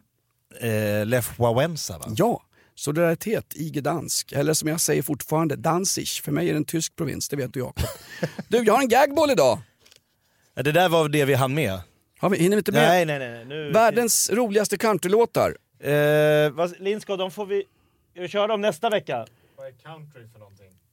Eh, 0.60 1.06
Lech 1.06 1.38
Wałęsa 1.38 1.98
va? 1.98 2.04
ja, 2.16 2.42
solidaritet, 2.74 3.52
IG 3.56 3.82
Dansk. 3.82 4.32
Eller 4.32 4.54
som 4.54 4.68
jag 4.68 4.80
säger 4.80 5.02
fortfarande, 5.02 5.56
Danzig. 5.56 6.08
För 6.08 6.32
mig 6.32 6.48
är 6.48 6.52
det 6.52 6.56
en 6.56 6.64
tysk 6.64 6.96
provins, 6.96 7.28
det 7.28 7.36
vet 7.36 7.52
du 7.54 7.60
Jakob. 7.60 7.84
Du, 8.48 8.58
jag 8.64 8.74
har 8.74 8.80
en 8.80 8.88
gagboll 8.88 9.30
idag. 9.30 9.58
Det 10.54 10.72
där 10.72 10.88
var 10.88 11.08
det 11.08 11.24
vi 11.24 11.34
hann 11.34 11.54
med. 11.54 11.80
Har 12.18 12.30
vi, 12.30 12.38
hinner 12.38 12.56
vi 12.56 12.60
inte 12.60 12.72
med? 12.72 12.88
Nej, 12.88 13.04
nej, 13.04 13.18
nej. 13.18 13.44
Nu... 13.44 13.72
Världens 13.72 14.30
roligaste 14.30 14.78
countrylåtar. 14.78 15.56
Eh, 15.80 16.50
vad, 16.50 16.80
Lindskog, 16.80 17.18
de 17.18 17.30
får 17.30 17.46
vi 17.46 17.64
vi 18.14 18.28
kör 18.28 18.48
dem 18.48 18.60
nästa 18.60 18.90
vecka. 18.90 19.26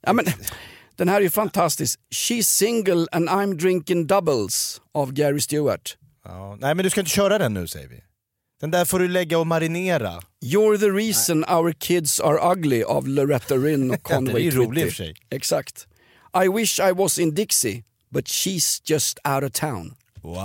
Ja, 0.06 0.14
men, 0.14 0.26
den 0.96 1.10
här 1.10 1.18
är 1.18 1.22
ju 1.22 1.30
fantastisk. 1.30 2.00
She's 2.16 2.42
single 2.44 3.08
and 3.12 3.30
I'm 3.30 3.54
drinking 3.54 4.08
doubles 4.08 4.82
av 4.92 5.14
Gary 5.14 5.42
Stewart. 5.42 5.98
Ja, 6.24 6.58
nej 6.60 6.76
men 6.76 6.84
du 6.84 6.90
ska 6.90 7.00
inte 7.00 7.12
köra 7.12 7.38
den 7.38 7.54
nu 7.54 7.68
säger 7.68 7.88
vi. 7.88 8.04
Den 8.62 8.72
där 8.72 8.86
får 8.86 9.00
du 9.00 9.08
lägga 9.08 9.40
och 9.40 9.48
marinera. 9.48 10.20
You're 10.46 10.78
the 10.78 10.90
reason 10.90 11.44
our 11.44 11.72
kids 11.72 12.20
are 12.20 12.52
ugly 12.52 12.84
av 12.84 13.08
Loretta 13.08 13.56
Lynn 13.56 13.92
och 13.92 13.98
Ja, 14.10 14.10
det 14.10 14.14
är 14.14 14.16
Conway 14.16 14.52
Twitty. 14.52 14.58
rolig 14.58 14.82
i 14.82 14.86
och 14.86 14.90
för 14.90 14.96
sig. 14.96 15.16
Exakt. 15.30 15.88
I 16.46 16.48
wish 16.48 16.80
I 16.80 16.92
was 16.92 17.20
in 17.20 17.36
Dixie 17.36 17.84
but 18.10 18.26
she's 18.28 18.82
just 18.84 19.20
out 19.26 19.44
of 19.44 19.52
town. 19.52 19.96
Wow! 20.24 20.36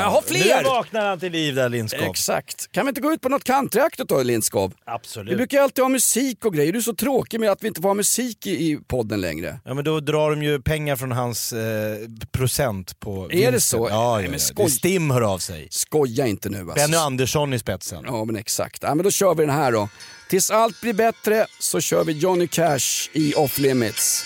jag 0.00 0.10
har 0.10 0.22
fler! 0.22 0.62
Nu 0.62 0.68
vaknar 0.68 1.06
han 1.08 1.20
till 1.20 1.32
liv 1.32 1.54
där 1.54 1.68
Lindskog. 1.68 2.02
Exakt. 2.10 2.72
Kan 2.72 2.86
vi 2.86 2.88
inte 2.88 3.00
gå 3.00 3.12
ut 3.12 3.20
på 3.20 3.28
något 3.28 3.44
countryaktigt 3.44 4.08
då 4.08 4.22
Lindskov? 4.22 4.70
Vi 4.70 4.76
Absolut. 4.92 5.36
brukar 5.36 5.56
ju 5.58 5.62
alltid 5.64 5.84
ha 5.84 5.88
musik 5.88 6.44
och 6.44 6.54
grejer. 6.54 6.72
Du 6.72 6.78
är 6.78 6.82
så 6.82 6.94
tråkig 6.94 7.40
med 7.40 7.50
att 7.50 7.62
vi 7.62 7.68
inte 7.68 7.80
får 7.80 7.88
ha 7.88 7.94
musik 7.94 8.46
i, 8.46 8.50
i 8.50 8.78
podden 8.86 9.20
längre. 9.20 9.60
Ja 9.64 9.74
men 9.74 9.84
då 9.84 10.00
drar 10.00 10.30
de 10.30 10.42
ju 10.42 10.60
pengar 10.62 10.96
från 10.96 11.12
hans 11.12 11.52
eh, 11.52 11.96
procent 12.32 13.00
på 13.00 13.24
Är 13.24 13.28
det 13.28 13.36
vinsten. 13.36 13.60
så? 13.60 13.88
Ja, 13.90 14.18
Nej, 14.18 14.28
men 14.28 14.40
skoj. 14.40 14.64
Det 14.64 14.70
Stim 14.70 15.10
hör 15.10 15.22
av 15.22 15.38
sig. 15.38 15.68
Skoja 15.70 16.26
inte 16.26 16.48
nu 16.48 16.58
alltså. 16.58 16.74
Benny 16.74 16.96
Andersson 16.96 17.54
i 17.54 17.58
spetsen. 17.58 18.04
Ja 18.06 18.24
men 18.24 18.36
exakt. 18.36 18.82
Ja, 18.82 18.94
men 18.94 19.04
då 19.04 19.10
kör 19.10 19.34
vi 19.34 19.46
den 19.46 19.54
här 19.54 19.72
då. 19.72 19.88
Tills 20.28 20.50
allt 20.50 20.80
blir 20.80 20.94
bättre 20.94 21.46
så 21.58 21.80
kör 21.80 22.04
vi 22.04 22.12
Johnny 22.12 22.46
Cash 22.46 23.08
i 23.12 23.34
Off 23.34 23.58
Limits. 23.58 24.24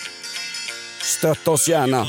Stötta 1.01 1.51
oss 1.51 1.69
gärna. 1.69 2.07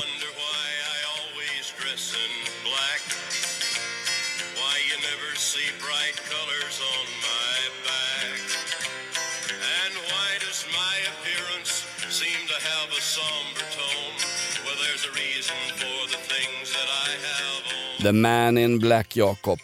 The 18.02 18.12
Man 18.12 18.58
in 18.58 18.78
Black 18.78 19.16
Jakob. 19.16 19.58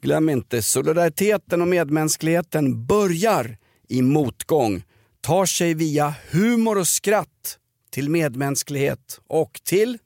Glöm 0.00 0.28
inte, 0.28 0.62
solidariteten 0.62 1.62
och 1.62 1.68
medmänskligheten 1.68 2.86
börjar 2.86 3.56
i 3.88 4.02
motgång, 4.02 4.82
tar 5.20 5.46
sig 5.46 5.74
via 5.74 6.14
humor 6.30 6.78
och 6.78 6.88
skratt 6.88 7.58
till 7.90 8.10
medmänsklighet 8.10 9.20
och 9.26 9.60
till... 9.64 9.98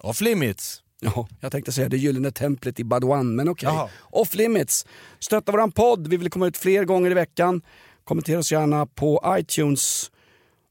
Off 0.00 0.20
limits. 0.20 0.82
Ja, 1.00 1.28
jag 1.40 1.52
tänkte 1.52 1.72
säga 1.72 1.88
det 1.88 1.96
gyllene 1.96 2.30
templet 2.30 2.80
i 2.80 2.84
Badouan, 2.84 3.36
men 3.36 3.48
okej. 3.48 3.68
Jaha. 3.68 3.88
Off 4.00 4.34
limits. 4.34 4.86
Stötta 5.18 5.52
våran 5.52 5.72
podd, 5.72 6.08
vi 6.08 6.16
vill 6.16 6.30
komma 6.30 6.46
ut 6.46 6.56
fler 6.56 6.84
gånger 6.84 7.10
i 7.10 7.14
veckan. 7.14 7.62
Kommentera 8.04 8.38
oss 8.38 8.52
gärna 8.52 8.86
på 8.86 9.36
iTunes. 9.38 10.10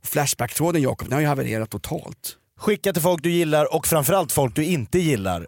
Flashback-tråden 0.04 0.82
Jakob, 0.82 1.08
den 1.08 1.14
har 1.14 1.22
ju 1.22 1.28
havererat 1.28 1.70
totalt. 1.70 2.38
Skicka 2.58 2.94
till 2.94 3.02
folk 3.02 3.24
du 3.24 3.32
gillar 3.32 3.76
och 3.76 3.88
framförallt 3.88 4.32
folk 4.32 4.56
du 4.56 4.66
inte 4.66 5.00
gillar. 5.00 5.48